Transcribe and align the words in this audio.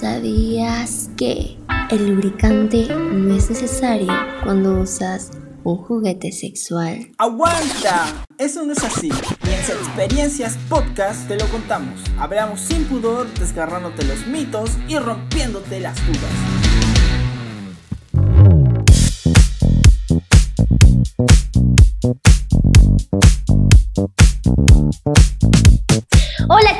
¿Sabías 0.00 1.10
que 1.16 1.58
el 1.90 2.10
lubricante 2.10 2.86
no 2.88 3.34
es 3.34 3.50
necesario 3.50 4.12
cuando 4.44 4.82
usas 4.82 5.32
un 5.64 5.76
juguete 5.78 6.30
sexual? 6.30 7.10
¡Aguanta! 7.18 8.24
Eso 8.38 8.64
no 8.64 8.74
es 8.74 8.84
así. 8.84 9.08
Y 9.08 9.48
en 9.48 9.54
Experiencias 9.54 10.56
Podcast 10.68 11.26
te 11.26 11.36
lo 11.36 11.46
contamos. 11.46 12.00
Hablamos 12.16 12.60
sin 12.60 12.84
pudor, 12.84 13.26
desgarrándote 13.40 14.04
los 14.04 14.24
mitos 14.28 14.70
y 14.86 14.96
rompiéndote 14.98 15.80
las 15.80 15.96
dudas. 16.06 16.57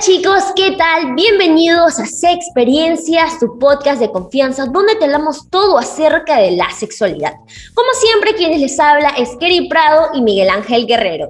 Chicos, 0.00 0.44
¿qué 0.54 0.76
tal? 0.76 1.16
Bienvenidos 1.16 1.98
a 1.98 2.06
Se 2.06 2.30
Experiencias, 2.30 3.40
tu 3.40 3.58
podcast 3.58 4.00
de 4.00 4.12
confianza, 4.12 4.66
donde 4.66 4.94
te 4.94 5.06
hablamos 5.06 5.50
todo 5.50 5.76
acerca 5.76 6.39
de 6.39 6.52
la 6.52 6.70
sexualidad. 6.70 7.32
Como 7.75 7.89
siempre, 7.94 8.34
quienes 8.34 8.61
les 8.61 8.79
habla 8.79 9.08
es 9.18 9.30
Kerry 9.40 9.68
Prado 9.68 10.11
y 10.14 10.22
Miguel 10.22 10.50
Ángel 10.50 10.86
Guerrero. 10.86 11.29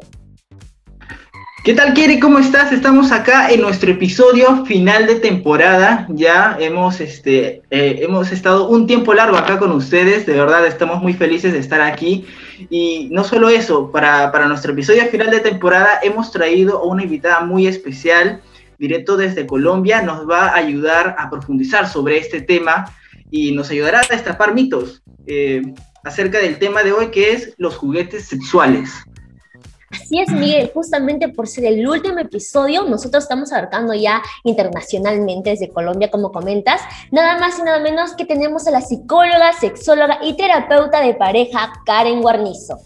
¿Qué 1.64 1.72
tal, 1.72 1.94
Kiri? 1.94 2.20
¿Cómo 2.20 2.38
estás? 2.38 2.70
Estamos 2.70 3.10
acá 3.10 3.50
en 3.50 3.62
nuestro 3.62 3.90
episodio 3.90 4.64
final 4.66 5.06
de 5.06 5.16
temporada. 5.16 6.06
Ya 6.10 6.56
hemos, 6.60 7.00
este, 7.00 7.62
eh, 7.70 8.00
hemos 8.02 8.32
estado 8.32 8.68
un 8.68 8.86
tiempo 8.86 9.14
largo 9.14 9.38
acá 9.38 9.58
con 9.58 9.72
ustedes. 9.72 10.26
De 10.26 10.34
verdad, 10.34 10.66
estamos 10.66 11.02
muy 11.02 11.14
felices 11.14 11.54
de 11.54 11.58
estar 11.58 11.80
aquí. 11.80 12.26
Y 12.68 13.08
no 13.12 13.24
solo 13.24 13.48
eso, 13.48 13.90
para, 13.90 14.30
para 14.30 14.46
nuestro 14.46 14.72
episodio 14.72 15.06
final 15.06 15.30
de 15.30 15.40
temporada 15.40 16.00
hemos 16.02 16.30
traído 16.30 16.78
a 16.78 16.84
una 16.84 17.02
invitada 17.02 17.40
muy 17.40 17.66
especial, 17.66 18.42
directo 18.78 19.16
desde 19.16 19.46
Colombia. 19.46 20.02
Nos 20.02 20.28
va 20.28 20.48
a 20.48 20.56
ayudar 20.56 21.16
a 21.18 21.28
profundizar 21.30 21.88
sobre 21.88 22.18
este 22.18 22.40
tema 22.40 22.94
y 23.30 23.52
nos 23.52 23.70
ayudará 23.70 24.00
a 24.00 24.06
destapar 24.08 24.54
mitos 24.54 25.02
eh, 25.26 25.62
acerca 26.04 26.38
del 26.38 26.58
tema 26.58 26.82
de 26.82 26.92
hoy, 26.92 27.10
que 27.10 27.32
es 27.32 27.54
los 27.58 27.76
juguetes 27.76 28.26
sexuales. 28.26 28.90
Así 29.90 30.20
es, 30.20 30.30
Miguel, 30.30 30.70
justamente 30.74 31.30
por 31.30 31.48
ser 31.48 31.64
el 31.64 31.88
último 31.88 32.18
episodio, 32.18 32.84
nosotros 32.84 33.24
estamos 33.24 33.52
abarcando 33.52 33.94
ya 33.94 34.22
internacionalmente 34.44 35.50
desde 35.50 35.70
Colombia, 35.70 36.10
como 36.10 36.30
comentas, 36.30 36.82
nada 37.10 37.38
más 37.38 37.58
y 37.58 37.62
nada 37.62 37.80
menos 37.80 38.12
que 38.12 38.26
tenemos 38.26 38.66
a 38.66 38.70
la 38.70 38.82
psicóloga, 38.82 39.54
sexóloga 39.54 40.18
y 40.22 40.36
terapeuta 40.36 41.00
de 41.00 41.14
pareja, 41.14 41.72
Karen 41.86 42.20
Guarnizo. 42.20 42.78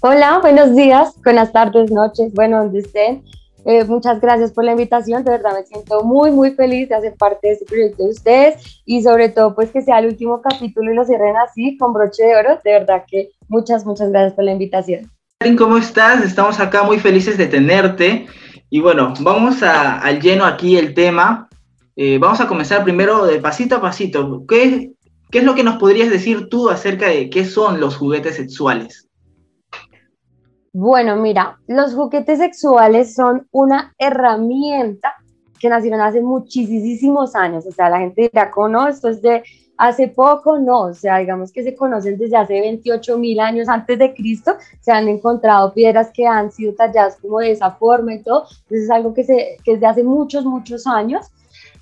Hola, 0.00 0.38
buenos 0.38 0.76
días, 0.76 1.20
buenas 1.24 1.52
tardes, 1.52 1.90
noches, 1.90 2.32
bueno, 2.32 2.58
donde 2.58 2.80
estén. 2.80 3.24
Eh, 3.68 3.84
muchas 3.84 4.20
gracias 4.20 4.52
por 4.52 4.62
la 4.62 4.70
invitación, 4.70 5.24
de 5.24 5.32
verdad 5.32 5.50
me 5.58 5.66
siento 5.66 6.04
muy, 6.04 6.30
muy 6.30 6.52
feliz 6.52 6.88
de 6.88 6.94
hacer 6.94 7.16
parte 7.16 7.48
de 7.48 7.52
este 7.54 7.64
proyecto 7.64 8.04
de 8.04 8.10
ustedes 8.10 8.80
y 8.84 9.02
sobre 9.02 9.28
todo 9.28 9.56
pues 9.56 9.72
que 9.72 9.82
sea 9.82 9.98
el 9.98 10.06
último 10.06 10.40
capítulo 10.40 10.92
y 10.92 10.94
lo 10.94 11.04
cierren 11.04 11.36
así 11.36 11.76
con 11.76 11.92
broche 11.92 12.22
de 12.22 12.36
oro, 12.36 12.60
de 12.62 12.70
verdad 12.70 13.02
que 13.10 13.30
muchas, 13.48 13.84
muchas 13.84 14.10
gracias 14.10 14.34
por 14.34 14.44
la 14.44 14.52
invitación. 14.52 15.10
¿cómo 15.58 15.78
estás? 15.78 16.24
Estamos 16.24 16.60
acá 16.60 16.82
muy 16.82 16.98
felices 16.98 17.36
de 17.38 17.46
tenerte. 17.46 18.26
Y 18.70 18.80
bueno, 18.80 19.14
vamos 19.20 19.62
al 19.62 20.20
lleno 20.20 20.44
aquí 20.44 20.76
el 20.76 20.94
tema. 20.94 21.48
Eh, 21.94 22.18
vamos 22.18 22.40
a 22.40 22.46
comenzar 22.46 22.84
primero 22.84 23.26
de 23.26 23.38
pasito 23.38 23.76
a 23.76 23.80
pasito. 23.80 24.44
¿Qué, 24.48 24.92
¿Qué 25.30 25.38
es 25.38 25.44
lo 25.44 25.54
que 25.54 25.62
nos 25.62 25.76
podrías 25.76 26.10
decir 26.10 26.48
tú 26.48 26.70
acerca 26.70 27.08
de 27.08 27.30
qué 27.30 27.44
son 27.44 27.80
los 27.80 27.96
juguetes 27.96 28.36
sexuales? 28.36 29.05
Bueno, 30.78 31.16
mira, 31.16 31.58
los 31.68 31.94
juguetes 31.94 32.38
sexuales 32.38 33.14
son 33.14 33.48
una 33.50 33.94
herramienta 33.96 35.14
que 35.58 35.70
nacieron 35.70 36.02
hace 36.02 36.20
muchísimos 36.20 37.34
años. 37.34 37.64
O 37.66 37.72
sea, 37.72 37.88
la 37.88 38.00
gente 38.00 38.28
dirá, 38.30 38.50
no, 38.68 38.86
esto 38.86 39.08
es 39.08 39.22
de 39.22 39.42
hace 39.78 40.08
poco, 40.08 40.58
no, 40.58 40.82
o 40.82 40.92
sea, 40.92 41.16
digamos 41.16 41.50
que 41.50 41.62
se 41.62 41.74
conocen 41.74 42.18
desde 42.18 42.36
hace 42.36 42.60
28 42.60 43.16
mil 43.16 43.40
años 43.40 43.70
antes 43.70 43.98
de 43.98 44.12
Cristo, 44.12 44.58
se 44.80 44.92
han 44.92 45.08
encontrado 45.08 45.72
piedras 45.72 46.10
que 46.12 46.26
han 46.26 46.52
sido 46.52 46.74
talladas 46.74 47.16
como 47.22 47.38
de 47.38 47.52
esa 47.52 47.70
forma 47.70 48.12
y 48.12 48.22
todo, 48.22 48.42
entonces 48.42 48.82
es 48.82 48.90
algo 48.90 49.14
que, 49.14 49.24
se, 49.24 49.56
que 49.64 49.72
es 49.72 49.80
de 49.80 49.86
hace 49.86 50.02
muchos, 50.04 50.44
muchos 50.44 50.86
años. 50.86 51.24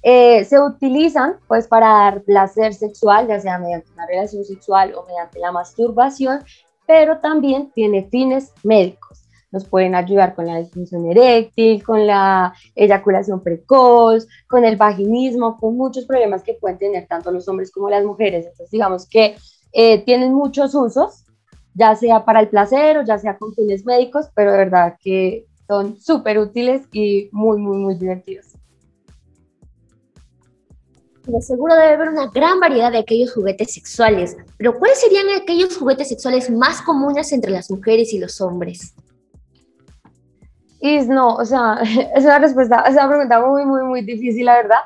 Eh, 0.05 0.45
se 0.45 0.61
utilizan 0.61 1.37
pues 1.49 1.67
para 1.67 1.89
dar 1.89 2.23
placer 2.23 2.75
sexual, 2.75 3.27
ya 3.27 3.41
sea 3.41 3.59
mediante 3.59 3.91
una 3.93 4.07
relación 4.07 4.45
sexual 4.45 4.95
o 4.95 5.05
mediante 5.05 5.41
la 5.41 5.51
masturbación, 5.51 6.45
pero 6.87 7.19
también 7.19 7.71
tiene 7.75 8.09
fines 8.11 8.53
médicos 8.63 9.25
nos 9.55 9.65
pueden 9.65 9.95
ayudar 9.95 10.35
con 10.35 10.47
la 10.47 10.59
disfunción 10.59 11.07
eréctil, 11.07 11.83
con 11.85 12.09
la 12.09 12.53
eyaculación 12.75 13.41
precoz, 13.41 14.27
con 14.49 14.65
el 14.65 14.77
vaginismo, 14.77 15.57
con 15.59 15.77
muchos 15.77 16.07
problemas 16.07 16.43
que 16.43 16.55
pueden 16.55 16.77
tener 16.77 17.07
tanto 17.07 17.31
los 17.31 17.47
hombres 17.49 17.71
como 17.71 17.89
las 17.89 18.05
mujeres. 18.05 18.47
Entonces, 18.47 18.71
digamos 18.73 19.09
que 19.09 19.37
eh, 19.73 20.05
tienen 20.05 20.35
muchos 20.35 20.75
usos, 20.75 21.25
ya 21.73 21.95
sea 21.95 22.25
para 22.25 22.41
el 22.41 22.49
placer 22.49 22.99
o 22.99 23.05
ya 23.05 23.17
sea 23.17 23.39
con 23.39 23.55
fines 23.55 23.87
médicos, 23.87 24.27
pero 24.35 24.51
de 24.51 24.59
verdad 24.59 24.97
que 25.01 25.47
son 25.69 26.01
súper 26.01 26.41
útiles 26.41 26.83
y 26.93 27.29
muy, 27.31 27.59
muy, 27.59 27.79
muy 27.79 27.95
divertidos. 27.95 28.54
De 31.27 31.41
seguro 31.41 31.75
debe 31.75 31.95
haber 31.95 32.11
una 32.11 32.27
gran 32.27 32.61
variedad 32.61 32.93
de 32.93 32.99
aquellos 32.99 33.33
juguetes 33.33 33.73
sexuales, 33.73 34.37
pero 34.59 34.79
¿cuáles 34.79 35.01
serían 35.01 35.27
aquellos 35.31 35.77
juguetes 35.77 36.09
sexuales 36.09 36.51
más 36.51 36.83
comunes 36.83 37.33
entre 37.33 37.51
las 37.51 37.71
mujeres 37.71 38.13
y 38.13 38.19
los 38.19 38.41
hombres? 38.43 38.95
Y 40.81 40.99
no, 41.07 41.37
o 41.37 41.45
sea, 41.47 41.79
es 42.15 42.25
una 42.25 42.39
respuesta, 42.39 42.85
es 42.87 42.93
una 42.93 43.09
pregunta 43.09 43.41
muy, 43.41 43.65
muy, 43.65 43.83
muy 43.85 44.03
difícil, 44.03 44.45
la 44.45 44.57
verdad, 44.57 44.81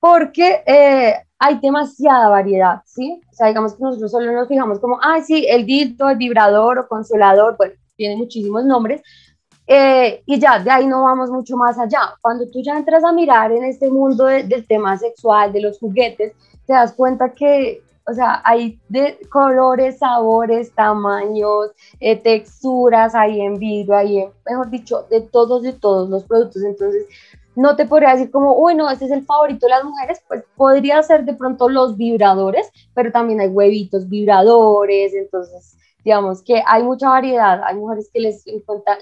porque 0.00 0.62
eh, 0.66 1.14
hay 1.38 1.58
demasiada 1.60 2.30
variedad, 2.30 2.80
¿sí? 2.86 3.20
O 3.30 3.34
sea, 3.34 3.48
digamos 3.48 3.74
que 3.74 3.82
nosotros 3.82 4.10
solo 4.10 4.32
nos 4.32 4.48
fijamos 4.48 4.78
como, 4.80 4.98
ay, 5.02 5.22
sí, 5.22 5.46
el 5.46 5.66
dito, 5.66 6.08
el 6.08 6.16
vibrador 6.16 6.78
o 6.78 6.88
consolador, 6.88 7.56
bueno, 7.58 7.74
tiene 7.96 8.16
muchísimos 8.16 8.64
nombres, 8.64 9.02
eh, 9.66 10.22
y 10.26 10.38
ya, 10.38 10.58
de 10.58 10.70
ahí 10.70 10.86
no 10.86 11.02
vamos 11.02 11.30
mucho 11.30 11.56
más 11.56 11.78
allá. 11.78 12.14
Cuando 12.20 12.48
tú 12.48 12.62
ya 12.62 12.76
entras 12.76 13.04
a 13.04 13.12
mirar 13.12 13.52
en 13.52 13.64
este 13.64 13.90
mundo 13.90 14.24
del 14.24 14.66
tema 14.66 14.96
sexual, 14.98 15.52
de 15.52 15.60
los 15.62 15.78
juguetes, 15.78 16.32
te 16.66 16.72
das 16.72 16.92
cuenta 16.92 17.32
que 17.32 17.82
o 18.08 18.14
sea, 18.14 18.40
hay 18.44 18.78
de 18.88 19.18
colores, 19.30 19.98
sabores, 19.98 20.72
tamaños, 20.72 21.72
eh, 21.98 22.16
texturas, 22.16 23.16
hay 23.16 23.40
en 23.40 23.58
vidrio, 23.58 23.96
hay 23.96 24.18
en, 24.18 24.30
mejor 24.48 24.70
dicho, 24.70 25.06
de 25.10 25.22
todos, 25.22 25.62
de 25.62 25.72
todos 25.72 26.08
los 26.08 26.22
productos. 26.22 26.62
Entonces, 26.62 27.06
no 27.56 27.74
te 27.74 27.86
podría 27.86 28.12
decir 28.12 28.30
como, 28.30 28.56
uy, 28.56 28.76
no, 28.76 28.88
este 28.90 29.06
es 29.06 29.10
el 29.10 29.24
favorito 29.24 29.66
de 29.66 29.70
las 29.70 29.84
mujeres, 29.84 30.22
pues 30.28 30.44
podría 30.56 31.02
ser 31.02 31.24
de 31.24 31.34
pronto 31.34 31.68
los 31.68 31.96
vibradores, 31.96 32.70
pero 32.94 33.10
también 33.10 33.40
hay 33.40 33.48
huevitos 33.48 34.08
vibradores, 34.08 35.12
entonces, 35.14 35.76
digamos 36.06 36.40
que 36.40 36.62
hay 36.64 36.84
mucha 36.84 37.08
variedad. 37.08 37.60
Hay 37.64 37.74
mujeres 37.74 38.08
que 38.14 38.20
les, 38.20 38.44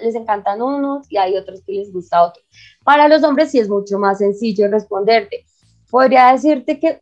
les 0.01 0.15
encantan 0.15 0.59
unos 0.59 1.05
y 1.07 1.17
hay 1.17 1.37
otros 1.37 1.61
que 1.61 1.73
les 1.73 1.93
gusta 1.93 2.23
otro. 2.23 2.41
Para 2.83 3.07
los 3.07 3.21
hombres 3.21 3.51
sí 3.51 3.59
es 3.59 3.69
mucho 3.69 3.99
más 3.99 4.17
sencillo 4.17 4.67
responderte. 4.69 5.45
Podría 5.91 6.31
decirte 6.31 6.79
que 6.79 6.99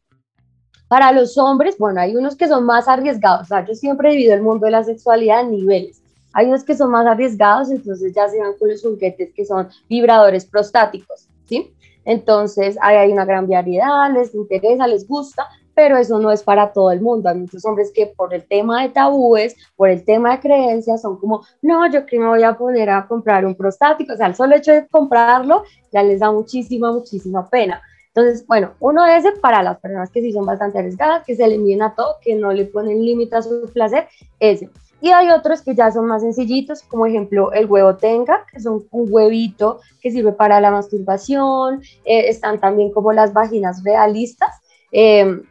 para 0.89 1.13
los 1.13 1.37
hombres, 1.37 1.77
bueno, 1.77 2.01
hay 2.01 2.17
unos 2.17 2.35
que 2.35 2.49
son 2.49 2.65
más 2.65 2.89
arriesgados. 2.89 3.43
O 3.43 3.45
sea, 3.45 3.65
yo 3.65 3.73
siempre 3.75 4.09
he 4.09 4.11
dividido 4.11 4.35
el 4.35 4.41
mundo 4.41 4.65
de 4.65 4.71
la 4.71 4.83
sexualidad 4.83 5.39
en 5.39 5.51
niveles. 5.51 6.03
Hay 6.33 6.47
unos 6.47 6.65
que 6.65 6.75
son 6.75 6.91
más 6.91 7.07
arriesgados, 7.07 7.71
entonces 7.71 8.13
ya 8.13 8.27
se 8.27 8.41
van 8.41 8.57
con 8.59 8.69
los 8.69 8.81
juguetes 8.81 9.33
que 9.33 9.45
son 9.45 9.69
vibradores 9.87 10.45
prostáticos, 10.45 11.29
¿sí? 11.45 11.73
Entonces, 12.03 12.77
ahí 12.81 12.97
hay 12.97 13.11
una 13.13 13.23
gran 13.23 13.47
variedad, 13.47 14.11
les 14.13 14.35
interesa, 14.35 14.85
les 14.85 15.07
gusta, 15.07 15.47
pero 15.75 15.97
eso 15.97 16.19
no 16.19 16.31
es 16.31 16.43
para 16.43 16.71
todo 16.71 16.91
el 16.91 17.01
mundo. 17.01 17.29
Hay 17.29 17.35
muchos 17.35 17.65
hombres 17.65 17.91
que 17.93 18.07
por 18.07 18.33
el 18.33 18.45
tema 18.45 18.83
de 18.83 18.89
tabúes, 18.89 19.55
por 19.75 19.89
el 19.89 20.03
tema 20.03 20.31
de 20.31 20.39
creencias, 20.39 21.01
son 21.01 21.17
como, 21.17 21.45
no, 21.61 21.89
yo 21.91 22.05
que 22.05 22.19
me 22.19 22.27
voy 22.27 22.43
a 22.43 22.57
poner 22.57 22.89
a 22.89 23.07
comprar 23.07 23.45
un 23.45 23.55
prostático. 23.55 24.13
O 24.13 24.17
sea, 24.17 24.27
el 24.27 24.35
solo 24.35 24.55
hecho 24.55 24.71
de 24.71 24.87
comprarlo 24.87 25.63
ya 25.91 26.03
les 26.03 26.19
da 26.19 26.31
muchísima, 26.31 26.91
muchísima 26.91 27.49
pena. 27.49 27.81
Entonces, 28.15 28.45
bueno, 28.45 28.73
uno 28.79 29.05
es 29.05 29.25
para 29.41 29.63
las 29.63 29.79
personas 29.79 30.11
que 30.11 30.21
sí 30.21 30.31
son 30.31 30.45
bastante 30.45 30.77
arriesgadas, 30.77 31.23
que 31.25 31.35
se 31.35 31.47
le 31.47 31.57
miden 31.57 31.81
a 31.81 31.95
todo, 31.95 32.17
que 32.21 32.35
no 32.35 32.51
le 32.51 32.65
ponen 32.65 33.03
límite 33.03 33.35
a 33.35 33.41
su 33.41 33.69
placer, 33.73 34.07
ese. 34.39 34.69
Y 35.01 35.09
hay 35.09 35.31
otros 35.31 35.61
que 35.63 35.75
ya 35.75 35.91
son 35.91 36.05
más 36.05 36.21
sencillitos, 36.21 36.81
como 36.83 37.05
ejemplo 37.05 37.51
el 37.51 37.65
huevo 37.65 37.97
tenga, 37.97 38.45
que 38.49 38.61
son 38.61 38.85
un 38.91 39.07
huevito 39.11 39.81
que 39.99 40.11
sirve 40.11 40.31
para 40.31 40.61
la 40.61 40.71
masturbación, 40.71 41.81
eh, 42.05 42.29
están 42.29 42.59
también 42.61 42.89
como 42.89 43.11
las 43.11 43.33
vaginas 43.33 43.83
realistas, 43.83 44.61
em, 44.91 45.43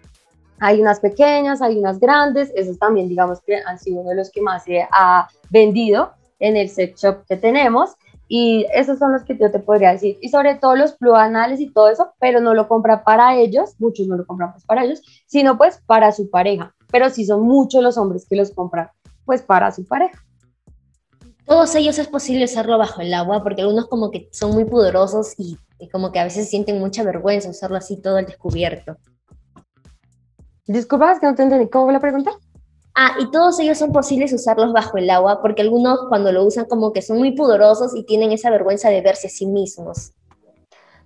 hay 0.65 0.81
unas 0.81 1.01
pequeñas, 1.01 1.61
hay 1.61 1.77
unas 1.77 1.99
grandes, 1.99 2.53
esos 2.55 2.79
también 2.79 3.09
digamos 3.09 3.41
que 3.41 3.57
han 3.57 3.81
sido 3.81 4.01
uno 4.01 4.11
de 4.11 4.17
los 4.17 4.31
que 4.31 4.41
más 4.41 4.63
se 4.63 4.87
ha 4.93 5.29
vendido 5.51 6.13
en 6.39 6.57
el 6.57 6.69
sex 6.69 7.03
shop 7.03 7.25
que 7.27 7.37
tenemos. 7.37 7.97
Y 8.29 8.65
esos 8.73 9.01
son 9.01 9.13
los 9.13 9.25
que 9.25 9.37
yo 9.37 9.51
te 9.51 9.59
podría 9.59 9.91
decir. 9.91 10.19
Y 10.23 10.29
sobre 10.29 10.55
todo 10.55 10.77
los 10.77 10.93
pluanales 10.93 11.59
y 11.61 11.71
todo 11.71 11.89
eso, 11.89 12.15
pero 12.21 12.41
no 12.41 12.55
lo 12.55 12.69
compran 12.69 13.03
para 13.03 13.37
ellos, 13.37 13.75
muchos 13.81 14.07
no 14.07 14.17
lo 14.17 14.25
compran 14.25 14.53
pues 14.53 14.65
para 14.65 14.85
ellos, 14.85 15.03
sino 15.27 15.59
pues 15.59 15.83
para 15.85 16.13
su 16.13 16.31
pareja. 16.31 16.73
Pero 16.93 17.11
sí 17.11 17.25
son 17.27 17.43
muchos 17.43 17.83
los 17.83 17.99
hombres 17.99 18.25
que 18.29 18.37
los 18.37 18.53
compran 18.53 18.89
pues 19.25 19.43
para 19.43 19.73
su 19.73 19.85
pareja. 19.85 20.25
Todos 21.45 21.75
ellos 21.75 21.99
es 21.99 22.07
posible 22.07 22.45
usarlo 22.45 22.79
bajo 22.79 23.01
el 23.01 23.13
agua 23.13 23.43
porque 23.43 23.63
algunos 23.63 23.89
como 23.89 24.13
que 24.13 24.29
son 24.31 24.53
muy 24.53 24.65
pudorosos 24.65 25.35
y, 25.39 25.59
como 25.91 26.13
que 26.13 26.21
a 26.21 26.25
veces 26.25 26.49
sienten 26.49 26.79
mucha 26.79 27.03
vergüenza 27.03 27.51
usarlo 27.51 27.77
así 27.77 28.01
todo 28.01 28.17
al 28.19 28.27
descubierto. 28.27 28.97
Disculpa, 30.67 31.13
es 31.13 31.21
que 31.21 31.27
no 31.27 31.35
te 31.35 31.43
entendí. 31.43 31.69
¿Cómo 31.69 31.87
fue 31.87 31.93
la 31.93 32.01
pregunta? 32.01 32.33
Ah, 32.95 33.17
y 33.19 33.31
todos 33.31 33.59
ellos 33.59 33.79
son 33.79 33.91
posibles 33.91 34.33
usarlos 34.33 34.73
bajo 34.73 34.99
el 34.99 35.09
agua 35.09 35.41
porque 35.41 35.63
algunos 35.63 35.99
cuando 36.09 36.31
lo 36.31 36.45
usan 36.45 36.67
como 36.67 36.93
que 36.93 37.01
son 37.01 37.19
muy 37.19 37.33
pudorosos 37.33 37.97
y 37.97 38.05
tienen 38.05 38.33
esa 38.33 38.51
vergüenza 38.51 38.91
de 38.91 39.01
verse 39.01 39.29
a 39.29 39.31
sí 39.31 39.47
mismos. 39.47 40.13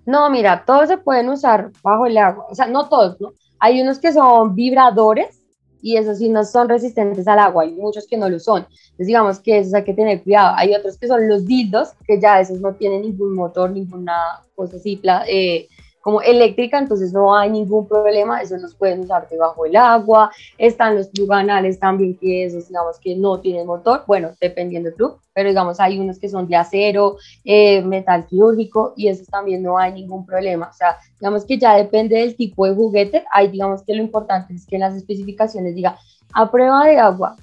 No, 0.04 0.28
mira, 0.30 0.64
todos 0.66 0.88
se 0.88 0.98
pueden 0.98 1.28
usar 1.28 1.70
bajo 1.82 2.06
el 2.06 2.18
agua. 2.18 2.46
O 2.50 2.54
sea, 2.54 2.66
no 2.66 2.88
todos, 2.88 3.20
¿no? 3.20 3.32
Hay 3.58 3.80
unos 3.80 3.98
que 3.98 4.12
son 4.12 4.54
vibradores 4.54 5.42
y 5.80 5.96
esos 5.96 6.18
sí 6.18 6.28
no 6.28 6.44
son 6.44 6.68
resistentes 6.68 7.28
al 7.28 7.38
agua, 7.38 7.62
hay 7.62 7.72
muchos 7.72 8.06
que 8.08 8.16
no 8.16 8.28
lo 8.28 8.40
son. 8.40 8.66
Entonces 8.68 9.06
digamos 9.06 9.38
que 9.38 9.58
esos 9.58 9.72
hay 9.72 9.84
que 9.84 9.94
tener 9.94 10.22
cuidado. 10.22 10.54
Hay 10.56 10.74
otros 10.74 10.98
que 10.98 11.06
son 11.06 11.28
los 11.28 11.46
dildos, 11.46 11.90
que 12.04 12.20
ya 12.20 12.40
esos 12.40 12.60
no 12.60 12.74
tienen 12.74 13.02
ningún 13.02 13.34
motor, 13.34 13.70
ninguna 13.70 14.40
cosa 14.56 14.76
así, 14.76 15.00
eh, 15.28 15.68
como 16.06 16.22
eléctrica, 16.22 16.78
entonces 16.78 17.12
no 17.12 17.34
hay 17.36 17.50
ningún 17.50 17.88
problema, 17.88 18.40
esos 18.40 18.62
los 18.62 18.76
pueden 18.76 19.00
usar 19.00 19.28
debajo 19.28 19.66
el 19.66 19.74
agua, 19.74 20.30
están 20.56 20.94
los 20.94 21.08
pluganales 21.08 21.80
también, 21.80 22.16
que 22.16 22.44
esos 22.44 22.68
digamos 22.68 23.00
que 23.00 23.16
no 23.16 23.40
tienen 23.40 23.66
motor, 23.66 24.04
bueno, 24.06 24.30
dependiendo 24.40 24.88
del 24.88 24.94
club, 24.94 25.18
pero 25.34 25.48
digamos 25.48 25.80
hay 25.80 25.98
unos 25.98 26.20
que 26.20 26.28
son 26.28 26.46
de 26.46 26.54
acero, 26.54 27.16
eh, 27.44 27.82
metal 27.82 28.24
quirúrgico, 28.24 28.94
y 28.96 29.08
esos 29.08 29.26
también 29.26 29.64
no 29.64 29.78
hay 29.78 29.94
ningún 29.94 30.24
problema, 30.24 30.68
o 30.68 30.72
sea, 30.72 30.96
digamos 31.18 31.44
que 31.44 31.58
ya 31.58 31.74
depende 31.74 32.20
del 32.20 32.36
tipo 32.36 32.66
de 32.66 32.74
juguete, 32.76 33.24
hay 33.32 33.48
digamos 33.48 33.82
que 33.82 33.92
lo 33.92 34.00
importante 34.00 34.54
es 34.54 34.64
que 34.64 34.76
en 34.76 34.82
las 34.82 34.94
especificaciones 34.94 35.74
diga 35.74 35.98
a 36.32 36.48
prueba 36.48 36.86
de 36.86 36.98
agua, 36.98 37.34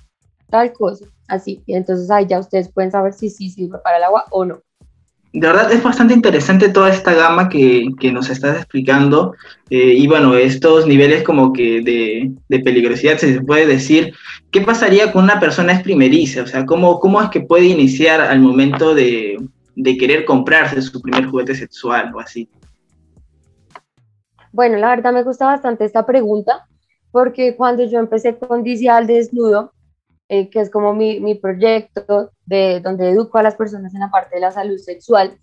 tal 0.49 0.71
cosa, 0.71 1.03
así, 1.27 1.61
y 1.65 1.75
entonces 1.75 2.09
ahí 2.09 2.27
ya 2.27 2.39
ustedes 2.39 2.71
pueden 2.71 2.91
saber 2.91 3.11
si 3.11 3.29
sí 3.29 3.49
sirve 3.49 3.79
para 3.79 3.97
el 3.97 4.05
agua 4.05 4.23
o 4.31 4.45
no 4.45 4.61
de 5.33 5.47
verdad 5.47 5.71
es 5.71 5.81
bastante 5.81 6.13
interesante 6.13 6.69
toda 6.69 6.89
esta 6.89 7.11
gama 7.11 7.49
que, 7.49 7.91
nos 8.13 8.29
estás 8.29 8.55
explicando 8.55 9.33
eh, 9.71 9.95
y 9.97 10.05
bueno, 10.05 10.35
estos 10.35 10.85
niveles 10.85 11.23
como 11.23 11.51
que 11.51 11.81
de, 11.81 12.61
peligrosidad, 12.61 13.17
si 13.17 13.33
se 13.33 13.41
puede 13.41 13.65
decir, 13.65 14.13
¿qué 14.51 14.61
pasaría 14.61 15.11
con 15.11 15.23
una 15.23 15.39
persona 15.39 15.73
es 15.73 15.81
primeriza? 15.81 16.43
O 16.43 16.47
sea, 16.47 16.67
¿cómo, 16.67 16.99
cómo 16.99 17.19
es 17.19 17.29
que 17.29 17.41
puede 17.41 17.65
iniciar 17.65 18.21
al 18.21 18.41
momento 18.41 18.93
de, 18.93 19.39
querer 19.99 20.23
comprarse 20.25 20.79
su 20.83 21.01
primer 21.01 21.25
juguete 21.25 21.55
sexual 21.55 22.13
o 22.13 22.19
así? 22.19 22.47
Bueno, 24.51 24.77
la 24.77 24.89
verdad 24.89 25.13
me 25.13 25.23
gusta 25.23 25.47
bastante 25.47 25.83
esta 25.83 26.05
pregunta 26.05 26.67
porque 27.11 27.55
cuando 27.55 27.83
yo 27.85 27.97
empecé 27.97 28.37
con 28.37 28.63
DC 28.63 28.87
al 28.87 29.07
desnudo, 29.07 29.72
eh, 30.33 30.49
que 30.49 30.61
es 30.61 30.71
como 30.71 30.95
mi, 30.95 31.19
mi, 31.19 31.35
proyecto 31.35 32.31
de 32.47 32.79
donde 32.79 33.11
educo 33.11 33.37
a 33.37 33.43
las 33.43 33.53
personas 33.53 33.93
en 33.93 33.99
la 33.99 34.09
parte 34.09 34.33
de 34.33 34.41
la 34.41 34.51
salud 34.51 34.79
sexual. 34.79 35.37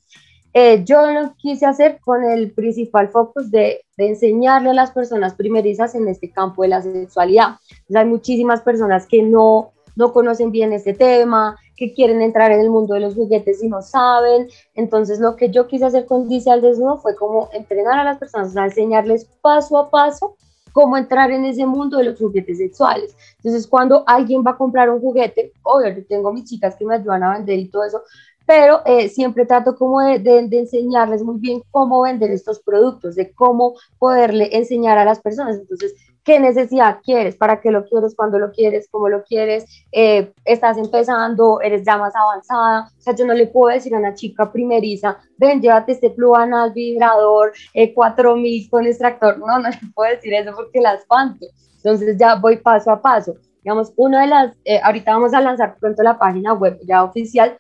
Eh, 0.53 0.83
yo 0.85 1.09
lo 1.13 1.33
quise 1.37 1.65
hacer 1.65 2.01
con 2.01 2.25
el 2.25 2.51
principal 2.51 3.09
focus 3.09 3.53
de, 3.53 3.83
de, 3.97 4.09
enseñarle 4.09 4.71
a 4.71 4.75
las 4.75 4.91
personas 4.91 5.35
primerizas 5.35 5.95
en 5.95 6.09
este 6.09 6.33
campo 6.33 6.63
de 6.63 6.71
la 6.71 6.83
sexualidad. 6.83 7.59
hay 7.95 8.05
muchísimas 8.05 8.63
personas 8.63 9.07
que 9.07 9.23
no, 9.23 9.71
no 9.95 10.13
conocen 10.13 10.51
bien 10.51 10.73
este 10.73 10.93
tema, 10.93 11.57
que 11.77 11.95
quieren 11.95 12.21
entrar 12.21 12.51
en 12.51 12.59
el 12.59 12.71
mundo 12.71 12.95
de 12.95 13.01
los 13.01 13.15
juguetes 13.15 13.63
y 13.63 13.69
no 13.69 13.83
saben. 13.83 14.49
Entonces 14.75 15.21
lo 15.21 15.37
que 15.37 15.51
yo 15.51 15.69
quise 15.69 15.85
hacer 15.85 16.05
con 16.05 16.29
Dice 16.29 16.51
al 16.51 16.63
Desnudo 16.63 16.97
fue 16.97 17.15
como 17.15 17.49
entrenar 17.53 17.97
a 18.01 18.03
las 18.03 18.19
personas, 18.19 18.57
a 18.57 18.65
enseñarles 18.65 19.25
paso 19.41 19.79
a 19.79 19.89
paso 19.89 20.37
cómo 20.72 20.96
entrar 20.96 21.31
en 21.31 21.44
ese 21.44 21.67
mundo 21.67 21.99
de 21.99 22.05
los 22.05 22.19
juguetes 22.19 22.58
sexuales. 22.58 23.17
Entonces, 23.37 23.67
cuando 23.67 24.05
alguien 24.06 24.43
va 24.46 24.52
a 24.52 24.56
comprar 24.56 24.90
un 24.90 25.00
juguete, 25.00 25.52
obvio, 25.62 25.90
yo 25.90 26.06
tengo 26.06 26.32
mis 26.32 26.44
chicas 26.44 26.76
que 26.76 26.84
me 26.84 26.94
ayudan 26.94 27.22
a 27.22 27.34
vender 27.34 27.58
y 27.58 27.69
todo 27.69 27.84
eso, 27.84 28.02
pero 28.46 28.82
eh, 28.84 29.08
siempre 29.08 29.46
trato 29.46 29.76
como 29.76 30.00
de, 30.00 30.19
de, 30.19 30.58
enseñarles 30.58 31.22
muy 31.22 31.38
bien 31.38 31.62
cómo 31.70 32.02
vender 32.02 32.32
estos 32.32 32.58
productos, 32.58 33.14
de 33.14 33.32
cómo 33.32 33.75
poderle 33.99 34.49
enseñar 34.56 34.99
a 34.99 35.05
las 35.05 35.20
personas. 35.20 35.56
Entonces, 35.56 35.94
qué 36.25 36.38
necesidad 36.38 36.99
quieres, 37.02 37.37
para 37.37 37.61
qué 37.61 37.70
lo 37.70 37.84
quieres, 37.87 38.14
cuándo 38.14 38.38
lo 38.38 38.52
quieres, 38.52 38.88
cómo 38.90 39.08
lo 39.08 39.22
quieres, 39.25 39.64
eh, 39.93 40.32
estás 40.44 40.76
empezando, 40.76 41.61
eres 41.61 41.82
ya 41.84 41.96
más 41.96 42.14
avanzada, 42.14 42.90
o 42.99 43.00
sea, 43.00 43.14
yo 43.14 43.26
no 43.26 43.34
le 43.34 43.46
puedo 43.46 43.75
decir 43.75 43.94
a 43.94 43.99
una 43.99 44.14
chica 44.14 44.50
primeriza, 44.52 45.19
ven, 45.38 45.61
llévate 45.61 45.93
este 45.93 46.14
al 46.34 46.72
vibrador, 46.72 47.52
eh, 47.75 47.94
4000 47.94 48.70
con 48.70 48.87
extractor, 48.87 49.38
no, 49.38 49.58
no 49.58 49.69
le 49.69 49.78
puedo 49.94 50.11
decir 50.11 50.34
eso 50.34 50.52
porque 50.55 50.81
la 50.81 50.94
espanto, 50.94 51.46
entonces 51.76 52.17
ya 52.19 52.37
voy 52.37 52.58
paso 52.58 52.90
a 52.90 53.00
paso, 53.00 53.37
digamos, 53.62 53.93
una 53.96 54.22
de 54.22 54.26
las, 54.26 54.56
eh, 54.64 54.81
ahorita 54.82 55.12
vamos 55.12 55.34
a 55.34 55.40
lanzar 55.40 55.76
pronto 55.78 56.02
la 56.02 56.19
página 56.19 56.52
web 56.52 56.78
ya 56.87 57.02
oficial, 57.02 57.56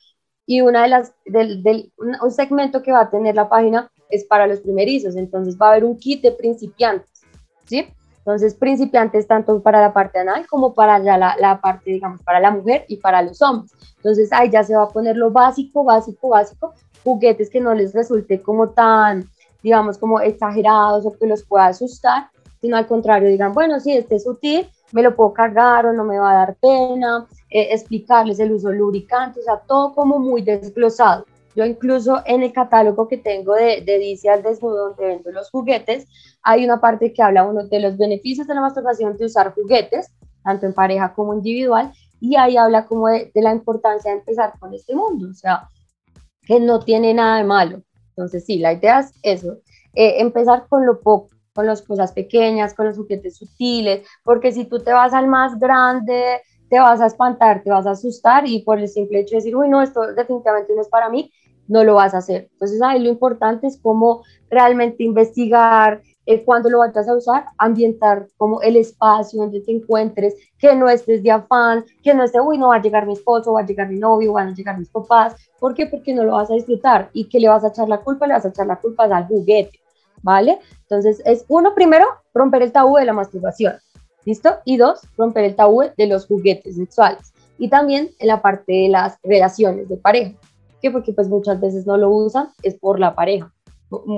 y 0.46 0.62
una 0.62 0.82
de 0.82 0.88
las, 0.88 1.14
del, 1.26 1.62
del, 1.62 1.92
un 1.96 2.30
segmento 2.32 2.82
que 2.82 2.90
va 2.90 3.02
a 3.02 3.10
tener 3.10 3.36
la 3.36 3.48
página 3.48 3.88
es 4.08 4.24
para 4.24 4.48
los 4.48 4.58
primerizos, 4.60 5.14
entonces 5.14 5.56
va 5.56 5.66
a 5.66 5.70
haber 5.70 5.84
un 5.84 5.96
kit 5.96 6.22
de 6.22 6.32
principiantes, 6.32 7.22
¿sí? 7.66 7.86
Entonces, 8.20 8.54
principiantes 8.54 9.26
tanto 9.26 9.62
para 9.62 9.80
la 9.80 9.92
parte 9.92 10.18
anal 10.18 10.46
como 10.46 10.74
para 10.74 11.02
ya 11.02 11.16
la, 11.16 11.36
la, 11.38 11.60
parte, 11.60 11.90
digamos, 11.90 12.22
para 12.22 12.38
la 12.38 12.50
mujer 12.50 12.84
y 12.86 12.98
para 12.98 13.22
los 13.22 13.40
hombres. 13.42 13.72
Entonces, 13.96 14.30
ahí 14.32 14.50
ya 14.50 14.62
se 14.62 14.76
va 14.76 14.84
a 14.84 14.88
poner 14.88 15.16
lo 15.16 15.30
básico, 15.30 15.84
básico, 15.84 16.28
básico, 16.28 16.74
juguetes 17.02 17.50
que 17.50 17.60
no 17.60 17.74
les 17.74 17.94
resulte 17.94 18.42
como 18.42 18.70
tan, 18.70 19.28
digamos, 19.62 19.98
como 19.98 20.20
exagerados 20.20 21.06
o 21.06 21.12
que 21.12 21.26
los 21.26 21.44
pueda 21.44 21.66
asustar, 21.66 22.28
sino 22.60 22.76
al 22.76 22.86
contrario, 22.86 23.28
digan, 23.28 23.54
bueno, 23.54 23.80
sí, 23.80 23.92
este 23.92 24.16
es 24.16 24.26
útil, 24.26 24.68
me 24.92 25.02
lo 25.02 25.16
puedo 25.16 25.32
cargar 25.32 25.86
o 25.86 25.92
no 25.92 26.04
me 26.04 26.18
va 26.18 26.32
a 26.32 26.46
dar 26.46 26.56
pena, 26.56 27.26
eh, 27.48 27.68
explicarles 27.70 28.38
el 28.38 28.52
uso 28.52 28.70
lubricante, 28.70 29.40
o 29.40 29.42
sea, 29.42 29.58
todo 29.66 29.94
como 29.94 30.18
muy 30.18 30.42
desglosado. 30.42 31.24
Yo 31.54 31.64
incluso 31.64 32.22
en 32.26 32.42
el 32.42 32.52
catálogo 32.52 33.08
que 33.08 33.18
tengo 33.18 33.54
de, 33.54 33.80
de 33.80 33.98
Dice 33.98 34.28
al 34.28 34.42
Desnudo, 34.42 34.88
donde 34.88 35.06
vendo 35.06 35.32
los 35.32 35.50
juguetes, 35.50 36.06
hay 36.42 36.64
una 36.64 36.80
parte 36.80 37.12
que 37.12 37.22
habla 37.22 37.44
uno 37.44 37.66
de 37.66 37.80
los 37.80 37.96
beneficios 37.96 38.46
de 38.46 38.54
la 38.54 38.60
masturbación 38.60 39.16
de 39.16 39.26
usar 39.26 39.52
juguetes, 39.54 40.12
tanto 40.44 40.66
en 40.66 40.74
pareja 40.74 41.12
como 41.12 41.34
individual, 41.34 41.92
y 42.20 42.36
ahí 42.36 42.56
habla 42.56 42.86
como 42.86 43.08
de, 43.08 43.30
la 43.34 43.52
importancia 43.52 44.12
de 44.12 44.18
empezar 44.18 44.52
con 44.58 44.74
este 44.74 44.94
mundo, 44.94 45.28
o 45.30 45.34
sea, 45.34 45.68
que 46.42 46.60
no 46.60 46.80
tiene 46.80 47.14
nada 47.14 47.38
de 47.38 47.44
malo. 47.44 47.82
Entonces, 48.10 48.44
sí, 48.44 48.58
la 48.58 48.74
idea 48.74 49.00
es 49.00 49.12
eso, 49.22 49.58
eh, 49.94 50.20
empezar 50.20 50.66
con 50.68 50.86
lo 50.86 51.00
poco, 51.00 51.30
con 51.54 51.66
las 51.66 51.82
cosas 51.82 52.12
pequeñas, 52.12 52.74
con 52.74 52.86
los 52.86 52.96
juguetes 52.96 53.36
sutiles, 53.36 54.06
porque 54.22 54.52
si 54.52 54.66
tú 54.66 54.78
te 54.80 54.92
vas 54.92 55.14
al 55.14 55.26
más 55.26 55.58
grande, 55.58 56.40
te 56.68 56.78
vas 56.78 57.00
a 57.00 57.06
espantar, 57.06 57.62
te 57.62 57.70
vas 57.70 57.86
a 57.86 57.92
asustar 57.92 58.46
y 58.46 58.62
por 58.62 58.78
el 58.78 58.88
simple 58.88 59.20
hecho 59.20 59.32
de 59.32 59.36
decir, 59.38 59.56
uy, 59.56 59.68
no, 59.68 59.82
esto 59.82 60.14
definitivamente 60.14 60.72
no 60.74 60.82
es 60.82 60.88
para 60.88 61.08
mí, 61.08 61.32
no 61.70 61.84
lo 61.84 61.94
vas 61.94 62.12
a 62.14 62.18
hacer. 62.18 62.48
Entonces 62.52 62.82
ahí 62.82 63.00
lo 63.00 63.08
importante 63.08 63.66
es 63.66 63.78
cómo 63.80 64.22
realmente 64.50 65.04
investigar, 65.04 66.02
eh, 66.26 66.44
cuando 66.44 66.68
lo 66.68 66.80
vayas 66.80 67.08
a 67.08 67.16
usar, 67.16 67.44
ambientar 67.56 68.26
como 68.36 68.60
el 68.60 68.76
espacio 68.76 69.40
donde 69.40 69.60
te 69.60 69.72
encuentres, 69.72 70.34
que 70.58 70.74
no 70.74 70.88
estés 70.88 71.22
de 71.22 71.30
afán, 71.30 71.84
que 72.02 72.12
no 72.12 72.24
estés, 72.24 72.42
uy, 72.44 72.58
no 72.58 72.68
va 72.68 72.76
a 72.76 72.82
llegar 72.82 73.06
mi 73.06 73.14
esposo, 73.14 73.52
va 73.52 73.60
a 73.60 73.66
llegar 73.66 73.88
mi 73.88 73.98
novio, 73.98 74.34
van 74.34 74.48
a 74.48 74.54
llegar 74.54 74.78
mis 74.78 74.90
papás. 74.90 75.36
¿Por 75.58 75.74
qué? 75.74 75.86
Porque 75.86 76.12
no 76.12 76.24
lo 76.24 76.32
vas 76.32 76.50
a 76.50 76.54
disfrutar 76.54 77.08
y 77.12 77.28
que 77.28 77.40
le 77.40 77.48
vas 77.48 77.64
a 77.64 77.68
echar 77.68 77.88
la 77.88 77.98
culpa, 77.98 78.26
le 78.26 78.34
vas 78.34 78.44
a 78.44 78.48
echar 78.48 78.66
la 78.66 78.76
culpa 78.76 79.04
al 79.04 79.26
juguete, 79.26 79.80
¿vale? 80.22 80.58
Entonces 80.82 81.22
es 81.24 81.44
uno 81.48 81.74
primero, 81.74 82.06
romper 82.34 82.62
el 82.62 82.72
tabú 82.72 82.96
de 82.96 83.04
la 83.04 83.12
masturbación 83.12 83.74
¿Listo? 84.24 84.58
Y 84.64 84.76
dos, 84.76 85.00
romper 85.16 85.44
el 85.44 85.56
tabú 85.56 85.82
de 85.96 86.06
los 86.06 86.26
juguetes 86.26 86.76
sexuales. 86.76 87.32
Y 87.58 87.68
también 87.68 88.10
en 88.18 88.26
la 88.28 88.42
parte 88.42 88.72
de 88.72 88.88
las 88.88 89.18
relaciones 89.22 89.88
de 89.88 89.96
pareja. 89.96 90.32
Que 90.80 90.90
Porque 90.90 91.12
pues 91.12 91.28
muchas 91.28 91.60
veces 91.60 91.86
no 91.86 91.96
lo 91.96 92.10
usan, 92.10 92.48
es 92.62 92.74
por 92.74 92.98
la 92.98 93.14
pareja. 93.14 93.52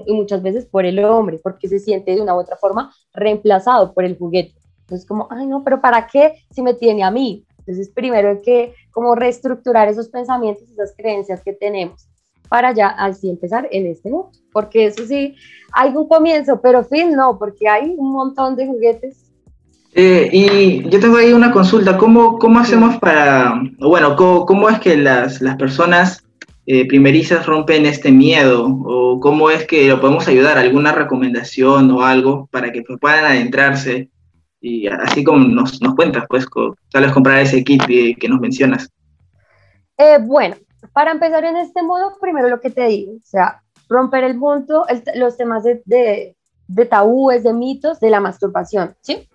Y 0.07 0.13
muchas 0.13 0.43
veces 0.43 0.67
por 0.67 0.85
el 0.85 1.03
hombre, 1.03 1.41
porque 1.43 1.67
se 1.67 1.79
siente 1.79 2.15
de 2.15 2.21
una 2.21 2.35
u 2.35 2.39
otra 2.39 2.57
forma 2.57 2.93
reemplazado 3.15 3.95
por 3.95 4.05
el 4.05 4.19
juguete. 4.19 4.55
Entonces 4.81 5.07
como, 5.07 5.29
ay 5.31 5.47
no, 5.47 5.65
pero 5.65 5.81
¿para 5.81 6.07
qué 6.07 6.35
si 6.51 6.61
me 6.61 6.75
tiene 6.75 7.03
a 7.03 7.11
mí? 7.11 7.47
Entonces 7.59 7.89
primero 7.89 8.29
hay 8.29 8.43
que 8.43 8.75
como 8.91 9.15
reestructurar 9.15 9.89
esos 9.89 10.09
pensamientos, 10.09 10.69
esas 10.69 10.95
creencias 10.95 11.43
que 11.43 11.55
tenemos 11.55 12.07
para 12.51 12.75
ya 12.75 12.89
así 12.89 13.31
empezar 13.31 13.67
en 13.71 13.87
este 13.87 14.11
mundo. 14.11 14.31
Porque 14.53 14.87
eso 14.87 15.07
sí, 15.07 15.37
hay 15.73 15.97
un 15.97 16.07
comienzo, 16.07 16.61
pero 16.61 16.85
fin 16.85 17.13
no, 17.13 17.39
porque 17.39 17.67
hay 17.67 17.95
un 17.97 18.13
montón 18.13 18.57
de 18.57 18.67
juguetes 18.67 19.33
eh, 19.95 20.31
y 20.33 20.89
yo 20.89 21.01
tengo 21.01 21.19
ahí 21.19 21.33
una 21.33 21.53
consulta, 21.53 21.99
¿cómo, 21.99 22.39
cómo 22.39 22.59
hacemos 22.59 22.97
para, 22.97 23.61
bueno, 23.79 24.17
cómo, 24.17 24.71
es 24.71 24.81
que 24.81 24.97
las, 24.97 25.43
las 25.43 25.57
personas 25.57 26.25
eh, 26.67 26.87
primerizas 26.87 27.47
rompen 27.47 27.87
este 27.87 28.13
miedo? 28.13 28.67
¿O 28.67 29.21
cómo 29.21 29.51
es 29.51 29.67
que 29.67 29.89
lo 29.89 30.01
podemos 30.01 30.29
ayudar? 30.29 30.59
¿Alguna 30.59 30.93
recomendación 30.93 31.91
o 31.91 32.03
algo 32.03 32.49
para 32.51 32.73
que 32.73 32.83
puedan 32.83 33.25
adentrarse? 33.25 34.11
Y 34.61 34.87
así 34.87 35.25
como 35.25 35.45
nos, 35.45 35.83
nos 35.83 35.95
cuentas, 35.97 36.25
pues, 36.29 36.47
tal 36.93 37.03
vez 37.03 37.13
comprar 37.13 37.41
ese 37.41 37.65
kit 37.65 37.83
que, 37.85 38.29
nos 38.29 38.41
mencionas. 38.41 38.89
Eh, 39.99 40.19
bueno, 40.21 40.55
para 40.93 41.11
empezar 41.11 41.45
en 41.45 41.57
este 41.57 41.83
modo, 41.83 42.13
primero 42.21 42.49
lo 42.49 42.61
que 42.61 42.71
te 42.71 42.87
digo, 42.87 43.13
o 43.13 43.25
sea, 43.25 43.61
romper 43.89 44.23
el 44.23 44.39
punto, 44.39 44.85
los 45.17 45.37
temas 45.37 45.65
de, 45.65 45.83
de, 45.85 46.37
de 46.69 46.87
tabúes, 46.87 47.43
de 47.43 47.53
mitos, 47.53 47.99
de 47.99 48.11
la 48.11 48.21
masturbación, 48.21 48.95
¿sí? 49.01 49.29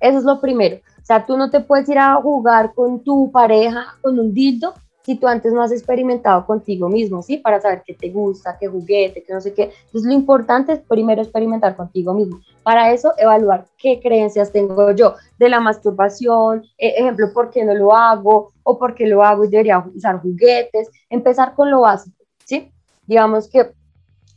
Eso 0.00 0.18
es 0.18 0.24
lo 0.24 0.40
primero. 0.40 0.80
O 1.00 1.04
sea, 1.04 1.24
tú 1.24 1.36
no 1.36 1.48
te 1.50 1.60
puedes 1.60 1.88
ir 1.88 1.98
a 1.98 2.16
jugar 2.16 2.74
con 2.74 3.02
tu 3.04 3.30
pareja 3.30 3.94
con 4.00 4.18
un 4.18 4.34
dildo 4.34 4.74
si 5.04 5.16
tú 5.16 5.26
antes 5.26 5.52
no 5.52 5.62
has 5.62 5.72
experimentado 5.72 6.46
contigo 6.46 6.88
mismo, 6.88 7.22
¿sí? 7.22 7.38
Para 7.38 7.60
saber 7.60 7.82
qué 7.84 7.94
te 7.94 8.10
gusta, 8.10 8.56
qué 8.58 8.68
juguete, 8.68 9.24
qué 9.24 9.32
no 9.32 9.40
sé 9.40 9.52
qué. 9.52 9.72
Entonces 9.86 10.04
lo 10.04 10.12
importante 10.12 10.72
es 10.74 10.80
primero 10.80 11.22
experimentar 11.22 11.76
contigo 11.76 12.14
mismo. 12.14 12.40
Para 12.62 12.92
eso, 12.92 13.12
evaluar 13.16 13.66
qué 13.78 14.00
creencias 14.00 14.52
tengo 14.52 14.92
yo 14.92 15.14
de 15.38 15.48
la 15.48 15.60
masturbación, 15.60 16.62
e, 16.78 16.88
ejemplo, 16.98 17.32
por 17.32 17.50
qué 17.50 17.64
no 17.64 17.74
lo 17.74 17.94
hago 17.94 18.52
o 18.62 18.78
por 18.78 18.94
qué 18.94 19.06
lo 19.06 19.24
hago 19.24 19.44
y 19.44 19.48
debería 19.48 19.84
usar 19.94 20.20
juguetes. 20.20 20.88
Empezar 21.10 21.54
con 21.54 21.70
lo 21.70 21.80
básico, 21.80 22.24
¿sí? 22.44 22.72
Digamos 23.06 23.48
que 23.48 23.72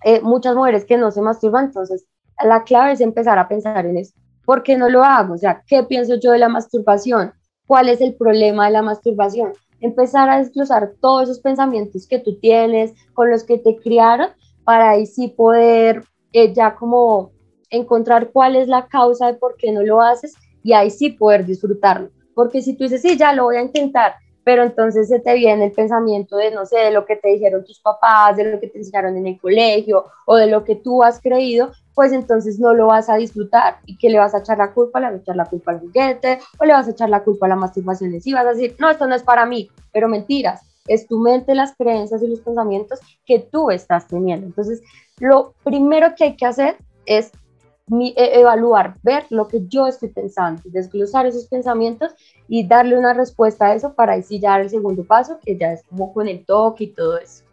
eh, 0.03 0.21
muchas 0.21 0.55
mujeres 0.55 0.85
que 0.85 0.97
no 0.97 1.11
se 1.11 1.21
masturban, 1.21 1.65
entonces 1.65 2.05
la 2.43 2.63
clave 2.63 2.93
es 2.93 3.01
empezar 3.01 3.37
a 3.37 3.47
pensar 3.47 3.85
en 3.85 3.97
eso. 3.97 4.13
¿Por 4.45 4.63
qué 4.63 4.77
no 4.77 4.89
lo 4.89 5.03
hago? 5.03 5.35
O 5.35 5.37
sea, 5.37 5.63
¿qué 5.67 5.83
pienso 5.83 6.15
yo 6.15 6.31
de 6.31 6.39
la 6.39 6.49
masturbación? 6.49 7.33
¿Cuál 7.67 7.89
es 7.89 8.01
el 8.01 8.15
problema 8.15 8.65
de 8.65 8.71
la 8.71 8.81
masturbación? 8.81 9.53
Empezar 9.85 10.29
a 10.29 10.39
desglosar 10.39 10.93
todos 10.99 11.23
esos 11.23 11.39
pensamientos 11.39 12.07
que 12.07 12.19
tú 12.19 12.39
tienes, 12.39 12.93
con 13.13 13.29
los 13.29 13.43
que 13.43 13.57
te 13.57 13.77
criaron, 13.77 14.29
para 14.63 14.91
ahí 14.91 15.05
sí 15.05 15.29
poder 15.29 16.03
eh, 16.33 16.53
ya 16.53 16.75
como 16.75 17.31
encontrar 17.69 18.31
cuál 18.31 18.55
es 18.55 18.67
la 18.67 18.87
causa 18.87 19.27
de 19.27 19.35
por 19.35 19.55
qué 19.57 19.71
no 19.71 19.83
lo 19.83 20.01
haces 20.01 20.33
y 20.63 20.73
ahí 20.73 20.89
sí 20.89 21.11
poder 21.11 21.45
disfrutarlo. 21.45 22.09
Porque 22.33 22.61
si 22.61 22.75
tú 22.75 22.83
dices, 22.83 23.01
sí, 23.01 23.17
ya 23.17 23.33
lo 23.33 23.45
voy 23.45 23.57
a 23.57 23.61
intentar, 23.61 24.15
pero 24.45 24.61
entonces 24.61 25.09
se 25.09 25.19
te 25.19 25.33
viene 25.33 25.65
el 25.65 25.71
pensamiento 25.71 26.37
de, 26.37 26.51
no 26.51 26.67
sé, 26.67 26.77
de 26.77 26.91
lo 26.91 27.05
que 27.07 27.15
te 27.15 27.29
dijeron 27.29 27.65
tus 27.65 27.79
papás, 27.79 28.37
de 28.37 28.43
lo 28.43 28.59
que 28.59 28.67
te 28.67 28.77
enseñaron 28.77 29.17
en 29.17 29.25
el 29.25 29.41
colegio 29.41 30.05
o 30.27 30.35
de 30.35 30.45
lo 30.45 30.63
que 30.63 30.75
tú 30.75 31.03
has 31.03 31.19
creído, 31.19 31.71
pues 31.95 32.13
entonces 32.13 32.59
no 32.59 32.75
lo 32.75 32.85
vas 32.85 33.09
a 33.09 33.15
disfrutar. 33.15 33.79
¿Y 33.87 33.97
que 33.97 34.07
le 34.07 34.19
vas 34.19 34.35
a 34.35 34.39
echar 34.39 34.59
la 34.59 34.71
culpa? 34.71 34.99
Le 34.99 35.07
vas 35.07 35.15
a 35.15 35.17
echar 35.17 35.35
la 35.35 35.45
culpa 35.45 35.71
al 35.71 35.79
juguete 35.79 36.39
o 36.59 36.65
le 36.65 36.73
vas 36.73 36.87
a 36.87 36.91
echar 36.91 37.09
la 37.09 37.23
culpa 37.23 37.47
a 37.47 37.49
la 37.49 37.55
masturbación 37.55 38.13
y 38.23 38.33
vas 38.33 38.45
a 38.45 38.53
decir, 38.53 38.75
no, 38.77 38.91
esto 38.91 39.07
no 39.07 39.15
es 39.15 39.23
para 39.23 39.47
mí, 39.47 39.67
pero 39.91 40.07
mentiras. 40.07 40.61
Es 40.87 41.07
tu 41.07 41.17
mente, 41.17 41.55
las 41.55 41.75
creencias 41.75 42.21
y 42.21 42.27
los 42.27 42.41
pensamientos 42.41 42.99
que 43.25 43.39
tú 43.39 43.71
estás 43.71 44.07
teniendo. 44.07 44.45
Entonces, 44.45 44.83
lo 45.17 45.55
primero 45.63 46.13
que 46.15 46.25
hay 46.25 46.35
que 46.35 46.45
hacer 46.45 46.77
es 47.07 47.31
e, 47.91 48.39
evaluar, 48.39 48.95
ver 49.03 49.25
lo 49.29 49.47
que 49.47 49.67
yo 49.67 49.87
estoy 49.87 50.09
pensando, 50.09 50.61
desglosar 50.65 51.25
esos 51.25 51.45
pensamientos 51.45 52.13
y 52.47 52.67
darle 52.67 52.97
una 52.97 53.13
respuesta 53.13 53.67
a 53.67 53.75
eso 53.75 53.93
para 53.93 54.13
ahí 54.13 54.23
sí 54.23 54.39
ya 54.39 54.59
el 54.59 54.69
segundo 54.69 55.03
paso, 55.03 55.39
que 55.43 55.57
ya 55.57 55.73
es 55.73 55.83
como 55.83 56.13
con 56.13 56.27
el 56.27 56.45
toque 56.45 56.85
y 56.85 56.87
todo 56.87 57.17
eso. 57.17 57.43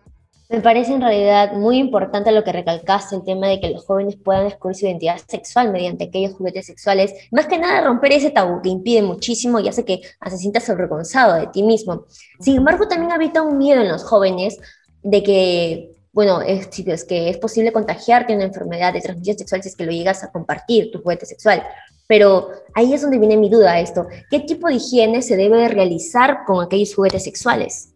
Me 0.52 0.60
parece 0.60 0.92
en 0.92 1.00
realidad 1.00 1.54
muy 1.54 1.78
importante 1.78 2.30
lo 2.30 2.44
que 2.44 2.52
recalcaste, 2.52 3.16
el 3.16 3.24
tema 3.24 3.46
de 3.46 3.58
que 3.58 3.70
los 3.70 3.86
jóvenes 3.86 4.16
puedan 4.16 4.44
descubrir 4.44 4.76
su 4.76 4.84
identidad 4.84 5.16
sexual 5.26 5.72
mediante 5.72 6.04
aquellos 6.04 6.34
juguetes 6.34 6.66
sexuales. 6.66 7.14
Más 7.30 7.46
que 7.46 7.58
nada 7.58 7.80
romper 7.80 8.12
ese 8.12 8.28
tabú 8.28 8.60
que 8.60 8.68
impide 8.68 9.00
muchísimo 9.00 9.60
y 9.60 9.68
hace 9.68 9.86
que 9.86 10.02
se 10.02 10.36
sientas 10.36 10.68
avergonzado 10.68 11.36
de 11.36 11.46
ti 11.46 11.62
mismo. 11.62 12.04
Sin 12.38 12.58
embargo, 12.58 12.86
también 12.86 13.12
habita 13.12 13.40
un 13.40 13.56
miedo 13.56 13.80
en 13.80 13.88
los 13.88 14.04
jóvenes 14.04 14.58
de 15.02 15.22
que, 15.22 15.91
bueno, 16.12 16.42
es, 16.42 16.68
es 16.78 17.04
que 17.04 17.30
es 17.30 17.38
posible 17.38 17.72
contagiarte 17.72 18.34
una 18.34 18.44
enfermedad 18.44 18.92
de 18.92 19.00
transmisión 19.00 19.38
sexual 19.38 19.62
si 19.62 19.70
es 19.70 19.76
que 19.76 19.86
lo 19.86 19.92
llegas 19.92 20.22
a 20.22 20.30
compartir, 20.30 20.90
tu 20.90 21.00
juguete 21.00 21.24
sexual. 21.24 21.62
Pero 22.06 22.50
ahí 22.74 22.92
es 22.92 23.00
donde 23.00 23.18
viene 23.18 23.36
mi 23.36 23.48
duda 23.48 23.80
esto. 23.80 24.06
¿Qué 24.30 24.40
tipo 24.40 24.68
de 24.68 24.74
higiene 24.74 25.22
se 25.22 25.36
debe 25.36 25.68
realizar 25.68 26.44
con 26.46 26.62
aquellos 26.62 26.94
juguetes 26.94 27.24
sexuales? 27.24 27.94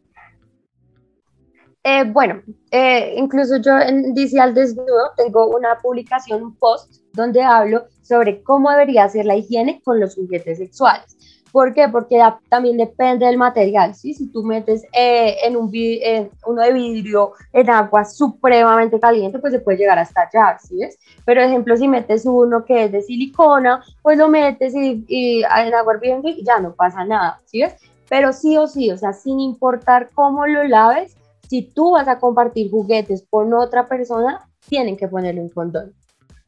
Eh, 1.85 2.05
bueno, 2.05 2.43
eh, 2.71 3.15
incluso 3.17 3.59
yo 3.59 3.79
en 3.79 4.13
Dice 4.13 4.41
al 4.41 4.55
Desnudo 4.55 5.13
tengo 5.17 5.47
una 5.55 5.79
publicación, 5.81 6.43
un 6.43 6.57
post, 6.57 7.03
donde 7.13 7.43
hablo 7.43 7.87
sobre 8.03 8.43
cómo 8.43 8.71
debería 8.71 9.09
ser 9.09 9.27
la 9.27 9.37
higiene 9.37 9.81
con 9.85 10.01
los 10.01 10.15
juguetes 10.15 10.59
sexuales. 10.59 11.16
¿Por 11.57 11.73
qué? 11.73 11.89
Porque 11.89 12.21
también 12.51 12.77
depende 12.77 13.25
del 13.25 13.39
material, 13.39 13.95
¿sí? 13.95 14.13
Si 14.13 14.31
tú 14.31 14.43
metes 14.43 14.85
eh, 14.93 15.37
en 15.43 15.57
un 15.57 15.73
uno 16.45 16.63
de 16.63 16.71
vidrio 16.71 17.33
en 17.51 17.71
agua 17.71 18.05
supremamente 18.05 19.01
caliente, 19.01 19.39
pues 19.39 19.55
se 19.55 19.61
puede 19.61 19.79
llegar 19.79 19.99
a 19.99 20.03
estallar, 20.03 20.61
¿sí 20.61 20.77
ves? 20.77 20.99
Pero, 21.25 21.41
ejemplo, 21.41 21.75
si 21.79 21.89
metes 21.89 22.27
uno 22.27 22.63
que 22.67 22.85
es 22.85 22.93
de 22.93 23.01
silicona, 23.01 23.83
pues 24.03 24.19
lo 24.19 24.29
metes 24.29 24.75
y, 24.75 25.07
y 25.09 25.45
en 25.45 25.73
agua 25.73 25.95
hirviendo 25.95 26.29
y 26.29 26.45
ya 26.45 26.59
no 26.59 26.75
pasa 26.75 27.07
nada, 27.07 27.41
¿sí 27.47 27.63
ves? 27.63 27.75
Pero 28.07 28.35
sí 28.35 28.59
o 28.59 28.67
sí, 28.67 28.91
o 28.91 28.99
sea, 28.99 29.15
sin 29.15 29.41
importar 29.41 30.11
cómo 30.13 30.47
lo 30.47 30.63
laves, 30.65 31.17
si 31.49 31.63
tú 31.63 31.93
vas 31.93 32.07
a 32.07 32.19
compartir 32.19 32.71
juguetes 32.71 33.27
con 33.31 33.55
otra 33.55 33.89
persona, 33.89 34.47
tienen 34.69 34.99
que 34.99 35.09
ponerle 35.09 35.41
un 35.41 35.49
condón. 35.49 35.95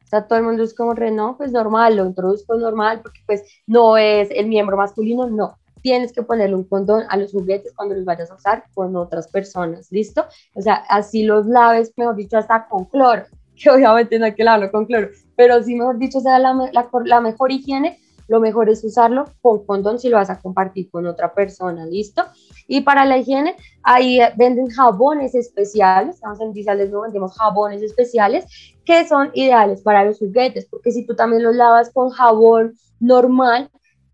O 0.09 0.11
sea, 0.11 0.25
todo 0.25 0.39
el 0.39 0.45
mundo 0.45 0.63
es 0.63 0.73
como, 0.73 0.95
re, 0.95 1.11
no, 1.11 1.37
pues 1.37 1.51
normal, 1.51 1.95
lo 1.95 2.07
introduzco 2.07 2.55
normal, 2.55 3.01
porque 3.03 3.19
pues 3.27 3.43
no 3.67 3.95
es 3.95 4.31
el 4.31 4.47
miembro 4.47 4.75
masculino, 4.75 5.29
no. 5.29 5.55
Tienes 5.83 6.11
que 6.11 6.23
ponerle 6.23 6.55
un 6.55 6.63
condón 6.63 7.03
a 7.09 7.15
los 7.15 7.31
juguetes 7.31 7.73
cuando 7.75 7.93
los 7.93 8.05
vayas 8.05 8.31
a 8.31 8.33
usar 8.33 8.63
con 8.73 8.95
otras 8.95 9.27
personas, 9.27 9.91
¿listo? 9.91 10.25
O 10.55 10.63
sea, 10.63 10.83
así 10.89 11.21
los 11.21 11.45
laves, 11.45 11.93
mejor 11.95 12.15
dicho, 12.15 12.39
hasta 12.39 12.67
con 12.67 12.85
cloro, 12.85 13.25
que 13.55 13.69
obviamente 13.69 14.17
no 14.17 14.25
hay 14.25 14.33
que 14.33 14.43
lavarlo 14.43 14.71
con 14.71 14.87
cloro, 14.87 15.09
pero 15.35 15.61
sí, 15.61 15.75
mejor 15.75 15.99
dicho, 15.99 16.19
sea 16.21 16.39
la, 16.39 16.55
la, 16.71 16.89
la 17.05 17.21
mejor 17.21 17.51
higiene 17.51 17.99
lo 18.29 18.39
mejor 18.39 18.69
es 18.69 18.83
usarlo 18.83 19.25
con 19.41 19.65
condón 19.65 19.99
si 19.99 20.07
lo 20.07 20.17
vas 20.17 20.29
a 20.29 20.39
compartir 20.39 20.89
con 20.89 21.07
otra 21.07 21.33
persona, 21.33 21.85
¿listo? 21.85 22.23
Y 22.67 22.81
para 22.81 23.03
la 23.03 23.17
higiene, 23.17 23.55
ahí 23.83 24.19
venden 24.37 24.69
jabones 24.69 25.33
especiales, 25.33 26.15
estamos 26.15 26.39
en 26.39 26.53
Dizales, 26.53 26.91
no 26.91 27.01
vendemos 27.01 27.35
jabones 27.35 27.81
especiales 27.81 28.45
que 28.85 29.07
son 29.07 29.31
ideales 29.33 29.81
para 29.81 30.05
los 30.05 30.19
juguetes, 30.19 30.67
porque 30.69 30.91
si 30.91 31.05
tú 31.05 31.15
también 31.15 31.43
los 31.43 31.55
lavas 31.55 31.91
con 31.91 32.11
jabón 32.11 32.75
normal, 32.99 33.69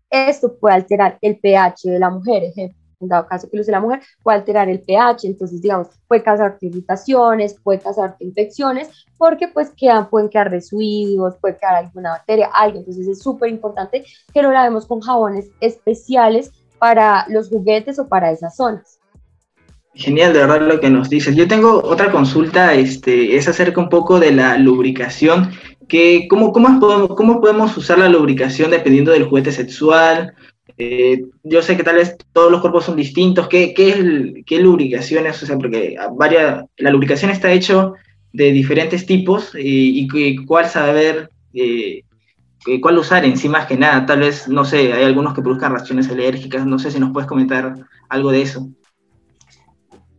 esto 0.08 0.56
puede 0.58 0.76
alterar 0.76 1.18
el 1.20 1.38
pH 1.38 1.90
de 1.90 1.98
la 1.98 2.10
mujer, 2.10 2.42
ejemplo 2.44 2.85
en 3.00 3.08
dado 3.08 3.26
caso 3.26 3.48
que 3.48 3.56
lo 3.56 3.62
use 3.62 3.70
la 3.70 3.80
mujer, 3.80 4.00
puede 4.22 4.38
alterar 4.38 4.68
el 4.68 4.80
pH, 4.80 5.26
entonces 5.26 5.60
digamos, 5.60 5.88
puede 6.08 6.22
causar 6.22 6.56
irritaciones, 6.60 7.56
puede 7.62 7.80
causar 7.80 8.16
infecciones, 8.20 8.88
porque 9.18 9.48
pues 9.48 9.70
quedan, 9.76 10.08
pueden 10.08 10.28
quedar 10.28 10.50
residuos, 10.50 11.36
puede 11.40 11.56
quedar 11.56 11.76
alguna 11.76 12.10
bacteria, 12.10 12.50
algo, 12.52 12.78
entonces 12.78 13.06
es 13.06 13.22
súper 13.22 13.50
importante 13.50 14.04
que 14.32 14.42
lo 14.42 14.52
lavemos 14.52 14.86
con 14.86 15.00
jabones 15.00 15.50
especiales 15.60 16.50
para 16.78 17.26
los 17.28 17.48
juguetes 17.48 17.98
o 17.98 18.08
para 18.08 18.30
esas 18.30 18.56
zonas. 18.56 18.98
Genial, 19.94 20.34
de 20.34 20.40
verdad 20.40 20.60
lo 20.60 20.78
que 20.78 20.90
nos 20.90 21.08
dices. 21.08 21.34
Yo 21.34 21.48
tengo 21.48 21.82
otra 21.82 22.12
consulta, 22.12 22.74
este, 22.74 23.36
es 23.36 23.48
acerca 23.48 23.80
un 23.80 23.88
poco 23.88 24.20
de 24.20 24.30
la 24.30 24.58
lubricación, 24.58 25.52
que 25.88 26.26
cómo, 26.28 26.52
cómo, 26.52 26.78
podemos, 26.78 27.16
cómo 27.16 27.40
podemos 27.40 27.74
usar 27.78 27.98
la 27.98 28.08
lubricación 28.10 28.70
dependiendo 28.70 29.12
del 29.12 29.24
juguete 29.24 29.52
sexual, 29.52 30.34
eh, 30.78 31.24
yo 31.42 31.62
sé 31.62 31.76
que 31.76 31.82
tal 31.82 31.96
vez 31.96 32.16
todos 32.32 32.50
los 32.50 32.60
cuerpos 32.60 32.84
son 32.84 32.96
distintos. 32.96 33.48
¿Qué, 33.48 33.72
qué, 33.72 33.88
es, 33.90 34.44
qué 34.44 34.58
lubricaciones? 34.58 35.42
O 35.42 35.46
sea, 35.46 35.56
porque 35.56 35.96
varias, 36.16 36.64
la 36.76 36.90
lubricación 36.90 37.30
está 37.30 37.50
hecho 37.52 37.94
de 38.32 38.52
diferentes 38.52 39.06
tipos 39.06 39.52
y, 39.54 40.06
cuál 40.46 40.66
saber, 40.66 41.30
eh, 41.54 42.02
cuál 42.82 42.98
usar 42.98 43.24
en 43.24 43.38
sí 43.38 43.48
más 43.48 43.66
que 43.66 43.76
nada. 43.76 44.04
Tal 44.04 44.20
vez, 44.20 44.48
no 44.48 44.64
sé, 44.64 44.92
hay 44.92 45.04
algunos 45.04 45.34
que 45.34 45.42
produzcan 45.42 45.72
reacciones 45.72 46.10
alérgicas. 46.10 46.66
No 46.66 46.78
sé 46.78 46.90
si 46.90 47.00
nos 47.00 47.12
puedes 47.12 47.28
comentar 47.28 47.74
algo 48.10 48.30
de 48.30 48.42
eso. 48.42 48.68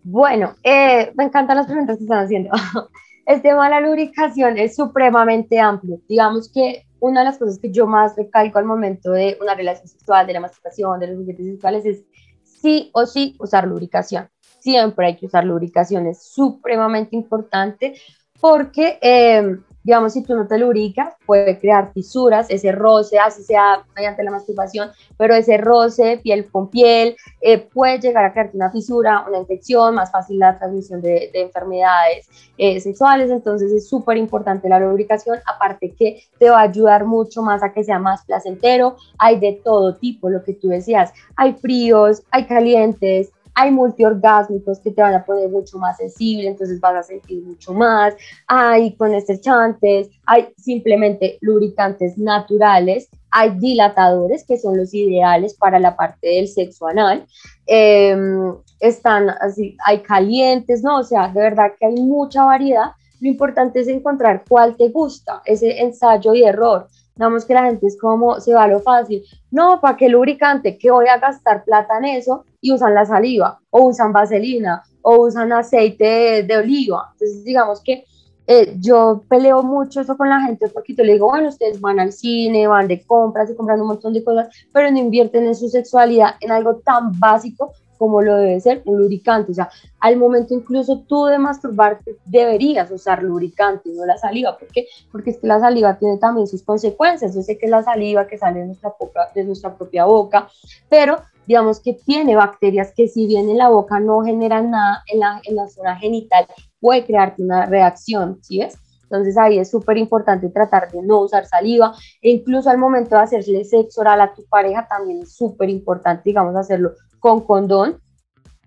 Bueno, 0.04 0.56
eh, 0.64 1.12
me 1.16 1.26
encantan 1.26 1.58
las 1.58 1.68
preguntas 1.68 1.98
que 1.98 2.04
están 2.04 2.24
haciendo. 2.24 2.50
El 3.28 3.42
tema 3.42 3.66
de 3.66 3.72
la 3.72 3.82
lubricación 3.82 4.58
es 4.58 4.76
supremamente 4.76 5.60
amplio. 5.60 6.00
Digamos 6.08 6.50
que 6.52 6.87
una 7.00 7.22
de 7.22 7.26
las 7.26 7.38
cosas 7.38 7.60
que 7.60 7.72
yo 7.72 7.88
más 7.88 8.16
recalco 8.16 8.60
al 8.60 8.66
momento 8.66 9.12
de 9.12 9.38
una 9.42 9.56
relación 9.56 9.88
sexual, 9.88 10.28
de 10.28 10.34
la 10.34 10.40
masturbación, 10.40 11.00
de 11.00 11.08
los 11.08 11.18
juguetes 11.18 11.46
sexuales, 11.46 11.86
es 11.86 12.04
sí 12.44 12.90
o 12.94 13.06
sí 13.06 13.36
usar 13.40 13.68
lubricación. 13.68 14.30
Siempre 14.60 15.08
hay 15.08 15.16
que 15.16 15.28
usar 15.28 15.46
lubricación, 15.46 16.08
es 16.08 16.24
supremamente 16.24 17.16
importante 17.16 17.94
porque 18.40 19.00
eh, 19.02 19.58
digamos, 19.88 20.12
si 20.12 20.22
tú 20.22 20.36
no 20.36 20.46
te 20.46 20.58
lubricas, 20.58 21.14
puede 21.26 21.58
crear 21.58 21.94
fisuras, 21.94 22.48
ese 22.50 22.74
roce, 22.74 23.20
así 23.20 23.42
sea 23.42 23.86
mediante 23.96 24.22
la 24.22 24.32
masturbación, 24.32 24.90
pero 25.16 25.34
ese 25.34 25.56
roce, 25.56 26.20
piel 26.22 26.52
con 26.52 26.68
piel, 26.68 27.16
eh, 27.40 27.58
puede 27.58 27.98
llegar 27.98 28.26
a 28.26 28.34
crearte 28.34 28.58
una 28.58 28.70
fisura, 28.70 29.24
una 29.26 29.38
infección, 29.38 29.96
más 29.96 30.12
fácil 30.12 30.40
la 30.40 30.60
transmisión 30.60 31.02
de, 31.02 31.32
enfermedades 31.36 32.28
eh, 32.58 32.82
sexuales, 32.82 33.32
entonces 33.32 33.72
es 33.72 33.88
súper 33.88 34.18
importante 34.18 34.68
la 34.68 34.82
lubricación, 34.82 35.38
aparte 35.46 35.96
que 35.98 36.22
te 36.38 36.50
va 36.50 36.60
a 36.60 36.64
ayudar 36.64 37.06
mucho 37.06 37.42
más 37.42 37.64
a 37.64 37.72
que 37.72 37.86
sea 37.86 37.98
más 37.98 38.26
placentero, 38.26 38.98
hay 39.18 39.40
de 39.40 39.54
todo 39.64 39.96
tipo, 39.96 40.30
lo 40.30 40.44
que 40.44 40.52
tú 40.52 40.68
decías, 40.68 41.14
hay 41.38 41.54
fríos, 41.54 42.24
hay 42.30 42.46
calientes, 42.46 43.32
hay 43.60 43.72
multiorgásmicos 43.72 44.80
que 44.82 44.92
te 44.92 45.02
van 45.02 45.16
a 45.16 45.26
poner 45.26 45.50
mucho 45.50 45.80
más 45.80 45.98
sensible, 45.98 46.48
entonces 46.48 46.80
vas 46.80 46.94
a 46.94 47.02
sentir 47.02 47.44
mucho 47.44 47.74
más, 47.74 48.14
hay 48.46 48.96
con 48.96 49.12
chantes, 49.42 50.10
hay 50.28 50.50
simplemente 50.58 51.40
lubricantes 51.42 52.20
naturales, 52.20 53.10
hay 53.32 53.58
dilatadores 53.58 54.46
que 54.46 54.60
son 54.60 54.78
los 54.78 54.94
ideales 54.94 55.56
para 55.56 55.80
la 55.80 55.96
parte 55.96 56.28
del 56.28 56.48
sexo 56.48 56.86
anal, 56.86 57.26
em, 57.66 58.54
están 58.80 59.32
así, 59.42 59.76
hay 59.84 60.04
calientes, 60.04 60.84
¿no? 60.84 61.00
O 61.00 61.04
sea, 61.04 61.30
de 61.30 61.42
verdad 61.42 61.72
que 61.80 61.88
hay 61.88 61.96
mucha 61.96 62.44
variedad. 62.46 62.92
Lo 63.20 63.28
importante 63.28 63.80
es 63.80 63.88
encontrar 63.88 64.44
cuál 64.48 64.78
te 64.78 64.90
gusta, 64.90 65.42
ese 65.46 65.82
ensayo 65.82 66.36
y 66.36 66.44
error. 66.44 66.88
Digamos 67.16 67.46
que 67.46 67.56
la 67.56 67.66
gente 67.66 67.88
es 67.88 67.98
como, 68.00 68.40
se 68.40 68.54
va 68.54 68.66
a 68.66 68.68
lo 68.68 68.82
fácil. 68.82 69.24
No, 69.50 69.82
¿para 69.82 69.98
qué 69.98 70.10
lubricante? 70.10 70.78
¿Qué 70.78 70.92
voy 70.92 71.08
a 71.08 71.18
gastar 71.18 71.64
plata 71.64 71.98
en 71.98 72.06
eso? 72.06 72.46
Y 72.62 72.72
usan 72.72 72.94
la 72.94 73.06
saliva, 73.06 73.60
o 73.70 73.86
usan 73.86 74.12
vaselina, 74.12 74.84
o 75.02 75.26
usan 75.26 75.52
aceite 75.54 76.44
de, 76.44 76.58
oliva. 76.58 77.10
Entonces, 77.14 77.44
digamos 77.44 77.82
que 77.82 78.04
eh, 78.46 78.76
yo 78.80 79.24
peleo 79.28 79.62
mucho 79.62 80.02
eso 80.02 80.16
con 80.16 80.30
la 80.30 80.40
gente 80.42 80.70
porque 80.70 80.96
yo 80.96 81.04
le 81.04 81.14
digo, 81.14 81.28
bueno, 81.28 81.50
ustedes 81.50 81.82
van 81.82 82.00
al 82.00 82.14
cine, 82.14 82.68
van 82.68 82.88
de 82.88 83.02
compras 83.06 83.50
y 83.50 83.56
compran 83.56 83.82
un 83.82 83.88
montón 83.88 84.14
de 84.14 84.24
cosas, 84.24 84.48
pero 84.72 84.90
no 84.90 84.98
invierten 84.98 85.46
en 85.46 85.56
su 85.56 85.68
sexualidad 85.68 86.36
en 86.40 86.52
algo 86.52 86.78
tan 86.78 87.20
básico 87.20 87.74
como 87.98 88.22
lo 88.22 88.36
debe 88.36 88.60
ser 88.60 88.82
un 88.86 89.00
lubricante. 89.00 89.52
O 89.52 89.56
sea, 89.56 89.70
al 90.00 90.18
momento 90.18 90.54
incluso 90.54 91.00
tú 91.08 91.26
de 91.26 91.38
masturbarte 91.38 92.16
deberías 92.26 92.90
usar 92.92 93.24
lubricante, 93.24 93.90
no 93.94 94.06
la 94.06 94.18
saliva. 94.18 94.58
¿Por 94.58 94.68
qué? 94.70 94.88
Porque 95.12 95.32
es 95.32 95.38
que 95.38 95.48
la 95.48 95.60
saliva 95.60 95.98
tiene 95.98 96.18
también 96.18 96.48
sus 96.48 96.64
consecuencias. 96.64 97.36
Yo 97.36 97.42
sé 97.42 97.58
que 97.58 97.66
es 97.66 97.72
la 97.72 97.84
saliva 97.84 98.28
que 98.28 98.38
sale 98.38 98.62
de 98.62 98.68
nuestra, 98.68 98.94
boca, 99.00 99.30
de 99.34 99.44
nuestra 99.44 99.76
propia 99.76 100.06
boca, 100.06 100.48
pero 100.90 101.18
digamos 101.48 101.80
que 101.80 101.94
tiene 101.94 102.36
bacterias 102.36 102.94
que 102.96 103.08
si 103.08 103.26
bien 103.26 103.50
en 103.50 103.58
la 103.58 103.70
boca 103.70 104.00
no 104.00 104.22
generan 104.22 104.70
nada, 104.70 105.04
en 105.08 105.20
la, 105.22 105.42
en 105.44 105.56
la 105.56 105.68
zona 105.68 105.96
genital 105.96 106.46
puede 106.80 107.06
crearte 107.06 107.42
una 107.42 107.66
reacción, 107.66 108.40
¿sí 108.44 108.60
ves? 108.60 108.78
Entonces 109.04 109.38
ahí 109.38 109.58
es 109.58 109.72
súper 109.72 109.98
importante 109.98 110.50
tratar 110.50 110.92
de 110.92 111.02
no 111.02 111.22
usar 111.22 111.46
saliva 111.46 111.94
e 112.22 112.32
incluso 112.32 112.70
al 112.70 112.78
momento 112.78 113.16
de 113.16 113.22
hacerle 113.22 113.64
sexo 113.64 114.02
oral 114.02 114.20
a 114.20 114.34
tu 114.34 114.46
pareja 114.48 114.86
también 114.88 115.22
es 115.22 115.34
súper 115.36 115.70
importante, 115.70 116.24
digamos, 116.26 116.54
hacerlo 116.56 116.92
con 117.20 117.42
condón 117.42 118.02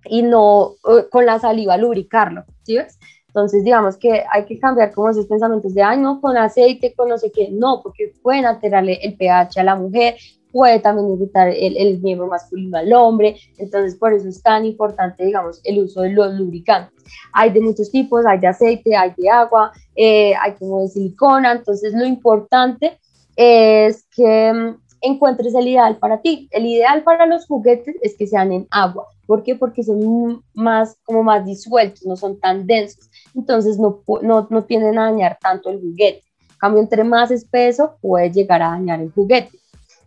y 0.06 0.22
no 0.22 0.76
eh, 0.88 1.06
con 1.10 1.26
la 1.26 1.38
saliva 1.38 1.76
lubricarlo, 1.76 2.44
¿sí 2.62 2.78
ves? 2.78 2.98
Entonces, 3.26 3.62
digamos 3.62 3.96
que 3.96 4.24
hay 4.32 4.44
que 4.44 4.58
cambiar 4.58 4.92
como 4.92 5.10
esos 5.10 5.26
pensamientos 5.26 5.72
de, 5.72 5.82
ay, 5.82 5.98
no, 5.98 6.20
con 6.20 6.36
aceite, 6.36 6.94
con 6.96 7.08
no 7.08 7.16
sé 7.16 7.30
qué, 7.30 7.48
no, 7.52 7.80
porque 7.80 8.12
pueden 8.22 8.44
alterarle 8.44 8.98
el 9.02 9.16
pH 9.16 9.60
a 9.60 9.62
la 9.62 9.76
mujer, 9.76 10.16
puede 10.52 10.80
también 10.80 11.10
irritar 11.10 11.48
el, 11.48 11.76
el, 11.76 12.00
miembro 12.00 12.26
masculino 12.26 12.78
al 12.78 12.92
hombre, 12.92 13.36
entonces 13.58 13.96
por 13.96 14.12
eso 14.12 14.28
es 14.28 14.42
tan 14.42 14.64
importante, 14.64 15.24
digamos, 15.24 15.60
el 15.64 15.82
uso 15.82 16.02
de 16.02 16.10
los 16.10 16.34
lubricantes. 16.34 16.94
Hay 17.32 17.50
de 17.50 17.60
muchos 17.60 17.90
tipos, 17.90 18.24
hay 18.26 18.38
de 18.38 18.46
aceite, 18.46 18.96
hay 18.96 19.12
de 19.16 19.28
agua, 19.28 19.72
eh, 19.96 20.34
hay 20.40 20.52
como 20.54 20.82
de 20.82 20.88
silicona, 20.88 21.52
entonces 21.52 21.92
lo 21.94 22.04
importante 22.04 22.98
es 23.36 24.06
que 24.14 24.52
mm, 24.52 24.76
encuentres 25.00 25.54
el 25.54 25.68
ideal 25.68 25.96
para 25.96 26.20
ti. 26.20 26.48
El 26.50 26.66
ideal 26.66 27.02
para 27.02 27.26
los 27.26 27.46
juguetes 27.46 27.96
es 28.02 28.16
que 28.16 28.26
sean 28.26 28.52
en 28.52 28.66
agua. 28.70 29.06
¿Por 29.26 29.42
qué? 29.42 29.54
Porque 29.54 29.82
son 29.82 30.42
más, 30.54 30.96
como 31.04 31.22
más 31.22 31.44
disueltos, 31.44 32.04
no 32.04 32.16
son 32.16 32.38
tan 32.40 32.66
densos. 32.66 33.08
Entonces 33.34 33.78
no, 33.78 34.02
no, 34.22 34.46
no 34.50 34.64
tienden 34.64 34.98
a 34.98 35.04
dañar 35.04 35.38
tanto 35.40 35.70
el 35.70 35.80
juguete. 35.80 36.22
En 36.50 36.58
cambio, 36.58 36.82
entre 36.82 37.04
más 37.04 37.30
espeso 37.30 37.96
puede 38.00 38.30
llegar 38.30 38.62
a 38.62 38.70
dañar 38.70 39.00
el 39.00 39.12
juguete. 39.12 39.59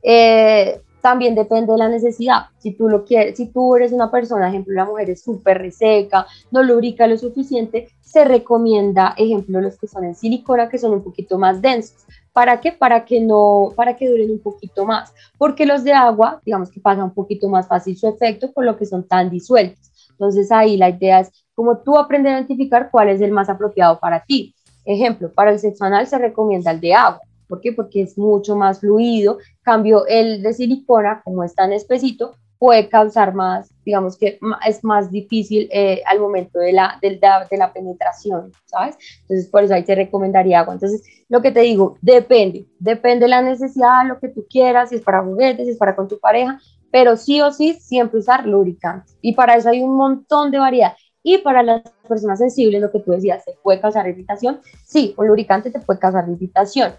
Eh, 0.04 0.82
también 1.04 1.36
depende 1.36 1.74
de 1.74 1.78
la 1.78 1.90
necesidad. 1.90 2.44
Si 2.60 2.72
tú 2.72 2.88
lo 2.88 3.04
quieres, 3.04 3.36
si 3.36 3.48
tú 3.48 3.76
eres 3.76 3.92
una 3.92 4.10
persona, 4.10 4.48
ejemplo, 4.48 4.74
la 4.74 4.86
mujer 4.86 5.10
es 5.10 5.22
súper 5.22 5.58
reseca, 5.58 6.26
no 6.50 6.64
lubrica 6.64 7.08
lo 7.08 7.18
suficiente, 7.18 7.90
se 8.00 8.24
recomienda, 8.24 9.14
ejemplo, 9.18 9.60
los 9.60 9.78
que 9.78 9.88
son 9.88 10.06
en 10.06 10.16
silicona, 10.16 10.70
que 10.70 10.78
son 10.78 10.94
un 10.94 11.04
poquito 11.04 11.38
más 11.38 11.62
densos. 11.62 12.06
¿Para 12.32 12.62
qué? 12.62 12.72
Para 12.72 13.04
que 13.04 13.20
no, 13.20 13.74
para 13.76 13.98
que 13.98 14.10
duren 14.10 14.32
un 14.32 14.40
poquito 14.40 14.86
más. 14.86 15.14
Porque 15.38 15.66
los 15.66 15.84
de 15.84 15.92
agua, 15.92 16.42
digamos 16.46 16.72
que 16.72 16.80
pasa 16.80 17.04
un 17.04 17.14
poquito 17.14 17.50
más 17.50 17.68
fácil 17.68 17.98
su 17.98 18.08
efecto 18.08 18.54
por 18.54 18.64
lo 18.64 18.78
que 18.78 18.86
son 18.86 19.06
tan 19.06 19.30
disueltos. 19.30 19.92
Entonces 20.12 20.54
ahí 20.54 20.78
la 20.78 20.90
idea 20.90 21.20
es 21.20 21.32
como 21.54 21.80
tú 21.80 21.98
aprendes 21.98 22.32
a 22.32 22.38
identificar 22.38 22.90
cuál 22.90 23.10
es 23.10 23.20
el 23.20 23.32
más 23.32 23.50
apropiado 23.50 24.00
para 24.00 24.24
ti. 24.24 24.56
Ejemplo, 24.86 25.30
para 25.34 25.52
el 25.52 25.60
sexo 25.60 25.84
anal 25.84 26.08
se 26.08 26.18
recomienda 26.18 26.72
el 26.72 26.80
de 26.80 26.94
agua 26.94 27.20
¿Por 27.48 27.62
qué? 27.62 27.74
Porque 27.74 28.02
es 28.02 28.18
mucho 28.18 28.56
más 28.56 28.80
fluido. 28.80 29.38
Cambio 29.62 30.06
el 30.08 30.42
de 30.42 30.54
silicona, 30.54 31.22
como 31.24 31.44
es 31.44 31.56
tan 31.56 31.74
espesito, 31.74 32.36
puede 32.64 32.88
causar 32.88 33.34
más, 33.34 33.70
digamos 33.84 34.18
que 34.18 34.40
es 34.66 34.86
más 34.86 35.12
difícil 35.12 35.68
eh, 35.70 36.02
al 36.06 36.22
momento 36.22 36.60
de 36.60 36.72
la, 36.72 36.98
de, 37.02 37.20
de, 37.20 37.58
la 37.58 37.74
penetración, 37.74 38.54
¿sabes? 38.68 38.96
Entonces, 39.24 39.50
por 39.50 39.66
eso 39.66 39.74
ahí 39.74 39.84
te 39.84 39.96
recomendaría 39.96 40.62
agua. 40.62 40.76
Entonces, 40.76 41.04
lo 41.28 41.42
que 41.42 41.52
te 41.52 41.60
digo, 41.60 41.98
depende, 42.02 42.66
depende 42.80 43.26
de 43.26 43.32
la 43.32 43.42
necesidad, 43.42 44.08
lo 44.08 44.18
que 44.18 44.30
tú 44.30 44.46
quieras, 44.50 44.92
si 44.92 44.96
es 44.96 45.02
para 45.02 45.22
juguetes, 45.22 45.66
si 45.66 45.72
es 45.74 45.78
para 45.78 45.94
con 45.94 46.08
tu 46.08 46.22
pareja, 46.22 46.58
pero 46.90 47.18
sí 47.18 47.42
o 47.42 47.52
sí, 47.52 47.74
siempre 47.82 48.20
usar 48.20 48.48
lubricante. 48.48 49.12
Y 49.20 49.34
para 49.34 49.56
eso 49.56 49.68
hay 49.68 49.82
un 49.82 49.98
montón 49.98 50.50
de 50.50 50.60
variedad. 50.60 50.94
Y 51.22 51.40
para 51.40 51.64
las 51.64 51.82
personas 52.08 52.40
sensibles, 52.40 52.82
lo 52.82 52.92
que 52.92 53.00
tú 53.00 53.12
decías, 53.12 53.44
¿te 53.44 53.58
puede 53.62 53.82
causar 53.82 54.08
irritación? 54.08 54.62
Sí, 54.86 55.14
un 55.18 55.28
lubricante 55.28 55.70
te 55.70 55.80
puede 55.80 56.00
causar 56.00 56.30
irritación 56.30 56.94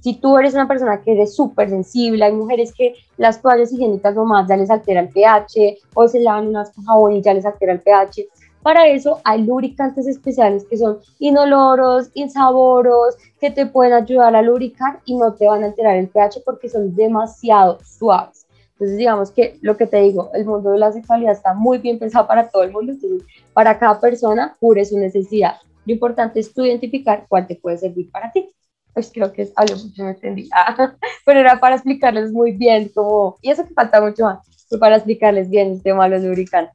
si 0.00 0.14
tú 0.14 0.38
eres 0.38 0.54
una 0.54 0.68
persona 0.68 1.02
que 1.02 1.12
eres 1.12 1.34
súper 1.34 1.70
sensible, 1.70 2.24
hay 2.24 2.32
mujeres 2.32 2.72
que 2.72 2.94
las 3.16 3.42
toallas 3.42 3.72
higiénicas 3.72 4.14
nomás 4.14 4.48
ya 4.48 4.56
les 4.56 4.70
altera 4.70 5.00
el 5.00 5.08
pH 5.08 5.78
o 5.94 6.06
se 6.06 6.20
lavan 6.20 6.48
unas 6.48 6.70
con 6.70 6.84
jabón 6.84 7.12
y 7.14 7.22
ya 7.22 7.34
les 7.34 7.44
altera 7.44 7.72
el 7.72 7.80
pH. 7.80 8.26
Para 8.62 8.86
eso 8.86 9.20
hay 9.24 9.42
lubricantes 9.42 10.06
especiales 10.06 10.64
que 10.68 10.76
son 10.76 10.98
inoloros, 11.18 12.10
insaboros, 12.14 13.16
que 13.40 13.50
te 13.50 13.66
pueden 13.66 13.92
ayudar 13.92 14.36
a 14.36 14.42
lubricar 14.42 15.00
y 15.04 15.16
no 15.16 15.34
te 15.34 15.46
van 15.46 15.62
a 15.62 15.66
alterar 15.66 15.96
el 15.96 16.08
pH 16.08 16.42
porque 16.44 16.68
son 16.68 16.94
demasiado 16.94 17.78
suaves. 17.84 18.46
Entonces, 18.72 18.96
digamos 18.96 19.32
que 19.32 19.58
lo 19.62 19.76
que 19.76 19.86
te 19.86 20.00
digo, 20.00 20.30
el 20.34 20.44
mundo 20.44 20.70
de 20.70 20.78
la 20.78 20.92
sexualidad 20.92 21.32
está 21.32 21.54
muy 21.54 21.78
bien 21.78 21.98
pensado 21.98 22.28
para 22.28 22.48
todo 22.48 22.62
el 22.62 22.70
mundo. 22.70 22.92
Entonces, 22.92 23.26
para 23.52 23.76
cada 23.78 23.98
persona, 23.98 24.56
cure 24.60 24.84
su 24.84 24.96
necesidad. 24.98 25.54
Lo 25.84 25.94
importante 25.94 26.38
es 26.38 26.52
tú 26.52 26.64
identificar 26.64 27.26
cuál 27.28 27.48
te 27.48 27.56
puede 27.56 27.78
servir 27.78 28.10
para 28.12 28.30
ti 28.30 28.48
pues 28.98 29.10
creo 29.14 29.32
que 29.32 29.48
algo 29.54 29.76
mucho 29.76 30.02
me 30.02 30.10
entendí, 30.10 30.48
pero 31.24 31.40
era 31.40 31.60
para 31.60 31.76
explicarles 31.76 32.32
muy 32.32 32.52
bien 32.52 32.90
como, 32.92 33.36
y 33.42 33.50
eso 33.50 33.66
que 33.66 33.74
falta 33.74 34.00
mucho 34.00 34.24
más, 34.24 34.38
para 34.80 34.96
explicarles 34.96 35.48
bien 35.48 35.72
el 35.72 35.82
tema 35.82 36.08
de 36.08 36.16
los 36.16 36.24
lubricantes. 36.24 36.74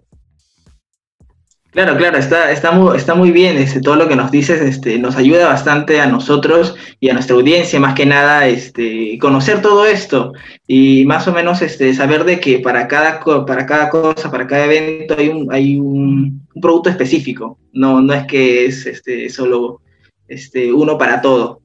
Claro, 1.72 1.98
claro, 1.98 2.20
está, 2.20 2.52
está, 2.52 2.72
muy, 2.72 2.96
está 2.96 3.16
muy 3.16 3.32
bien 3.32 3.58
este, 3.58 3.82
todo 3.82 3.96
lo 3.96 4.08
que 4.08 4.16
nos 4.16 4.30
dices, 4.30 4.62
este, 4.62 5.00
nos 5.00 5.16
ayuda 5.16 5.48
bastante 5.48 6.00
a 6.00 6.06
nosotros 6.06 6.76
y 7.00 7.10
a 7.10 7.14
nuestra 7.14 7.36
audiencia, 7.36 7.80
más 7.80 7.96
que 7.96 8.06
nada, 8.06 8.48
este, 8.48 9.18
conocer 9.20 9.62
todo 9.62 9.88
esto 9.88 10.34
y 10.68 11.04
más 11.06 11.28
o 11.28 11.34
menos 11.34 11.64
este, 11.64 11.92
saber 11.96 12.26
de 12.26 12.40
que 12.40 12.60
para 12.60 12.88
cada, 12.88 13.20
para 13.48 13.66
cada 13.66 13.90
cosa, 13.90 14.30
para 14.30 14.46
cada 14.46 14.66
evento 14.66 15.16
hay 15.18 15.30
un, 15.30 15.52
hay 15.52 15.78
un, 15.80 16.48
producto 16.62 16.90
específico, 16.90 17.58
no, 17.74 18.00
no 18.02 18.14
es 18.14 18.28
que 18.28 18.68
es 18.68 18.86
este, 18.86 19.30
solo 19.30 19.82
este, 20.28 20.72
uno 20.72 20.96
para 20.98 21.22
todo. 21.22 21.63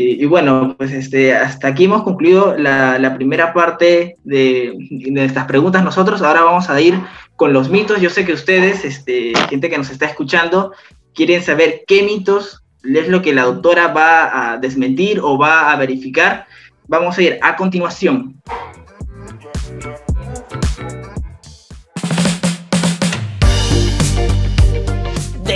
Y, 0.00 0.26
bueno, 0.26 0.76
pues 0.78 0.92
este, 0.92 1.34
hasta 1.34 1.66
aquí 1.66 1.86
hemos 1.86 2.04
concluido 2.04 2.56
la, 2.56 3.12
primera 3.16 3.52
parte 3.52 4.14
de, 4.22 4.72
de, 4.90 5.24
estas 5.24 5.46
preguntas 5.46 5.82
nosotros. 5.82 6.22
Ahora 6.22 6.44
vamos 6.44 6.70
a 6.70 6.80
ir 6.80 7.00
con 7.34 7.52
los 7.52 7.68
mitos. 7.68 8.00
Yo 8.00 8.08
sé 8.08 8.24
que 8.24 8.32
ustedes, 8.32 8.84
este, 8.84 9.32
gente 9.50 9.68
que 9.68 9.76
nos 9.76 9.90
está 9.90 10.06
escuchando, 10.06 10.72
quieren 11.16 11.42
saber 11.42 11.82
qué 11.88 12.04
mitos 12.04 12.62
es 12.84 13.08
lo 13.08 13.22
que 13.22 13.34
la 13.34 13.42
doctora 13.42 13.88
va 13.88 14.52
a 14.52 14.58
desmentir 14.58 15.18
o 15.18 15.36
va 15.36 15.72
a 15.72 15.76
verificar. 15.76 16.46
Vamos 16.86 17.18
a 17.18 17.22
ir 17.22 17.38
a 17.42 17.56
continuación. 17.56 18.40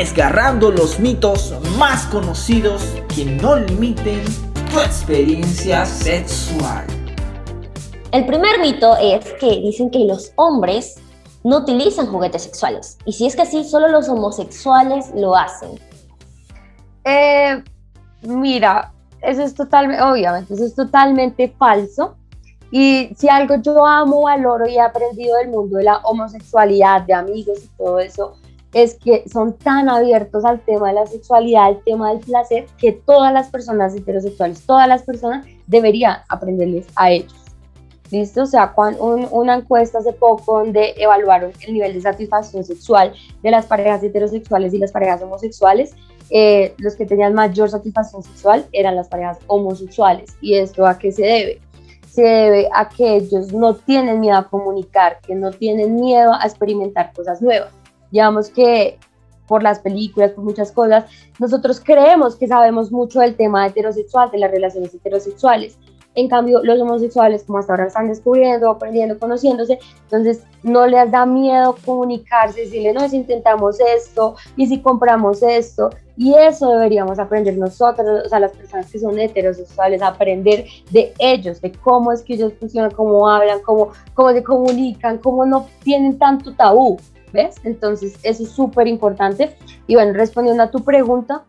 Desgarrando 0.02 0.72
los 0.72 0.98
mitos 0.98 1.54
más 1.78 2.06
conocidos 2.06 2.82
que 3.14 3.24
no 3.24 3.54
limiten 3.54 4.24
tu 4.68 4.80
experiencia 4.80 5.86
sexual. 5.86 6.84
El 8.10 8.26
primer 8.26 8.58
mito 8.58 8.96
es 8.96 9.24
que 9.34 9.60
dicen 9.60 9.90
que 9.90 10.00
los 10.00 10.32
hombres 10.34 10.96
no 11.44 11.58
utilizan 11.58 12.08
juguetes 12.08 12.42
sexuales. 12.42 12.98
Y 13.04 13.12
si 13.12 13.28
es 13.28 13.36
que 13.36 13.42
así, 13.42 13.62
solo 13.62 13.86
los 13.86 14.08
homosexuales 14.08 15.12
lo 15.14 15.36
hacen. 15.36 15.78
Eh, 17.04 17.62
mira, 18.22 18.92
eso 19.20 19.42
es 19.44 19.54
totalmente, 19.54 20.02
obviamente, 20.02 20.54
eso 20.54 20.64
es 20.64 20.74
totalmente 20.74 21.54
falso. 21.56 22.16
Y 22.72 23.14
si 23.16 23.28
algo 23.28 23.54
yo 23.62 23.86
amo, 23.86 24.22
valoro 24.22 24.66
y 24.66 24.74
he 24.74 24.80
aprendido 24.80 25.36
del 25.36 25.50
mundo 25.50 25.76
de 25.76 25.84
la 25.84 25.98
homosexualidad, 25.98 27.02
de 27.02 27.14
amigos 27.14 27.60
y 27.62 27.68
todo 27.78 28.00
eso, 28.00 28.36
es 28.72 28.94
que 28.94 29.24
son 29.28 29.54
tan 29.54 29.88
abiertos 29.88 30.44
al 30.44 30.60
tema 30.60 30.88
de 30.88 30.94
la 30.94 31.06
sexualidad, 31.06 31.64
al 31.64 31.82
tema 31.84 32.10
del 32.10 32.20
placer, 32.20 32.66
que 32.78 32.92
todas 32.92 33.32
las 33.32 33.50
personas 33.50 33.94
heterosexuales, 33.94 34.64
todas 34.64 34.88
las 34.88 35.02
personas 35.02 35.46
deberían 35.66 36.18
aprenderles 36.28 36.86
a 36.96 37.10
ellos. 37.10 37.34
¿Listo? 38.10 38.42
O 38.42 38.46
sea, 38.46 38.74
una 39.30 39.54
encuesta 39.54 39.98
hace 39.98 40.12
poco 40.12 40.58
donde 40.58 40.94
evaluaron 40.98 41.50
el 41.66 41.72
nivel 41.72 41.94
de 41.94 42.00
satisfacción 42.02 42.62
sexual 42.62 43.14
de 43.42 43.50
las 43.50 43.64
parejas 43.64 44.02
heterosexuales 44.02 44.74
y 44.74 44.78
las 44.78 44.92
parejas 44.92 45.22
homosexuales, 45.22 45.94
eh, 46.28 46.74
los 46.76 46.94
que 46.94 47.06
tenían 47.06 47.32
mayor 47.32 47.70
satisfacción 47.70 48.22
sexual 48.22 48.66
eran 48.72 48.96
las 48.96 49.08
parejas 49.08 49.38
homosexuales. 49.46 50.36
¿Y 50.42 50.56
esto 50.56 50.86
a 50.86 50.98
qué 50.98 51.10
se 51.10 51.22
debe? 51.22 51.60
Se 52.06 52.22
debe 52.22 52.68
a 52.74 52.90
que 52.90 53.16
ellos 53.16 53.50
no 53.54 53.74
tienen 53.76 54.20
miedo 54.20 54.36
a 54.36 54.48
comunicar, 54.48 55.18
que 55.26 55.34
no 55.34 55.50
tienen 55.50 55.96
miedo 55.96 56.34
a 56.34 56.44
experimentar 56.44 57.14
cosas 57.14 57.40
nuevas 57.40 57.72
digamos 58.12 58.50
que 58.50 58.98
por 59.48 59.62
las 59.62 59.80
películas, 59.80 60.30
por 60.30 60.44
muchas 60.44 60.70
cosas, 60.70 61.04
nosotros 61.38 61.80
creemos 61.84 62.36
que 62.36 62.46
sabemos 62.46 62.92
mucho 62.92 63.20
del 63.20 63.34
tema 63.34 63.66
heterosexual, 63.66 64.30
de 64.30 64.38
las 64.38 64.50
relaciones 64.50 64.94
heterosexuales, 64.94 65.76
En 66.14 66.28
cambio, 66.28 66.62
los 66.62 66.78
homosexuales, 66.78 67.42
como 67.44 67.58
hasta 67.58 67.72
ahora 67.72 67.86
están 67.86 68.08
descubriendo, 68.08 68.68
aprendiendo, 68.68 69.18
conociéndose, 69.18 69.78
entonces 70.02 70.42
no 70.62 70.86
les 70.86 71.10
da 71.10 71.24
miedo 71.24 71.74
comunicarse, 71.86 72.60
decirle, 72.60 72.92
no, 72.92 73.08
si 73.08 73.16
intentamos 73.16 73.80
esto 73.80 74.36
y 74.56 74.66
si 74.66 74.80
compramos 74.82 75.42
esto. 75.42 75.88
Y 76.18 76.34
eso 76.34 76.68
deberíamos 76.68 77.18
aprender 77.18 77.56
nosotros, 77.56 78.26
o 78.26 78.28
sea, 78.28 78.40
las 78.40 78.52
personas 78.52 78.92
que 78.92 78.98
son 78.98 79.18
heterosexuales, 79.18 80.02
aprender 80.02 80.66
de 80.90 81.14
ellos, 81.18 81.62
de 81.62 81.72
cómo 81.72 82.12
es 82.12 82.20
que 82.22 82.34
ellos 82.34 82.52
funcionan, 82.60 82.90
cómo 82.90 83.26
hablan, 83.26 83.60
cómo, 83.60 83.88
cómo 84.12 84.32
se 84.32 84.42
comunican, 84.42 85.16
cómo 85.16 85.46
no 85.46 85.66
tienen 85.82 86.18
tanto 86.18 86.52
tabú, 86.52 86.98
¿ves? 87.32 87.56
Entonces, 87.64 88.18
eso 88.22 88.42
es 88.42 88.50
súper 88.50 88.86
importante. 88.86 89.56
Y 89.86 89.94
bueno, 89.94 90.12
respondiendo 90.12 90.62
a 90.62 90.70
tu 90.70 90.84
pregunta, 90.84 91.44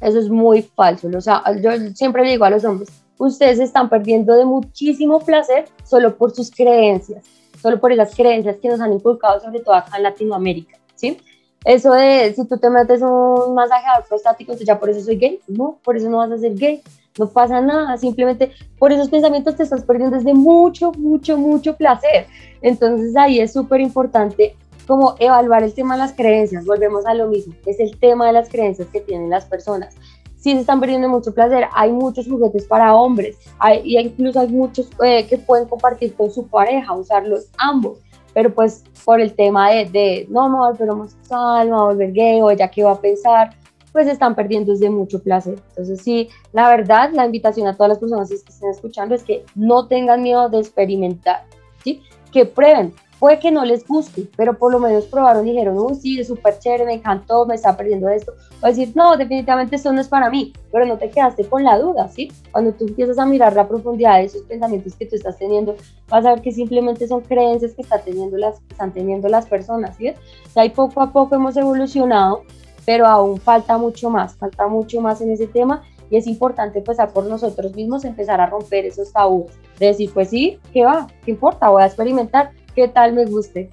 eso 0.00 0.18
es 0.18 0.28
muy 0.28 0.62
falso. 0.62 1.08
O 1.14 1.20
sea, 1.20 1.42
yo 1.60 1.70
siempre 1.94 2.24
le 2.24 2.30
digo 2.30 2.44
a 2.44 2.50
los 2.50 2.64
hombres, 2.64 2.90
ustedes 3.18 3.58
están 3.58 3.88
perdiendo 3.88 4.34
de 4.34 4.44
muchísimo 4.44 5.20
placer 5.20 5.66
solo 5.84 6.16
por 6.16 6.34
sus 6.34 6.50
creencias, 6.50 7.24
solo 7.60 7.80
por 7.80 7.92
esas 7.92 8.14
creencias 8.14 8.56
que 8.56 8.68
nos 8.68 8.80
han 8.80 8.92
inculcado, 8.92 9.40
sobre 9.40 9.60
todo 9.60 9.74
acá 9.74 9.96
en 9.96 10.02
Latinoamérica, 10.02 10.78
¿sí? 10.94 11.18
Eso 11.64 11.92
de 11.94 12.32
si 12.34 12.46
tú 12.46 12.58
te 12.58 12.70
metes 12.70 13.02
un 13.02 13.54
masajeador 13.54 14.04
prostático, 14.06 14.54
ya 14.54 14.78
por 14.78 14.90
eso 14.90 15.00
soy 15.00 15.16
gay, 15.16 15.40
no, 15.48 15.78
por 15.82 15.96
eso 15.96 16.08
no 16.08 16.18
vas 16.18 16.30
a 16.30 16.38
ser 16.38 16.54
gay, 16.54 16.80
no 17.18 17.28
pasa 17.28 17.60
nada, 17.60 17.96
simplemente 17.96 18.52
por 18.78 18.92
esos 18.92 19.08
pensamientos 19.08 19.56
te 19.56 19.62
estás 19.62 19.82
perdiendo 19.82 20.16
desde 20.16 20.34
mucho, 20.34 20.92
mucho, 20.92 21.36
mucho 21.36 21.74
placer. 21.76 22.26
Entonces 22.60 23.16
ahí 23.16 23.40
es 23.40 23.52
súper 23.52 23.80
importante 23.80 24.54
como 24.86 25.16
evaluar 25.18 25.62
el 25.62 25.74
tema 25.74 25.94
de 25.94 26.00
las 26.00 26.12
creencias, 26.12 26.64
volvemos 26.64 27.06
a 27.06 27.14
lo 27.14 27.28
mismo, 27.28 27.54
es 27.66 27.80
el 27.80 27.98
tema 27.98 28.26
de 28.26 28.32
las 28.32 28.48
creencias 28.48 28.88
que 28.88 29.00
tienen 29.00 29.30
las 29.30 29.44
personas. 29.44 29.94
Si 30.36 30.52
se 30.52 30.60
están 30.60 30.78
perdiendo 30.78 31.08
mucho 31.08 31.34
placer, 31.34 31.66
hay 31.72 31.90
muchos 31.90 32.28
juguetes 32.28 32.66
para 32.66 32.94
hombres, 32.94 33.36
hay, 33.58 33.80
y 33.84 33.98
incluso 33.98 34.40
hay 34.40 34.48
muchos 34.48 34.88
eh, 35.04 35.26
que 35.26 35.38
pueden 35.38 35.66
compartir 35.66 36.14
con 36.14 36.30
su 36.30 36.46
pareja, 36.46 36.92
usarlos 36.94 37.48
ambos, 37.58 37.98
pero 38.32 38.54
pues 38.54 38.84
por 39.04 39.20
el 39.20 39.34
tema 39.34 39.70
de, 39.70 39.86
de 39.86 40.26
no 40.28 40.48
me 40.48 40.58
voy 40.58 40.68
a 40.68 40.70
volver 40.70 40.90
homosexual, 40.90 41.66
me 41.66 41.72
voy 41.72 41.80
a 41.80 41.84
volver 41.86 42.12
gay, 42.12 42.40
o 42.40 42.50
ella 42.50 42.68
qué 42.68 42.84
va 42.84 42.92
a 42.92 43.00
pensar, 43.00 43.56
pues 43.92 44.08
están 44.08 44.34
perdiendo 44.34 44.72
desde 44.72 44.90
mucho 44.90 45.22
placer. 45.22 45.58
Entonces 45.70 46.02
sí, 46.02 46.28
la 46.52 46.68
verdad, 46.68 47.10
la 47.14 47.24
invitación 47.24 47.66
a 47.66 47.74
todas 47.74 47.88
las 47.88 47.98
personas 47.98 48.28
que 48.28 48.34
estén 48.34 48.68
escuchando 48.68 49.14
es 49.14 49.22
que 49.22 49.42
no 49.54 49.88
tengan 49.88 50.22
miedo 50.22 50.50
de 50.50 50.58
experimentar, 50.58 51.44
¿sí? 51.82 52.02
que 52.30 52.44
prueben, 52.44 52.92
Puede 53.18 53.38
que 53.38 53.50
no 53.50 53.64
les 53.64 53.86
guste, 53.86 54.28
pero 54.36 54.58
por 54.58 54.72
lo 54.72 54.78
menos 54.78 55.06
probaron 55.06 55.46
y 55.46 55.52
dijeron, 55.52 55.78
uy, 55.78 55.94
sí, 55.94 56.20
es 56.20 56.26
súper 56.26 56.58
chévere, 56.58 56.84
me 56.84 56.94
encantó, 56.94 57.46
me 57.46 57.54
está 57.54 57.74
perdiendo 57.74 58.08
esto. 58.10 58.34
O 58.62 58.66
decir, 58.66 58.92
no, 58.94 59.16
definitivamente 59.16 59.76
esto 59.76 59.90
no 59.92 60.00
es 60.02 60.08
para 60.08 60.28
mí, 60.28 60.52
pero 60.70 60.84
no 60.84 60.98
te 60.98 61.08
quedaste 61.08 61.44
con 61.46 61.64
la 61.64 61.78
duda, 61.78 62.08
¿sí? 62.08 62.30
Cuando 62.52 62.72
tú 62.72 62.86
empiezas 62.86 63.18
a 63.18 63.24
mirar 63.24 63.54
la 63.54 63.66
profundidad 63.66 64.18
de 64.18 64.24
esos 64.24 64.42
pensamientos 64.42 64.94
que 64.96 65.06
tú 65.06 65.16
estás 65.16 65.38
teniendo, 65.38 65.76
vas 66.08 66.26
a 66.26 66.34
ver 66.34 66.42
que 66.42 66.52
simplemente 66.52 67.08
son 67.08 67.22
creencias 67.22 67.72
que, 67.72 67.82
están 67.82 68.02
teniendo 68.04 68.36
las, 68.36 68.60
están 68.70 68.92
teniendo 68.92 69.28
las 69.28 69.46
personas, 69.46 69.96
¿sí? 69.96 70.10
O 70.10 70.50
sea, 70.50 70.66
y 70.66 70.70
poco 70.70 71.00
a 71.00 71.10
poco 71.10 71.36
hemos 71.36 71.56
evolucionado, 71.56 72.42
pero 72.84 73.06
aún 73.06 73.40
falta 73.40 73.78
mucho 73.78 74.10
más, 74.10 74.36
falta 74.36 74.66
mucho 74.68 75.00
más 75.00 75.22
en 75.22 75.30
ese 75.30 75.46
tema 75.46 75.82
y 76.10 76.16
es 76.16 76.26
importante 76.26 76.78
empezar 76.78 77.12
por 77.12 77.26
nosotros 77.26 77.74
mismos, 77.74 78.04
empezar 78.04 78.40
a 78.40 78.46
romper 78.46 78.84
esos 78.84 79.12
tabúes, 79.12 79.52
de 79.78 79.86
decir, 79.86 80.10
pues 80.12 80.30
sí, 80.30 80.58
¿qué 80.72 80.84
va? 80.84 81.06
¿Qué 81.24 81.32
importa? 81.32 81.68
Voy 81.68 81.82
a 81.82 81.86
experimentar 81.86 82.52
qué 82.76 82.86
tal 82.88 83.14
me 83.14 83.24
guste. 83.24 83.70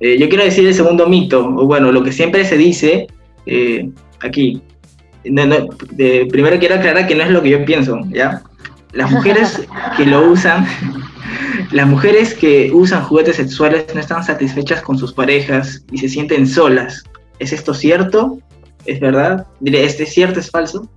Eh, 0.00 0.16
yo 0.18 0.28
quiero 0.28 0.44
decir 0.44 0.66
el 0.66 0.74
segundo 0.74 1.06
mito, 1.06 1.44
o 1.44 1.66
bueno, 1.66 1.92
lo 1.92 2.02
que 2.02 2.12
siempre 2.12 2.44
se 2.44 2.56
dice 2.56 3.08
eh, 3.44 3.90
aquí. 4.20 4.62
primero 5.22 6.58
quiero 6.58 6.76
aclarar 6.76 7.06
que 7.06 7.14
no 7.14 7.24
es 7.24 7.30
lo 7.30 7.42
que 7.42 7.50
yo 7.50 7.64
pienso, 7.64 8.00
¿ya? 8.08 8.42
Las 8.92 9.10
mujeres 9.10 9.66
que 9.96 10.06
lo 10.06 10.30
usan, 10.30 10.66
las 11.72 11.86
mujeres 11.86 12.34
que 12.34 12.70
usan 12.72 13.02
juguetes 13.04 13.36
sexuales 13.36 13.86
no 13.94 14.00
están 14.00 14.22
satisfechas 14.24 14.80
con 14.82 14.96
sus 14.96 15.12
parejas 15.12 15.84
y 15.90 15.98
se 15.98 16.08
sienten 16.08 16.46
solas. 16.46 17.02
¿Es 17.40 17.52
esto 17.52 17.74
cierto? 17.74 18.38
¿Es 18.86 19.00
verdad? 19.00 19.46
¿es 19.64 19.96
cierto? 20.14 20.38
¿Es 20.38 20.50
falso? 20.50 20.88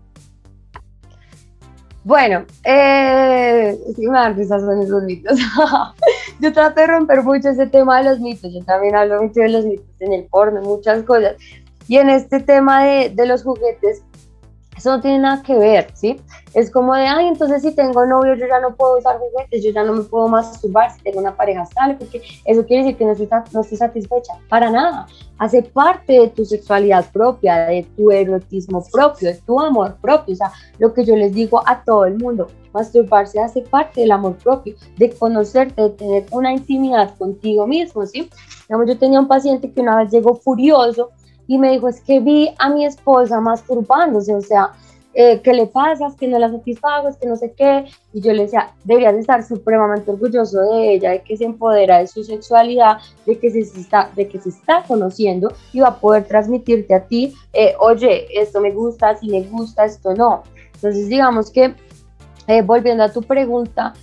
Bueno, 2.08 2.46
eh, 2.64 3.78
sí 3.94 4.08
me 4.08 4.18
dan 4.18 4.38
risas 4.38 4.62
son 4.62 4.82
esos 4.82 5.04
mitos. 5.04 5.38
yo 6.40 6.54
trato 6.54 6.82
de 6.82 6.88
romper 6.88 7.24
mucho 7.24 7.50
ese 7.50 7.68
tema 7.68 7.98
de 7.98 8.10
los 8.10 8.20
mitos. 8.20 8.54
Yo 8.54 8.64
también 8.64 8.96
hablo 8.96 9.22
mucho 9.22 9.42
de 9.42 9.50
los 9.50 9.66
mitos 9.66 9.86
en 10.00 10.14
el 10.14 10.26
porno, 10.26 10.62
muchas 10.62 11.04
cosas. 11.04 11.36
Y 11.88 11.98
en 11.98 12.10
este 12.10 12.40
tema 12.40 12.84
de, 12.84 13.10
de 13.10 13.26
los 13.26 13.44
juguetes, 13.44 14.04
eso 14.78 14.92
no 14.92 15.02
tiene 15.02 15.20
nada 15.20 15.42
que 15.42 15.58
ver, 15.58 15.88
¿sí? 15.96 16.22
Es 16.54 16.70
como 16.70 16.94
de, 16.94 17.08
ay, 17.08 17.28
entonces 17.28 17.64
si 17.64 17.72
tengo 17.74 18.06
novio 18.06 18.36
yo 18.36 18.48
ya 18.48 18.60
no 18.60 18.76
puedo 18.76 18.98
usar 19.00 19.18
juguetes, 19.18 19.64
yo 19.64 19.72
ya 19.72 19.84
no 19.84 19.94
me 19.94 20.04
puedo 20.04 20.28
masturbar 20.28 20.92
si 20.92 21.02
tengo 21.02 21.20
una 21.20 21.36
pareja 21.36 21.64
estable, 21.64 21.96
porque 21.96 22.22
eso 22.46 22.66
quiere 22.66 22.84
decir 22.84 22.98
que 22.98 23.06
no 23.06 23.12
estoy, 23.12 23.28
no 23.54 23.62
estoy 23.62 23.78
satisfecha. 23.78 24.34
Para 24.50 24.70
nada. 24.70 25.08
Hace 25.40 25.64
parte 25.64 26.14
de 26.14 26.28
tu 26.30 26.46
sexualidad 26.46 27.12
propia, 27.12 27.68
de 27.68 27.84
tu 27.96 28.12
erotismo 28.12 28.84
propio, 28.92 29.30
de 29.30 29.36
tu 29.36 29.60
amor 29.60 29.96
propio. 30.02 30.34
O 30.34 30.38
sea, 30.38 30.52
lo 30.80 30.94
que 30.94 31.06
yo 31.06 31.16
les 31.16 31.34
digo 31.34 31.62
a 31.66 31.84
todo 31.84 32.06
el 32.06 32.18
mundo, 32.18 32.48
masturbarse 32.74 33.40
hace 33.40 33.62
parte 33.62 34.02
del 34.02 34.12
amor 34.12 34.38
propio, 34.38 34.76
de 34.98 35.10
conocerte, 35.12 35.82
de 35.82 35.90
tener 35.92 36.26
una 36.32 36.54
intimidad 36.54 37.16
contigo 37.18 37.68
mismo, 37.68 38.06
¿sí? 38.06 38.30
Digamos, 38.68 38.88
yo 38.88 38.98
tenía 38.98 39.20
un 39.20 39.28
paciente 39.28 39.72
que 39.72 39.82
una 39.82 39.98
vez 39.98 40.12
llegó 40.12 40.36
furioso 40.36 41.12
y 41.48 41.58
me 41.58 41.72
dijo, 41.72 41.88
es 41.88 42.02
que 42.02 42.20
vi 42.20 42.54
a 42.60 42.70
mi 42.70 42.86
esposa 42.86 43.40
masturbándose, 43.40 44.36
o 44.36 44.42
sea, 44.42 44.72
eh, 45.20 45.42
¿qué 45.42 45.52
le 45.52 45.66
pasa? 45.66 46.06
Es 46.06 46.16
que 46.16 46.28
no 46.28 46.38
la 46.38 46.52
satisfago, 46.52 47.10
es 47.10 47.18
que 47.18 47.28
no 47.28 47.36
sé 47.36 47.52
qué. 47.58 47.86
Y 48.14 48.22
yo 48.22 48.34
le 48.34 48.44
decía, 48.44 48.72
deberías 48.84 49.16
estar 49.16 49.44
supremamente 49.44 50.12
orgulloso 50.12 50.60
de 50.62 50.94
ella, 50.94 51.10
de 51.10 51.24
que 51.24 51.36
se 51.36 51.46
empodera 51.46 51.98
de 51.98 52.08
su 52.08 52.24
sexualidad, 52.24 52.98
de 53.26 53.40
que 53.40 53.50
se 53.50 53.62
está, 53.62 54.12
de 54.16 54.28
que 54.28 54.40
se 54.40 54.50
está 54.50 54.84
conociendo 54.88 55.52
y 55.74 55.80
va 55.80 55.88
a 55.88 56.00
poder 56.00 56.26
transmitirte 56.26 56.94
a 56.94 57.08
ti, 57.08 57.34
eh, 57.54 57.74
oye, 57.80 58.28
esto 58.40 58.62
me 58.62 58.70
gusta, 58.70 59.18
si 59.18 59.28
me 59.30 59.42
gusta, 59.42 59.86
esto 59.86 60.14
no. 60.14 60.44
Entonces, 60.76 61.08
digamos 61.08 61.50
que, 61.50 61.74
eh, 62.46 62.62
volviendo 62.62 63.04
a 63.04 63.12
tu 63.12 63.24
pregunta, 63.24 63.96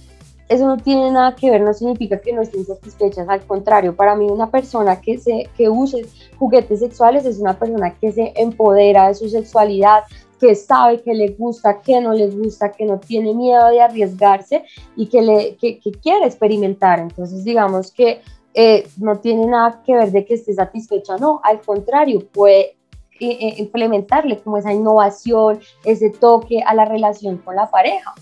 eso 0.48 0.66
no 0.66 0.76
tiene 0.76 1.10
nada 1.10 1.34
que 1.34 1.50
ver, 1.50 1.62
no 1.62 1.72
significa 1.72 2.20
que 2.20 2.32
no 2.32 2.42
estén 2.42 2.64
satisfechas, 2.66 3.28
al 3.28 3.46
contrario, 3.46 3.96
para 3.96 4.14
mí 4.14 4.26
una 4.26 4.50
persona 4.50 5.00
que, 5.00 5.18
se, 5.18 5.48
que 5.56 5.68
use 5.68 6.06
juguetes 6.38 6.80
sexuales 6.80 7.24
es 7.24 7.38
una 7.38 7.58
persona 7.58 7.94
que 7.94 8.12
se 8.12 8.32
empodera 8.36 9.08
de 9.08 9.14
su 9.14 9.28
sexualidad, 9.28 10.04
que 10.38 10.54
sabe 10.54 11.00
que 11.00 11.14
le 11.14 11.28
gusta, 11.28 11.80
que 11.80 12.00
no 12.00 12.12
le 12.12 12.28
gusta, 12.28 12.72
que 12.72 12.84
no 12.84 12.98
tiene 12.98 13.32
miedo 13.32 13.70
de 13.70 13.80
arriesgarse 13.80 14.64
y 14.96 15.06
que, 15.06 15.22
le, 15.22 15.56
que, 15.56 15.80
quiere 16.02 16.26
experimentar. 16.26 16.98
Entonces, 16.98 17.44
digamos 17.44 17.90
que 17.90 18.20
eh, 18.52 18.86
no 18.98 19.18
tiene 19.20 19.46
nada 19.46 19.82
que 19.84 19.94
ver 19.94 20.12
de 20.12 20.24
que 20.24 20.34
esté 20.34 20.52
satisfecha, 20.52 21.16
no, 21.16 21.40
al 21.42 21.60
contrario, 21.62 22.26
puede 22.30 22.76
eh, 23.20 23.38
eh, 23.40 23.54
implementarle 23.58 24.40
como 24.40 24.58
esa 24.58 24.72
innovación, 24.72 25.60
ese 25.84 26.10
toque 26.10 26.62
a 26.62 26.74
la 26.74 26.84
relación 26.84 27.38
con 27.38 27.56
la 27.56 27.70
pareja. 27.70 28.12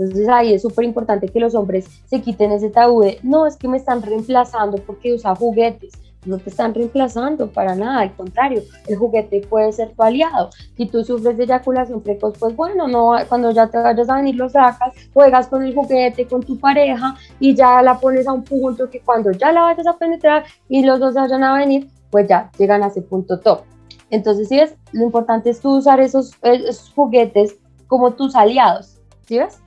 Entonces 0.00 0.28
ahí 0.30 0.54
es 0.54 0.62
súper 0.62 0.86
importante 0.86 1.28
que 1.28 1.40
los 1.40 1.54
hombres 1.54 1.86
se 2.06 2.22
quiten 2.22 2.52
ese 2.52 2.70
tabú 2.70 3.02
de, 3.02 3.18
no, 3.22 3.46
es 3.46 3.56
que 3.56 3.68
me 3.68 3.76
están 3.76 4.00
reemplazando 4.00 4.78
porque 4.78 5.12
usa 5.12 5.34
juguetes. 5.34 5.92
No 6.24 6.38
te 6.38 6.48
están 6.48 6.74
reemplazando 6.74 7.50
para 7.50 7.74
nada, 7.74 8.00
al 8.00 8.14
contrario, 8.14 8.62
el 8.88 8.96
juguete 8.96 9.42
puede 9.42 9.72
ser 9.72 9.92
tu 9.92 10.02
aliado. 10.02 10.50
Si 10.76 10.86
tú 10.86 11.04
sufres 11.04 11.36
de 11.36 11.44
eyaculación 11.44 12.00
precoz, 12.00 12.36
pues 12.38 12.56
bueno, 12.56 12.88
no, 12.88 13.12
cuando 13.28 13.50
ya 13.50 13.68
te 13.68 13.76
vayas 13.76 14.08
a 14.08 14.16
venir 14.16 14.36
lo 14.36 14.48
sacas, 14.48 14.94
juegas 15.12 15.48
con 15.48 15.62
el 15.62 15.74
juguete, 15.74 16.26
con 16.26 16.42
tu 16.42 16.58
pareja 16.58 17.14
y 17.38 17.54
ya 17.54 17.82
la 17.82 17.98
pones 17.98 18.26
a 18.26 18.32
un 18.32 18.44
punto 18.44 18.88
que 18.88 19.00
cuando 19.00 19.30
ya 19.32 19.52
la 19.52 19.62
vayas 19.62 19.86
a 19.86 19.98
penetrar 19.98 20.44
y 20.68 20.82
los 20.82 20.98
dos 20.98 21.14
vayan 21.14 21.42
a 21.42 21.58
venir, 21.58 21.88
pues 22.10 22.26
ya 22.26 22.50
llegan 22.58 22.82
a 22.82 22.88
ese 22.88 23.02
punto 23.02 23.38
top. 23.38 23.62
Entonces, 24.10 24.48
sí, 24.48 24.58
es, 24.58 24.74
lo 24.92 25.04
importante 25.04 25.50
es 25.50 25.60
tú 25.60 25.76
usar 25.76 26.00
esos, 26.00 26.32
esos 26.42 26.90
juguetes 26.94 27.56
como 27.86 28.12
tus 28.12 28.36
aliados, 28.36 28.99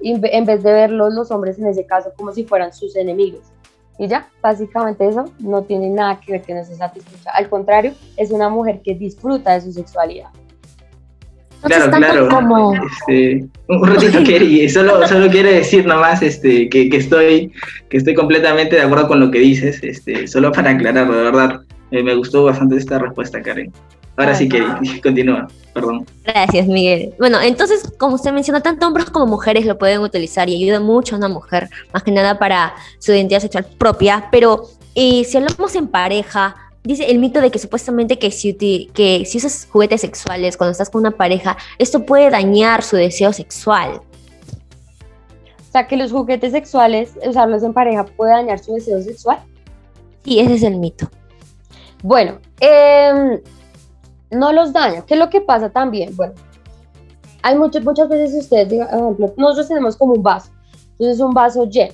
en 0.01 0.45
vez 0.45 0.63
de 0.63 0.71
verlos 0.71 1.13
los 1.13 1.31
hombres 1.31 1.57
en 1.59 1.67
ese 1.67 1.85
caso 1.85 2.11
como 2.17 2.31
si 2.31 2.43
fueran 2.43 2.73
sus 2.73 2.95
enemigos. 2.95 3.41
Y 3.99 4.07
ya, 4.07 4.27
básicamente 4.41 5.07
eso 5.07 5.25
no 5.39 5.63
tiene 5.63 5.89
nada 5.89 6.19
que 6.19 6.33
ver 6.33 6.41
que 6.41 6.53
no 6.53 6.65
se 6.65 6.75
satisfecha. 6.75 7.29
Al 7.31 7.47
contrario, 7.49 7.93
es 8.17 8.31
una 8.31 8.49
mujer 8.49 8.81
que 8.83 8.95
disfruta 8.95 9.53
de 9.53 9.61
su 9.61 9.71
sexualidad. 9.71 10.29
Claro, 11.61 11.91
claro. 11.91 12.27
Como... 12.29 12.73
Este, 12.73 13.45
un 13.69 13.87
ratito, 13.87 14.19
Kerry, 14.25 14.67
solo, 14.69 15.07
solo 15.07 15.29
quiero 15.29 15.49
decir 15.49 15.85
nomás 15.85 16.21
este, 16.21 16.67
que, 16.69 16.89
que, 16.89 16.97
estoy, 16.97 17.51
que 17.89 17.97
estoy 17.97 18.15
completamente 18.15 18.75
de 18.75 18.81
acuerdo 18.81 19.07
con 19.07 19.19
lo 19.19 19.31
que 19.31 19.39
dices, 19.39 19.79
este, 19.81 20.27
solo 20.27 20.51
para 20.51 20.71
aclarar, 20.71 21.09
de 21.09 21.23
verdad, 21.23 21.61
eh, 21.91 22.03
me 22.03 22.15
gustó 22.15 22.45
bastante 22.45 22.75
esta 22.75 22.99
respuesta, 22.99 23.41
Karen. 23.41 23.71
Ahora 24.15 24.35
sí, 24.35 24.47
que 24.47 24.63
continúa, 25.03 25.47
perdón. 25.73 26.05
Gracias, 26.23 26.67
Miguel. 26.67 27.13
Bueno, 27.17 27.41
entonces, 27.41 27.91
como 27.97 28.15
usted 28.15 28.31
menciona, 28.31 28.61
tanto 28.61 28.87
hombres 28.87 29.09
como 29.09 29.25
mujeres 29.25 29.65
lo 29.65 29.77
pueden 29.77 30.01
utilizar 30.01 30.49
y 30.49 30.55
ayuda 30.55 30.79
mucho 30.79 31.15
a 31.15 31.17
una 31.17 31.29
mujer, 31.29 31.69
más 31.93 32.03
que 32.03 32.11
nada 32.11 32.37
para 32.37 32.75
su 32.99 33.11
identidad 33.11 33.39
sexual 33.39 33.65
propia, 33.77 34.27
pero 34.31 34.63
eh, 34.95 35.23
si 35.23 35.37
hablamos 35.37 35.75
en 35.75 35.87
pareja, 35.87 36.55
dice 36.83 37.09
el 37.09 37.17
mito 37.17 37.41
de 37.41 37.49
que 37.49 37.57
supuestamente 37.57 38.19
que 38.19 38.29
si, 38.29 38.53
que 38.93 39.23
si 39.25 39.37
usas 39.39 39.67
juguetes 39.71 40.01
sexuales 40.01 40.57
cuando 40.57 40.71
estás 40.71 40.89
con 40.89 41.01
una 41.01 41.11
pareja, 41.11 41.57
esto 41.79 42.05
puede 42.05 42.29
dañar 42.29 42.83
su 42.83 42.95
deseo 42.95 43.33
sexual. 43.33 44.01
sea, 45.71 45.87
que 45.87 45.97
los 45.97 46.11
juguetes 46.11 46.51
sexuales, 46.51 47.13
usarlos 47.25 47.63
en 47.63 47.73
pareja, 47.73 48.05
puede 48.05 48.33
dañar 48.33 48.59
su 48.59 48.73
deseo 48.75 49.01
sexual. 49.01 49.39
Sí, 50.23 50.39
ese 50.39 50.53
es 50.53 50.63
el 50.63 50.77
mito. 50.77 51.09
Bueno, 52.03 52.37
em, 52.59 53.39
no 54.35 54.51
los 54.51 54.73
daña. 54.73 55.05
¿Qué 55.05 55.13
es 55.15 55.19
lo 55.19 55.29
que 55.29 55.41
pasa 55.41 55.69
también? 55.69 56.15
Bueno, 56.15 56.33
hay 57.41 57.57
muchas, 57.57 57.83
muchas 57.83 58.09
veces 58.09 58.43
ustedes, 58.43 58.67
por 58.87 58.99
ejemplo, 58.99 59.33
nosotros 59.37 59.67
tenemos 59.67 59.97
como 59.97 60.13
un 60.13 60.23
vaso, 60.23 60.51
entonces 60.93 61.19
un 61.19 61.33
vaso 61.33 61.65
lleno. 61.65 61.93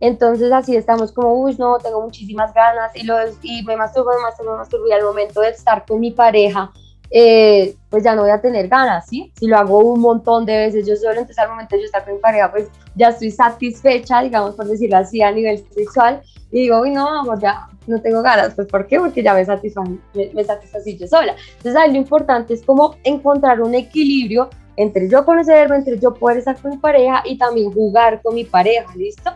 Entonces 0.00 0.50
así 0.50 0.76
estamos 0.76 1.12
como, 1.12 1.34
uy, 1.34 1.56
no, 1.58 1.76
tengo 1.78 2.00
muchísimas 2.00 2.54
ganas 2.54 2.94
y, 2.96 3.04
los, 3.04 3.36
y 3.42 3.62
me 3.64 3.76
masturbo, 3.76 4.10
me 4.16 4.22
masturbo, 4.22 4.52
me 4.52 4.58
masturbo 4.58 4.88
y 4.88 4.92
al 4.92 5.02
momento 5.02 5.42
de 5.42 5.50
estar 5.50 5.84
con 5.84 6.00
mi 6.00 6.10
pareja, 6.10 6.72
eh, 7.10 7.74
pues 7.88 8.04
ya 8.04 8.14
no 8.14 8.22
voy 8.22 8.30
a 8.30 8.40
tener 8.40 8.68
ganas, 8.68 9.06
¿sí? 9.06 9.32
Si 9.38 9.46
lo 9.46 9.58
hago 9.58 9.78
un 9.78 10.00
montón 10.00 10.46
de 10.46 10.56
veces 10.56 10.86
yo 10.86 10.94
solo, 10.96 11.12
entonces 11.12 11.38
al 11.38 11.50
momento 11.50 11.74
de 11.74 11.82
yo 11.82 11.86
estar 11.86 12.04
con 12.04 12.14
mi 12.14 12.20
pareja, 12.20 12.50
pues 12.50 12.68
ya 12.94 13.08
estoy 13.08 13.30
satisfecha, 13.30 14.22
digamos, 14.22 14.54
por 14.54 14.66
decirlo 14.66 14.98
así, 14.98 15.20
a 15.22 15.32
nivel 15.32 15.64
sexual, 15.74 16.22
y 16.52 16.62
digo, 16.62 16.80
uy, 16.80 16.90
no, 16.90 17.08
amor, 17.08 17.40
ya 17.40 17.68
no 17.86 18.00
tengo 18.00 18.22
ganas, 18.22 18.54
pues 18.54 18.68
¿por 18.68 18.86
qué? 18.86 18.98
Porque 18.98 19.22
ya 19.22 19.34
me 19.34 19.44
satisfací, 19.44 20.00
me, 20.14 20.30
me 20.32 20.44
satisfací 20.44 20.96
yo 20.96 21.06
sola. 21.06 21.34
Entonces 21.56 21.76
ahí 21.76 21.90
lo 21.90 21.98
importante 21.98 22.54
es 22.54 22.64
como 22.64 22.96
encontrar 23.04 23.60
un 23.60 23.74
equilibrio 23.74 24.48
entre 24.76 25.08
yo 25.08 25.24
conocerme, 25.24 25.76
entre 25.76 25.98
yo 25.98 26.14
poder 26.14 26.38
estar 26.38 26.60
con 26.60 26.70
mi 26.70 26.78
pareja 26.78 27.22
y 27.26 27.36
también 27.36 27.72
jugar 27.72 28.22
con 28.22 28.34
mi 28.34 28.44
pareja, 28.44 28.94
¿listo? 28.96 29.30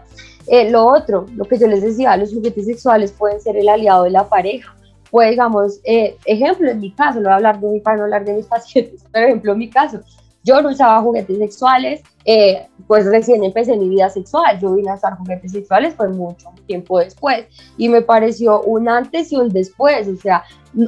Eh, 0.46 0.70
lo 0.70 0.86
otro, 0.86 1.26
lo 1.34 1.44
que 1.44 1.58
yo 1.58 1.66
les 1.66 1.82
decía, 1.82 2.16
los 2.16 2.32
juguetes 2.32 2.66
sexuales 2.66 3.12
pueden 3.12 3.40
ser 3.40 3.56
el 3.56 3.68
aliado 3.68 4.04
de 4.04 4.10
la 4.10 4.28
pareja. 4.28 4.74
Pues, 5.14 5.30
digamos, 5.30 5.78
eh, 5.84 6.16
ejemplo, 6.24 6.68
en 6.68 6.80
mi 6.80 6.90
caso, 6.90 7.20
lo 7.20 7.26
voy 7.26 7.34
a 7.34 7.36
hablar 7.36 7.60
de 7.60 7.68
mí 7.68 7.78
para 7.78 7.98
no 7.98 8.02
hablar 8.02 8.24
de 8.24 8.32
mis 8.32 8.46
pacientes, 8.46 9.04
pero 9.12 9.26
ejemplo, 9.26 9.52
en 9.52 9.58
mi 9.58 9.70
caso, 9.70 10.00
yo 10.42 10.60
no 10.60 10.70
usaba 10.70 11.00
juguetes 11.02 11.38
sexuales, 11.38 12.02
eh, 12.24 12.66
pues 12.88 13.06
recién 13.06 13.44
empecé 13.44 13.76
mi 13.76 13.88
vida 13.88 14.10
sexual, 14.10 14.58
yo 14.58 14.74
vine 14.74 14.90
a 14.90 14.94
usar 14.94 15.16
juguetes 15.16 15.52
sexuales 15.52 15.94
fue 15.94 16.08
mucho 16.08 16.48
tiempo 16.66 16.98
después 16.98 17.46
y 17.76 17.88
me 17.88 18.02
pareció 18.02 18.60
un 18.62 18.88
antes 18.88 19.30
y 19.30 19.36
un 19.36 19.50
después, 19.50 20.08
o 20.08 20.16
sea, 20.16 20.42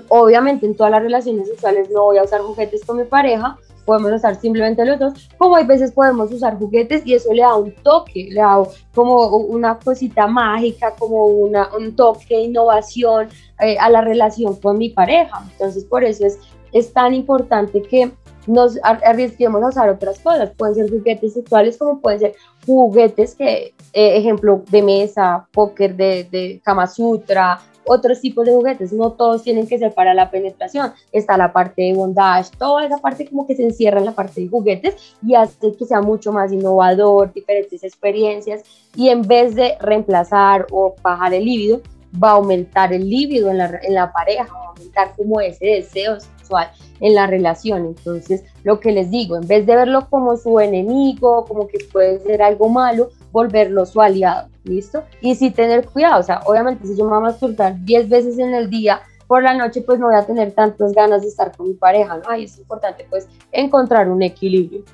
obviamente 0.09 0.67
en 0.67 0.75
todas 0.75 0.91
las 0.91 1.03
relaciones 1.03 1.47
sexuales 1.47 1.89
no 1.93 2.03
voy 2.03 2.19
a 2.19 2.25
usar 2.25 2.41
juguetes 2.41 2.85
con 2.85 2.97
mi 2.97 3.05
pareja, 3.05 3.57
podemos 3.87 4.13
usar 4.13 4.39
simplemente 4.39 4.85
los 4.85 4.99
dos, 4.99 5.31
como 5.39 5.57
hay 5.57 5.65
veces 5.65 5.93
podemos 5.93 6.31
usar 6.33 6.59
juguetes 6.59 7.07
y 7.07 7.15
eso 7.15 7.33
le 7.33 7.43
da 7.43 7.55
un 7.55 7.73
toque, 7.83 8.29
le 8.31 8.41
da 8.41 8.63
como 8.95 9.29
una 9.37 9.79
cosita 9.79 10.27
mágica, 10.27 10.93
como 10.99 11.27
una, 11.27 11.69
un 11.75 11.95
toque 11.97 12.37
de 12.37 12.43
innovación 12.43 13.29
eh, 13.61 13.79
a 13.79 13.89
la 13.89 14.03
relación 14.03 14.57
con 14.57 14.77
mi 14.77 14.91
pareja. 14.91 15.43
Entonces 15.53 15.85
por 15.85 16.05
eso 16.05 16.27
es, 16.27 16.39
es 16.73 16.93
tan 16.93 17.15
importante 17.15 17.81
que 17.81 18.11
nos 18.47 18.79
arriesguemos 18.83 19.63
a 19.63 19.69
usar 19.69 19.89
otras 19.89 20.19
cosas. 20.19 20.51
Pueden 20.57 20.75
ser 20.75 20.91
juguetes 20.91 21.35
sexuales 21.35 21.79
como 21.79 22.01
pueden 22.01 22.21
ser 22.21 22.35
juguetes 22.65 23.35
que, 23.35 23.75
eh, 23.93 24.17
ejemplo, 24.17 24.63
de 24.71 24.83
mesa, 24.83 25.49
póker 25.53 25.97
de, 25.97 26.25
de 26.31 26.61
Kama 26.65 26.87
Sutra, 26.87 27.61
otros 27.87 28.21
tipos 28.21 28.45
de 28.47 28.55
juguetes, 28.55 28.93
no 28.93 29.13
todos 29.13 29.43
tienen 29.43 29.67
que 29.67 29.79
ser 29.79 29.95
para 29.95 30.15
la 30.15 30.31
penetración, 30.31 30.93
está 31.13 31.37
la 31.37 31.53
parte 31.53 31.83
de 31.83 31.95
bondage, 31.95 32.51
toda 32.59 32.85
esa 32.85 32.99
parte 32.99 33.29
como 33.29 33.47
que 33.47 33.57
se 33.57 33.65
encierra 33.65 33.99
en 33.99 34.07
la 34.07 34.13
parte 34.13 34.41
de 34.41 34.49
juguetes 34.49 35.17
y 35.23 35.35
hace 35.35 35.75
que 35.77 35.85
sea 35.85 36.01
mucho 36.01 36.33
más 36.33 36.53
innovador, 36.53 37.33
diferentes 37.33 37.83
experiencias. 37.83 38.63
Y 38.95 39.09
en 39.09 39.23
vez 39.23 39.55
de 39.55 39.77
reemplazar 39.81 40.67
o 40.71 40.95
bajar 41.03 41.35
el 41.35 41.45
líbido, 41.45 41.81
va 42.23 42.31
a 42.31 42.35
aumentar 42.35 42.93
el 42.93 43.09
líbido 43.09 43.51
en 43.51 43.59
la, 43.59 43.79
en 43.83 43.95
la 43.95 44.13
pareja, 44.13 44.53
va 44.53 44.65
a 44.65 44.69
aumentar 44.69 45.15
como 45.17 45.41
ese 45.41 45.67
deseo 45.67 46.19
sexual 46.21 46.71
en 47.01 47.15
la 47.15 47.27
relación. 47.27 47.87
Entonces, 47.87 48.45
lo 48.65 48.81
que 48.81 48.93
les 48.93 49.11
digo, 49.11 49.37
en 49.37 49.47
vez 49.47 49.67
de 49.67 49.77
verlo 49.77 50.09
como 50.09 50.37
su 50.37 50.59
enemigo, 50.61 51.45
como 51.47 51.69
que 51.69 51.79
puede 51.93 52.19
ser 52.21 52.43
algo 52.43 52.69
malo, 52.69 53.11
volverlo 53.37 53.85
su 53.85 54.01
aliado, 54.01 54.49
¿listo? 54.65 55.05
Y 55.21 55.35
sí 55.35 55.51
tener 55.51 55.85
cuidado, 55.85 56.21
o 56.21 56.23
sea, 56.23 56.41
obviamente 56.47 56.87
si 56.87 56.97
yo 56.97 57.05
me 57.05 57.11
voy 57.11 57.19
a 57.19 57.29
masturbar 57.29 57.75
10 57.85 58.09
veces 58.09 58.39
en 58.39 58.55
el 58.55 58.71
día, 58.71 59.03
por 59.27 59.43
la 59.43 59.53
noche 59.53 59.83
pues 59.83 59.99
no 59.99 60.07
voy 60.07 60.17
a 60.17 60.25
tener 60.25 60.53
tantas 60.53 60.95
ganas 60.95 61.21
de 61.21 61.29
estar 61.29 61.55
con 61.55 61.69
mi 61.69 61.75
pareja, 61.75 62.19
¿no? 62.25 62.35
Y 62.35 62.45
es 62.45 62.59
importante 62.59 63.07
pues 63.11 63.29
encontrar 63.53 64.09
un 64.09 64.23
equilibrio. 64.23 64.85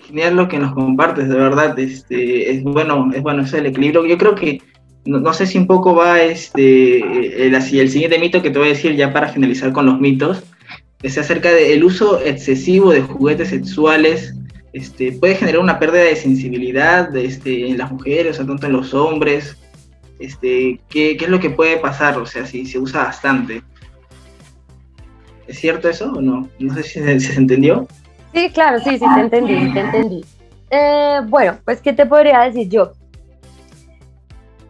Genial 0.00 0.36
lo 0.36 0.48
que 0.48 0.58
nos 0.58 0.74
compartes, 0.74 1.30
de 1.30 1.34
verdad, 1.34 1.78
este, 1.78 2.50
es 2.50 2.62
bueno, 2.62 3.10
es 3.14 3.22
bueno 3.22 3.42
ese 3.42 3.60
el 3.60 3.66
equilibrio. 3.66 4.04
Yo 4.04 4.18
creo 4.18 4.34
que, 4.34 4.60
no, 5.06 5.32
sé 5.32 5.46
si 5.46 5.56
un 5.56 5.66
poco 5.66 5.94
va 5.94 6.20
este, 6.20 6.98
el, 7.46 7.54
el 7.54 7.90
siguiente 7.90 8.18
mito 8.18 8.42
que 8.42 8.50
te 8.50 8.58
voy 8.58 8.68
a 8.68 8.72
decir 8.72 8.94
ya 8.96 9.14
para 9.14 9.28
finalizar 9.28 9.72
con 9.72 9.86
los 9.86 9.98
mitos, 9.98 10.44
es 11.02 11.16
acerca 11.16 11.50
del 11.50 11.82
uso 11.82 12.20
excesivo 12.20 12.90
de 12.90 13.00
juguetes 13.00 13.48
sexuales 13.48 14.34
este, 14.76 15.12
puede 15.12 15.36
generar 15.36 15.62
una 15.62 15.78
pérdida 15.78 16.02
de 16.02 16.16
sensibilidad 16.16 17.16
este, 17.16 17.70
en 17.70 17.78
las 17.78 17.90
mujeres, 17.90 18.38
o 18.38 18.44
tanto 18.44 18.66
en 18.66 18.74
los 18.74 18.92
hombres. 18.92 19.56
Este, 20.18 20.78
¿qué, 20.90 21.16
¿Qué 21.16 21.24
es 21.24 21.30
lo 21.30 21.40
que 21.40 21.48
puede 21.48 21.78
pasar? 21.78 22.18
O 22.18 22.26
sea, 22.26 22.44
si 22.44 22.66
se 22.66 22.78
usa 22.78 23.04
bastante. 23.04 23.62
¿Es 25.46 25.58
cierto 25.58 25.88
eso 25.88 26.12
o 26.12 26.20
no? 26.20 26.46
No 26.58 26.74
sé 26.74 26.82
si 26.82 27.20
se, 27.20 27.38
entendió. 27.38 27.88
Sí, 28.34 28.50
claro, 28.50 28.78
sí, 28.80 28.98
sí, 28.98 29.06
te 29.14 29.20
entendí, 29.22 29.72
te 29.72 29.80
entendí. 29.80 30.24
Eh, 30.68 31.20
bueno, 31.26 31.56
pues, 31.64 31.80
¿qué 31.80 31.94
te 31.94 32.04
podría 32.04 32.40
decir 32.40 32.68
yo? 32.68 32.92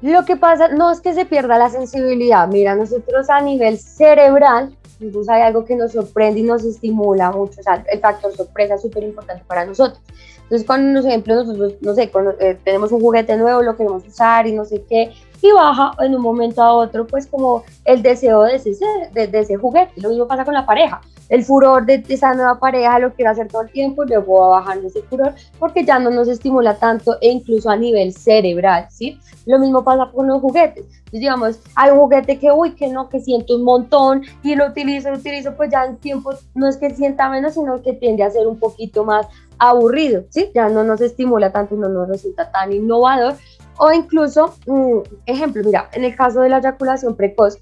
Lo 0.02 0.24
que 0.24 0.36
pasa 0.36 0.68
no 0.68 0.92
es 0.92 1.00
que 1.00 1.14
se 1.14 1.24
pierda 1.24 1.58
la 1.58 1.68
sensibilidad. 1.68 2.46
Mira, 2.46 2.76
nosotros 2.76 3.28
a 3.28 3.40
nivel 3.40 3.76
cerebral 3.76 4.75
entonces 5.00 5.28
hay 5.28 5.42
algo 5.42 5.64
que 5.64 5.76
nos 5.76 5.92
sorprende 5.92 6.40
y 6.40 6.42
nos 6.42 6.64
estimula 6.64 7.30
mucho, 7.30 7.60
o 7.60 7.62
sea, 7.62 7.84
el 7.90 8.00
factor 8.00 8.34
sorpresa 8.34 8.74
es 8.74 8.82
súper 8.82 9.02
importante 9.02 9.44
para 9.46 9.64
nosotros. 9.64 10.00
Entonces, 10.44 10.64
cuando, 10.64 11.00
por 11.00 11.10
ejemplo, 11.10 11.34
nosotros, 11.34 11.74
no 11.80 11.94
sé, 11.94 12.08
cuando, 12.10 12.30
eh, 12.38 12.56
tenemos 12.62 12.92
un 12.92 13.00
juguete 13.00 13.36
nuevo, 13.36 13.62
lo 13.62 13.76
queremos 13.76 14.06
usar 14.06 14.46
y 14.46 14.52
no 14.52 14.64
sé 14.64 14.84
qué, 14.88 15.12
y 15.42 15.52
baja 15.52 15.92
en 16.00 16.14
un 16.14 16.22
momento 16.22 16.62
a 16.62 16.72
otro, 16.72 17.06
pues 17.06 17.26
como 17.26 17.64
el 17.84 18.02
deseo 18.02 18.42
de 18.42 18.56
ese, 18.56 18.76
de, 19.12 19.26
de 19.26 19.38
ese 19.40 19.56
juguete. 19.56 19.92
Lo 19.96 20.08
mismo 20.08 20.26
pasa 20.26 20.44
con 20.44 20.54
la 20.54 20.64
pareja. 20.64 21.00
El 21.28 21.44
furor 21.44 21.84
de 21.84 22.04
esa 22.08 22.34
nueva 22.34 22.58
pareja 22.58 22.98
lo 23.00 23.12
quiero 23.12 23.32
hacer 23.32 23.48
todo 23.48 23.62
el 23.62 23.70
tiempo 23.70 24.04
y 24.04 24.08
luego 24.08 24.40
va 24.40 24.60
bajando 24.60 24.86
ese 24.86 25.02
furor 25.02 25.34
porque 25.58 25.84
ya 25.84 25.98
no 25.98 26.10
nos 26.10 26.28
estimula 26.28 26.76
tanto 26.78 27.16
e 27.20 27.28
incluso 27.28 27.68
a 27.68 27.76
nivel 27.76 28.12
cerebral, 28.12 28.86
¿sí? 28.90 29.18
Lo 29.44 29.58
mismo 29.58 29.82
pasa 29.82 30.08
con 30.12 30.28
los 30.28 30.40
juguetes. 30.40 30.86
Entonces, 31.16 31.20
digamos, 31.20 31.60
hay 31.74 31.90
un 31.90 31.98
juguete 31.98 32.38
que, 32.38 32.52
uy, 32.52 32.74
que 32.74 32.88
no, 32.88 33.08
que 33.08 33.20
siento 33.20 33.56
un 33.56 33.64
montón 33.64 34.22
y 34.42 34.54
lo 34.54 34.66
utilizo, 34.66 35.10
lo 35.10 35.16
utilizo, 35.16 35.56
pues 35.56 35.70
ya 35.70 35.84
en 35.84 35.96
tiempo 35.96 36.34
no 36.54 36.68
es 36.68 36.76
que 36.76 36.90
sienta 36.90 37.30
menos, 37.30 37.54
sino 37.54 37.80
que 37.82 37.94
tiende 37.94 38.22
a 38.22 38.30
ser 38.30 38.46
un 38.46 38.58
poquito 38.58 39.04
más 39.04 39.26
aburrido, 39.58 40.24
¿sí? 40.28 40.50
Ya 40.54 40.68
no 40.68 40.84
nos 40.84 41.00
estimula 41.00 41.52
tanto 41.52 41.74
y 41.74 41.78
no 41.78 41.88
nos 41.88 42.08
resulta 42.08 42.50
tan 42.50 42.72
innovador. 42.72 43.34
O 43.78 43.92
incluso, 43.92 44.54
mm, 44.66 44.98
ejemplo, 45.24 45.62
mira, 45.64 45.88
en 45.92 46.04
el 46.04 46.14
caso 46.14 46.40
de 46.40 46.50
la 46.50 46.58
eyaculación 46.58 47.16
precoz, 47.16 47.58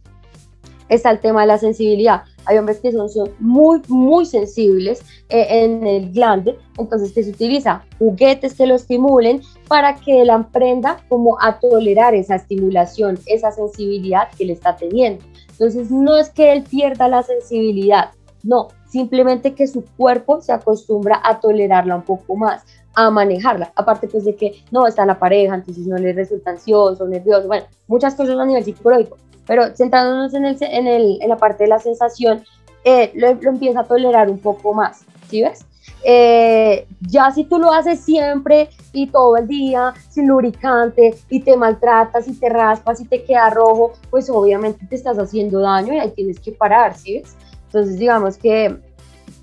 está 0.88 1.11
el 1.11 1.21
tema 1.21 1.43
de 1.43 1.47
la 1.47 1.59
sensibilidad. 1.59 2.25
Hay 2.46 2.59
hombres 2.59 2.80
que 2.80 2.92
son, 2.92 3.09
son 3.09 3.30
muy, 3.38 3.80
muy 3.88 4.26
sensibles 4.26 5.02
eh, 5.28 5.46
en 5.64 5.87
el 5.87 6.12
glande, 6.12 6.59
entonces 6.78 7.12
que 7.12 7.22
se 7.22 7.30
utiliza 7.30 7.85
juguetes 7.98 8.54
que 8.54 8.66
lo 8.66 8.74
estimulen 8.74 9.42
para 9.68 9.94
que 9.96 10.22
él 10.22 10.30
aprenda 10.30 11.04
como 11.09 11.40
a 11.40 11.59
tolerar 11.59 12.14
esa 12.14 12.37
estimulación, 12.37 13.18
esa 13.26 13.50
sensibilidad 13.52 14.28
que 14.37 14.44
le 14.44 14.52
está 14.52 14.76
teniendo. 14.76 15.24
Entonces 15.50 15.90
no 15.90 16.16
es 16.16 16.30
que 16.30 16.52
él 16.52 16.64
pierda 16.64 17.09
la 17.09 17.22
sensibilidad, 17.22 18.11
no, 18.44 18.68
simplemente 18.87 19.54
que 19.54 19.66
su 19.66 19.85
cuerpo 19.96 20.40
se 20.40 20.52
acostumbra 20.52 21.20
a 21.24 21.40
tolerarla 21.40 21.96
un 21.96 22.02
poco 22.02 22.37
más, 22.37 22.62
a 22.94 23.11
manejarla. 23.11 23.72
Aparte 23.76 24.09
pues 24.09 24.24
de 24.24 24.37
que 24.37 24.62
no 24.70 24.87
está 24.87 25.04
la 25.07 25.18
pareja, 25.18 25.54
entonces 25.54 25.87
no 25.87 25.96
le 25.96 26.12
resulta 26.12 26.50
ansioso, 26.50 27.07
nervioso, 27.07 27.46
bueno, 27.46 27.66
muchas 27.87 28.14
cosas 28.14 28.38
a 28.38 28.44
nivel 28.44 28.64
psicológico. 28.64 29.16
Pero 29.46 29.74
centrándonos 29.76 30.33
en, 30.35 30.46
el, 30.46 30.57
en, 30.61 30.87
el, 30.87 31.18
en 31.20 31.28
la 31.28 31.37
parte 31.37 31.64
de 31.64 31.68
la 31.68 31.78
sensación, 31.78 32.44
eh, 32.85 33.12
lo, 33.14 33.28
empieza 33.28 33.80
a 33.80 33.85
tolerar 33.85 34.30
un 34.30 34.38
poco 34.38 34.74
más, 34.74 35.04
¿sí 35.28 35.42
ves? 35.42 35.64
Eh, 36.07 36.87
ya 37.00 37.30
si 37.30 37.44
tú 37.44 37.59
lo 37.59 37.72
haces 37.72 38.00
siempre 38.00 38.68
y 38.92 39.07
todo 39.07 39.38
el 39.38 39.48
día 39.48 39.94
sin 40.11 40.28
lubricante 40.28 41.14
y 41.30 41.40
te 41.40 41.57
maltratas 41.57 42.28
y 42.28 42.35
te 42.35 42.48
raspas 42.50 43.00
y 43.00 43.07
te 43.07 43.24
queda 43.24 43.48
rojo, 43.50 43.92
pues 44.11 44.28
obviamente 44.28 44.87
te 44.87 44.96
estás 44.96 45.18
haciendo 45.18 45.61
daño 45.61 45.94
y 45.94 45.98
ahí 45.98 46.11
tienes 46.11 46.40
que 46.40 46.52
parar, 46.52 46.94
¿sí 46.94 47.20
ves? 47.20 47.37
Entonces 47.66 47.98
digamos 47.98 48.37
que 48.37 48.76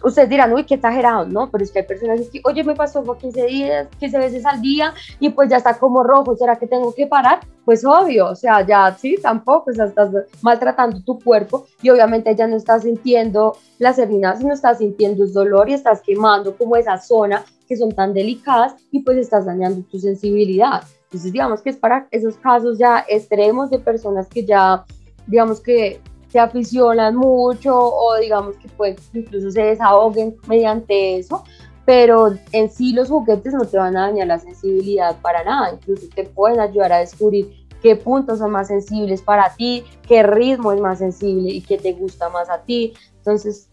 ustedes 0.03 0.29
dirán, 0.29 0.53
uy, 0.53 0.65
qué 0.65 0.75
exagerado, 0.75 1.25
¿no? 1.25 1.49
Pero 1.49 1.63
es 1.63 1.71
que 1.71 1.79
hay 1.79 1.85
personas 1.85 2.21
que, 2.31 2.41
oye, 2.43 2.63
me 2.63 2.75
pasó 2.75 3.03
por 3.03 3.17
15 3.17 3.45
días, 3.45 3.87
15 3.99 4.17
veces 4.17 4.45
al 4.45 4.61
día 4.61 4.93
y 5.19 5.29
pues 5.29 5.49
ya 5.49 5.57
está 5.57 5.77
como 5.77 6.03
rojo, 6.03 6.35
¿será 6.35 6.57
que 6.57 6.67
tengo 6.67 6.93
que 6.93 7.07
parar? 7.07 7.39
Pues 7.65 7.85
obvio, 7.85 8.27
o 8.27 8.35
sea, 8.35 8.65
ya 8.65 8.95
sí, 8.97 9.17
tampoco, 9.21 9.71
o 9.71 9.73
sea, 9.73 9.85
estás 9.85 10.09
maltratando 10.41 11.01
tu 11.03 11.19
cuerpo 11.19 11.65
y 11.81 11.89
obviamente 11.89 12.35
ya 12.35 12.47
no 12.47 12.55
estás 12.55 12.83
sintiendo 12.83 13.57
las 13.79 13.99
heridas, 13.99 14.39
sino 14.39 14.53
estás 14.53 14.79
sintiendo 14.79 15.23
el 15.23 15.33
dolor 15.33 15.69
y 15.69 15.73
estás 15.73 16.01
quemando 16.01 16.55
como 16.55 16.75
esa 16.75 16.97
zona 16.97 17.43
que 17.67 17.77
son 17.77 17.91
tan 17.91 18.13
delicadas 18.13 18.75
y 18.91 19.01
pues 19.01 19.17
estás 19.17 19.45
dañando 19.45 19.83
tu 19.89 19.99
sensibilidad. 19.99 20.83
Entonces, 21.03 21.31
digamos 21.31 21.61
que 21.61 21.71
es 21.71 21.77
para 21.77 22.07
esos 22.11 22.37
casos 22.37 22.77
ya 22.77 23.05
extremos 23.07 23.69
de 23.69 23.79
personas 23.79 24.27
que 24.27 24.45
ya, 24.45 24.85
digamos 25.27 25.59
que 25.59 25.99
se 26.31 26.39
aficionan 26.39 27.15
mucho 27.15 27.77
o 27.77 28.15
digamos 28.17 28.55
que 28.55 28.69
pues 28.69 28.97
incluso 29.13 29.51
se 29.51 29.63
desahoguen 29.63 30.37
mediante 30.47 31.17
eso, 31.17 31.43
pero 31.85 32.33
en 32.51 32.69
sí 32.69 32.93
los 32.93 33.09
juguetes 33.09 33.53
no 33.53 33.65
te 33.65 33.77
van 33.77 33.97
a 33.97 34.07
dañar 34.07 34.27
la 34.27 34.39
sensibilidad 34.39 35.17
para 35.21 35.43
nada, 35.43 35.73
incluso 35.73 36.07
te 36.15 36.23
pueden 36.23 36.59
ayudar 36.59 36.93
a 36.93 36.99
descubrir 36.99 37.61
qué 37.81 37.95
puntos 37.95 38.39
son 38.39 38.51
más 38.51 38.67
sensibles 38.67 39.21
para 39.21 39.53
ti, 39.55 39.83
qué 40.07 40.23
ritmo 40.23 40.71
es 40.71 40.79
más 40.79 40.99
sensible 40.99 41.49
y 41.49 41.61
qué 41.61 41.77
te 41.77 41.93
gusta 41.93 42.29
más 42.29 42.49
a 42.49 42.59
ti. 42.59 42.93
Entonces, 43.17 43.69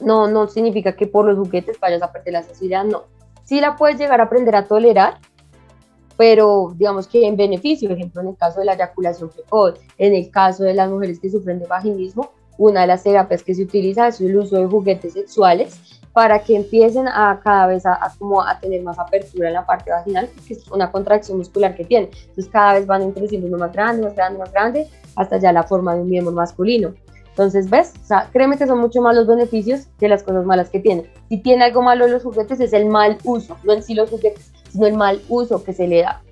no, 0.00 0.28
no 0.28 0.48
significa 0.48 0.96
que 0.96 1.06
por 1.06 1.26
los 1.26 1.36
juguetes 1.36 1.78
vayas 1.78 2.02
a 2.02 2.12
perder 2.12 2.34
la 2.34 2.42
sensibilidad, 2.42 2.84
no. 2.84 3.04
Sí 3.44 3.60
la 3.60 3.76
puedes 3.76 3.98
llegar 3.98 4.20
a 4.20 4.24
aprender 4.24 4.54
a 4.54 4.66
tolerar, 4.66 5.18
pero 6.20 6.74
digamos 6.76 7.08
que 7.08 7.26
en 7.26 7.34
beneficio, 7.34 7.88
por 7.88 7.96
ejemplo, 7.96 8.20
en 8.20 8.28
el 8.28 8.36
caso 8.36 8.60
de 8.60 8.66
la 8.66 8.74
eyaculación 8.74 9.30
precoz, 9.30 9.80
en 9.96 10.14
el 10.14 10.30
caso 10.30 10.64
de 10.64 10.74
las 10.74 10.90
mujeres 10.90 11.18
que 11.18 11.30
sufren 11.30 11.58
de 11.58 11.66
vaginismo, 11.66 12.32
una 12.58 12.82
de 12.82 12.88
las 12.88 13.04
terapias 13.04 13.42
que 13.42 13.54
se 13.54 13.62
utiliza 13.62 14.08
es 14.08 14.20
el 14.20 14.36
uso 14.36 14.56
de 14.56 14.66
juguetes 14.66 15.14
sexuales 15.14 15.80
para 16.12 16.40
que 16.40 16.56
empiecen 16.56 17.08
a 17.08 17.40
cada 17.42 17.68
vez 17.68 17.86
a, 17.86 17.98
como 18.18 18.42
a 18.42 18.60
tener 18.60 18.82
más 18.82 18.98
apertura 18.98 19.48
en 19.48 19.54
la 19.54 19.64
parte 19.64 19.92
vaginal, 19.92 20.28
que 20.46 20.52
es 20.52 20.70
una 20.70 20.92
contracción 20.92 21.38
muscular 21.38 21.74
que 21.74 21.86
tiene. 21.86 22.10
Entonces 22.12 22.48
cada 22.52 22.74
vez 22.74 22.86
van 22.86 23.00
uno 23.00 23.56
más 23.56 23.72
grande, 23.72 24.02
más 24.02 24.14
grande, 24.14 24.38
más 24.40 24.52
grande, 24.52 24.88
hasta 25.16 25.38
ya 25.38 25.54
la 25.54 25.62
forma 25.62 25.94
de 25.94 26.02
un 26.02 26.10
miembro 26.10 26.34
masculino. 26.34 26.92
Entonces, 27.30 27.70
¿ves? 27.70 27.94
O 28.02 28.04
sea, 28.04 28.28
créeme 28.30 28.58
que 28.58 28.66
son 28.66 28.78
mucho 28.78 29.00
más 29.00 29.16
los 29.16 29.26
beneficios 29.26 29.86
que 29.98 30.06
las 30.06 30.22
cosas 30.22 30.44
malas 30.44 30.68
que 30.68 30.80
tiene. 30.80 31.10
Si 31.30 31.38
tiene 31.38 31.64
algo 31.64 31.80
malo 31.80 32.06
los 32.08 32.22
juguetes 32.24 32.60
es 32.60 32.74
el 32.74 32.84
mal 32.84 33.16
uso, 33.24 33.56
no 33.64 33.72
en 33.72 33.82
sí 33.82 33.94
los 33.94 34.10
juguetes, 34.10 34.52
sino 34.72 34.86
el 34.86 34.94
mal 34.94 35.20
uso 35.28 35.62
que 35.64 35.72
se 35.72 35.86
le 35.86 36.02
da. 36.02 36.22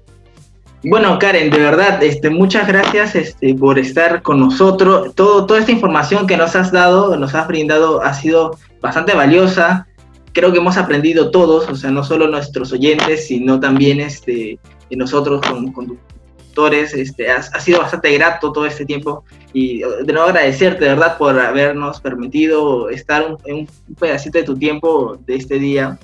Bueno, 0.85 1.18
Karen, 1.18 1.51
de 1.51 1.59
verdad, 1.59 2.01
este, 2.05 2.31
muchas 2.31 2.68
gracias 2.68 3.16
este, 3.16 3.53
por 3.55 3.81
estar 3.81 4.22
con 4.22 4.38
nosotros. 4.38 5.12
Todo, 5.16 5.44
toda 5.44 5.59
esta 5.59 5.72
información 5.72 6.27
que 6.27 6.37
nos 6.37 6.55
has 6.55 6.70
dado, 6.70 7.16
nos 7.16 7.35
has 7.35 7.48
brindado, 7.48 8.01
ha 8.01 8.14
sido 8.14 8.57
bastante 8.81 9.12
valiosa. 9.12 9.88
Creo 10.33 10.53
que 10.53 10.59
hemos 10.59 10.77
aprendido 10.77 11.33
todos, 11.33 11.68
o 11.68 11.74
sea, 11.74 11.90
no 11.90 12.05
solo 12.05 12.29
nuestros 12.29 12.72
oyentes, 12.72 13.27
sino 13.27 13.59
también 13.59 13.98
este, 13.98 14.61
nosotros 14.90 15.40
como 15.48 15.72
conductores. 15.72 16.94
Este, 16.94 17.31
ha, 17.31 17.42
sido 17.61 17.81
bastante 17.81 18.12
grato 18.14 18.53
todo 18.53 18.66
este 18.66 18.85
tiempo 18.85 19.24
y 19.53 19.79
de 19.81 20.12
nuevo 20.12 20.29
agradecerte, 20.29 20.85
de 20.85 20.90
verdad, 20.90 21.16
por 21.16 21.38
habernos 21.38 22.01
permitido 22.01 22.88
estar 22.88 23.37
en 23.44 23.57
un, 23.57 23.68
pedacito 23.96 24.38
de 24.38 24.44
tu 24.44 24.57
tiempo 24.57 25.18
de 25.24 25.37
este 25.37 25.59
día 25.59 25.98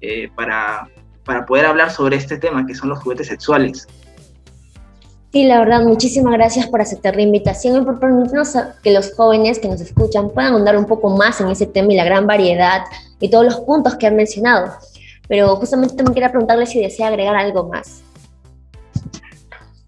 eh, 0.00 0.30
para, 0.34 0.88
para 1.28 1.44
poder 1.44 1.66
hablar 1.66 1.90
sobre 1.90 2.16
este 2.16 2.38
tema 2.38 2.66
que 2.66 2.74
son 2.74 2.88
los 2.88 3.00
juguetes 3.00 3.26
sexuales. 3.26 3.86
Sí, 5.30 5.44
la 5.44 5.58
verdad, 5.58 5.82
muchísimas 5.82 6.32
gracias 6.32 6.66
por 6.68 6.80
aceptar 6.80 7.14
la 7.14 7.20
invitación 7.20 7.82
y 7.82 7.84
por 7.84 8.00
permitirnos 8.00 8.56
que 8.82 8.94
los 8.94 9.14
jóvenes 9.14 9.58
que 9.58 9.68
nos 9.68 9.78
escuchan 9.82 10.30
puedan 10.30 10.54
ahondar 10.54 10.78
un 10.78 10.86
poco 10.86 11.10
más 11.10 11.38
en 11.42 11.48
ese 11.48 11.66
tema 11.66 11.92
y 11.92 11.96
la 11.96 12.06
gran 12.06 12.26
variedad 12.26 12.84
y 13.20 13.28
todos 13.28 13.44
los 13.44 13.60
puntos 13.60 13.94
que 13.96 14.06
han 14.06 14.16
mencionado. 14.16 14.72
Pero 15.28 15.54
justamente 15.56 15.94
también 15.94 16.14
quería 16.14 16.30
preguntarle 16.30 16.64
si 16.64 16.80
desea 16.80 17.08
agregar 17.08 17.36
algo 17.36 17.68
más. 17.68 18.02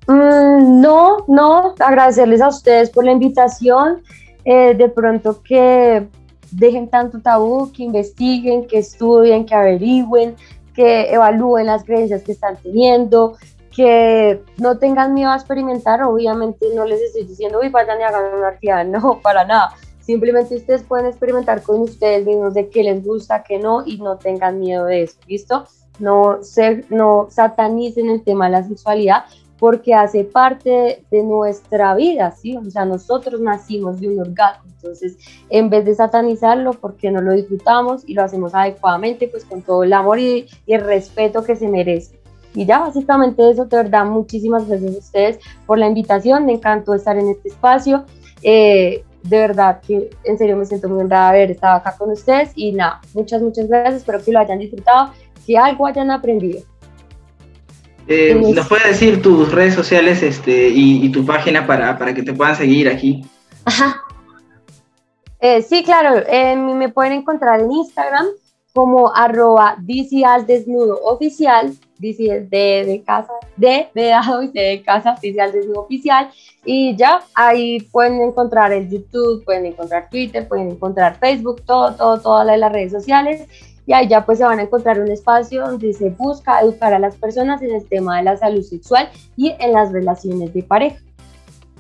Mm, 0.06 0.82
no, 0.82 1.24
no, 1.26 1.74
agradecerles 1.78 2.42
a 2.42 2.48
ustedes 2.48 2.90
por 2.90 3.06
la 3.06 3.12
invitación. 3.12 4.02
Eh, 4.44 4.74
de 4.74 4.88
pronto 4.90 5.42
que 5.42 6.06
dejen 6.50 6.88
tanto 6.88 7.18
tabú, 7.20 7.72
que 7.72 7.84
investiguen, 7.84 8.66
que 8.66 8.78
estudien, 8.78 9.46
que 9.46 9.54
averigüen, 9.54 10.36
que 10.80 11.12
evalúen 11.12 11.66
las 11.66 11.84
creencias 11.84 12.22
que 12.22 12.32
están 12.32 12.56
teniendo, 12.56 13.36
que 13.76 14.42
no 14.56 14.78
tengan 14.78 15.12
miedo 15.12 15.30
a 15.30 15.36
experimentar, 15.36 16.02
obviamente 16.02 16.68
no 16.74 16.86
les 16.86 17.02
estoy 17.02 17.24
diciendo, 17.24 17.58
uy, 17.60 17.68
vayan 17.68 18.00
y 18.00 18.02
hagan 18.02 18.34
una 18.34 18.48
actividad, 18.48 18.86
no, 18.86 19.20
para 19.20 19.44
nada. 19.44 19.74
Simplemente 20.00 20.56
ustedes 20.56 20.82
pueden 20.82 21.04
experimentar 21.04 21.62
con 21.62 21.82
ustedes 21.82 22.24
mismos 22.24 22.54
de 22.54 22.70
qué 22.70 22.82
les 22.82 23.04
gusta, 23.04 23.42
qué 23.42 23.58
no, 23.58 23.82
y 23.84 23.98
no 23.98 24.16
tengan 24.16 24.58
miedo 24.58 24.86
de 24.86 25.02
eso, 25.02 25.18
¿listo? 25.26 25.66
No, 25.98 26.42
ser, 26.42 26.86
no 26.88 27.28
satanicen 27.28 28.08
el 28.08 28.24
tema 28.24 28.46
de 28.46 28.52
la 28.52 28.62
sexualidad 28.64 29.24
porque 29.60 29.94
hace 29.94 30.24
parte 30.24 31.04
de 31.10 31.22
nuestra 31.22 31.94
vida, 31.94 32.32
¿sí? 32.32 32.56
O 32.56 32.68
sea, 32.70 32.86
nosotros 32.86 33.40
nacimos 33.40 34.00
de 34.00 34.08
un 34.08 34.18
orgasmo, 34.18 34.64
entonces 34.74 35.18
en 35.50 35.68
vez 35.68 35.84
de 35.84 35.94
satanizarlo, 35.94 36.72
porque 36.72 37.10
no 37.10 37.20
lo 37.20 37.34
disfrutamos 37.34 38.02
y 38.08 38.14
lo 38.14 38.22
hacemos 38.22 38.54
adecuadamente, 38.54 39.28
pues 39.28 39.44
con 39.44 39.60
todo 39.60 39.84
el 39.84 39.92
amor 39.92 40.18
y 40.18 40.48
el 40.66 40.80
respeto 40.80 41.44
que 41.44 41.54
se 41.54 41.68
merece. 41.68 42.18
Y 42.54 42.64
ya, 42.64 42.80
básicamente 42.80 43.48
eso, 43.48 43.66
de 43.66 43.76
verdad, 43.76 44.06
muchísimas 44.06 44.66
gracias 44.66 44.94
a 44.94 44.98
ustedes 44.98 45.38
por 45.66 45.78
la 45.78 45.86
invitación, 45.86 46.46
me 46.46 46.54
encantó 46.54 46.94
estar 46.94 47.16
en 47.16 47.28
este 47.28 47.50
espacio. 47.50 48.06
Eh, 48.42 49.04
de 49.22 49.38
verdad 49.38 49.82
que 49.86 50.08
en 50.24 50.38
serio 50.38 50.56
me 50.56 50.64
siento 50.64 50.88
muy 50.88 51.02
honrada 51.02 51.32
de 51.32 51.38
haber 51.38 51.50
estado 51.50 51.76
acá 51.76 51.94
con 51.98 52.10
ustedes 52.10 52.52
y 52.54 52.72
nada, 52.72 53.02
muchas, 53.12 53.42
muchas 53.42 53.68
gracias, 53.68 53.96
espero 53.96 54.24
que 54.24 54.32
lo 54.32 54.38
hayan 54.38 54.58
disfrutado, 54.58 55.12
que 55.46 55.58
algo 55.58 55.86
hayan 55.86 56.10
aprendido. 56.10 56.62
Eh, 58.06 58.34
¿Nos 58.34 58.68
puedes 58.68 58.86
decir 58.86 59.22
tus 59.22 59.52
redes 59.52 59.74
sociales 59.74 60.22
este, 60.22 60.68
y, 60.68 61.08
tu 61.10 61.24
página 61.24 61.66
para, 61.66 61.98
para, 61.98 62.14
que 62.14 62.22
te 62.22 62.32
puedan 62.32 62.56
seguir 62.56 62.88
aquí? 62.88 63.24
Ajá. 63.64 64.02
Eh, 65.40 65.62
sí, 65.62 65.82
claro, 65.82 66.22
me 66.56 66.88
pueden 66.88 67.12
encontrar 67.14 67.60
en 67.60 67.72
Instagram 67.72 68.26
como 68.72 69.14
arroba 69.14 69.76
desnudo 69.78 71.00
oficial 71.04 71.72
de, 71.98 72.84
de 72.86 73.02
casa, 73.04 73.32
de, 73.56 73.88
de 73.94 74.06
dado 74.06 74.42
y 74.42 74.48
de 74.48 74.82
casa 74.84 75.12
oficial, 75.12 75.52
de 75.52 75.64
su 75.64 75.72
oficial. 75.72 76.30
Y 76.64 76.96
ya 76.96 77.20
ahí 77.34 77.80
pueden 77.92 78.20
encontrar 78.22 78.72
el 78.72 78.88
YouTube, 78.88 79.44
pueden 79.44 79.66
encontrar 79.66 80.08
Twitter, 80.10 80.46
pueden 80.46 80.70
encontrar 80.70 81.18
Facebook, 81.18 81.62
todo, 81.64 81.94
todo, 81.94 82.20
todas 82.20 82.58
las 82.58 82.72
redes 82.72 82.92
sociales. 82.92 83.46
Y 83.86 83.92
ahí 83.92 84.08
ya 84.08 84.24
pues 84.24 84.38
se 84.38 84.44
van 84.44 84.58
a 84.58 84.62
encontrar 84.62 85.00
un 85.00 85.10
espacio 85.10 85.66
donde 85.66 85.92
se 85.92 86.10
busca 86.10 86.60
educar 86.60 86.94
a 86.94 86.98
las 86.98 87.16
personas 87.16 87.62
en 87.62 87.74
el 87.74 87.84
tema 87.86 88.18
de 88.18 88.24
la 88.24 88.36
salud 88.36 88.62
sexual 88.62 89.08
y 89.36 89.54
en 89.58 89.72
las 89.72 89.92
relaciones 89.92 90.52
de 90.54 90.62
pareja. 90.62 90.98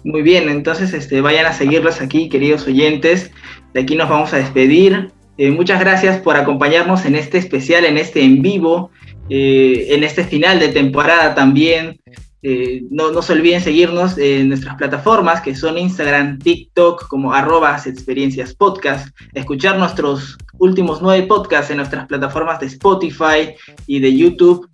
Muy 0.02 0.22
bien, 0.22 0.48
entonces 0.48 0.94
este, 0.94 1.20
vayan 1.20 1.46
a 1.46 1.52
seguirlos 1.52 2.00
aquí, 2.00 2.28
queridos 2.28 2.66
oyentes. 2.66 3.30
De 3.74 3.80
aquí 3.80 3.96
nos 3.96 4.08
vamos 4.08 4.32
a 4.32 4.38
despedir. 4.38 5.12
Eh, 5.36 5.50
muchas 5.50 5.80
gracias 5.80 6.18
por 6.18 6.36
acompañarnos 6.36 7.04
en 7.04 7.14
este 7.16 7.38
especial, 7.38 7.84
en 7.84 7.98
este 7.98 8.22
en 8.22 8.42
vivo 8.42 8.90
eh, 9.32 9.94
en 9.94 10.02
este 10.02 10.24
final 10.24 10.58
de 10.58 10.68
temporada 10.68 11.34
también. 11.36 12.00
Eh, 12.42 12.84
no, 12.90 13.10
no, 13.12 13.20
se 13.20 13.34
olviden 13.34 13.60
seguirnos 13.60 14.16
en 14.16 14.48
nuestras 14.48 14.76
plataformas 14.76 15.42
que 15.42 15.54
son 15.54 15.76
Instagram, 15.76 16.38
TikTok 16.38 17.06
como 17.06 17.34
arrobas 17.34 17.86
experiencias 17.86 18.54
podcast, 18.54 19.14
escuchar 19.34 19.78
nuestros 19.78 20.38
últimos 20.58 21.02
nueve 21.02 21.26
podcasts 21.26 21.70
en 21.70 21.76
nuestras 21.78 22.06
plataformas 22.06 22.58
de 22.60 22.66
Spotify 22.66 23.54
y 23.86 24.00
de 24.00 24.16
YouTube. 24.16 24.68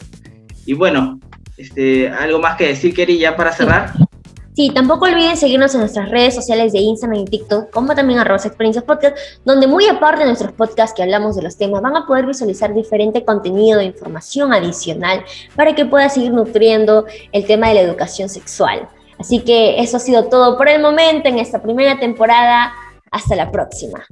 Y 0.64 0.74
bueno, 0.74 1.18
este, 1.56 2.08
algo 2.08 2.38
más 2.38 2.56
que 2.56 2.68
decir, 2.68 2.94
Kerry, 2.94 3.18
ya 3.18 3.36
para 3.36 3.52
cerrar. 3.52 3.92
Sí, 4.56 4.70
tampoco 4.70 5.04
olviden 5.04 5.36
seguirnos 5.36 5.74
en 5.74 5.80
nuestras 5.80 6.08
redes 6.08 6.34
sociales 6.34 6.72
de 6.72 6.78
Instagram 6.78 7.20
y 7.20 7.24
TikTok, 7.26 7.70
como 7.70 7.94
también 7.94 8.20
arroba 8.20 8.38
experiencias 8.42 8.84
podcast, 8.84 9.14
donde 9.44 9.66
muy 9.66 9.86
aparte 9.86 10.20
de 10.20 10.28
nuestros 10.28 10.52
podcasts 10.52 10.96
que 10.96 11.02
hablamos 11.02 11.36
de 11.36 11.42
los 11.42 11.58
temas, 11.58 11.82
van 11.82 11.94
a 11.94 12.06
poder 12.06 12.24
visualizar 12.24 12.72
diferente 12.72 13.22
contenido 13.22 13.80
de 13.80 13.84
información 13.84 14.54
adicional 14.54 15.22
para 15.56 15.74
que 15.74 15.84
puedas 15.84 16.14
seguir 16.14 16.32
nutriendo 16.32 17.04
el 17.32 17.44
tema 17.44 17.68
de 17.68 17.74
la 17.74 17.80
educación 17.82 18.30
sexual. 18.30 18.88
Así 19.18 19.40
que 19.40 19.78
eso 19.78 19.98
ha 19.98 20.00
sido 20.00 20.30
todo 20.30 20.56
por 20.56 20.70
el 20.70 20.80
momento 20.80 21.28
en 21.28 21.38
esta 21.38 21.60
primera 21.60 22.00
temporada. 22.00 22.72
Hasta 23.10 23.36
la 23.36 23.50
próxima. 23.50 24.06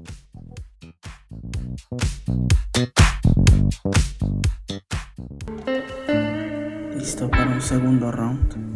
Listo 6.98 7.30
para 7.30 7.46
un 7.46 7.62
segundo 7.62 8.12
round 8.12 8.73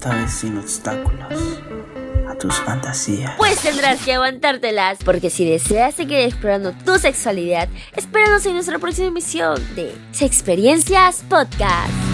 esta 0.00 0.14
vez 0.14 0.32
sin 0.32 0.56
obstáculos 0.56 1.60
a 2.26 2.34
tus 2.34 2.54
fantasías. 2.54 3.32
Pues 3.36 3.60
tendrás 3.60 4.02
que 4.02 4.14
aguantártelas, 4.14 4.96
porque 5.04 5.28
si 5.28 5.46
deseas 5.46 5.94
seguir 5.94 6.20
explorando 6.20 6.72
tu 6.86 6.98
sexualidad, 6.98 7.68
espéranos 7.94 8.46
en 8.46 8.54
nuestra 8.54 8.78
próxima 8.78 9.08
emisión 9.08 9.62
de 9.76 9.94
Experiencias 10.18 11.22
Podcast. 11.28 12.09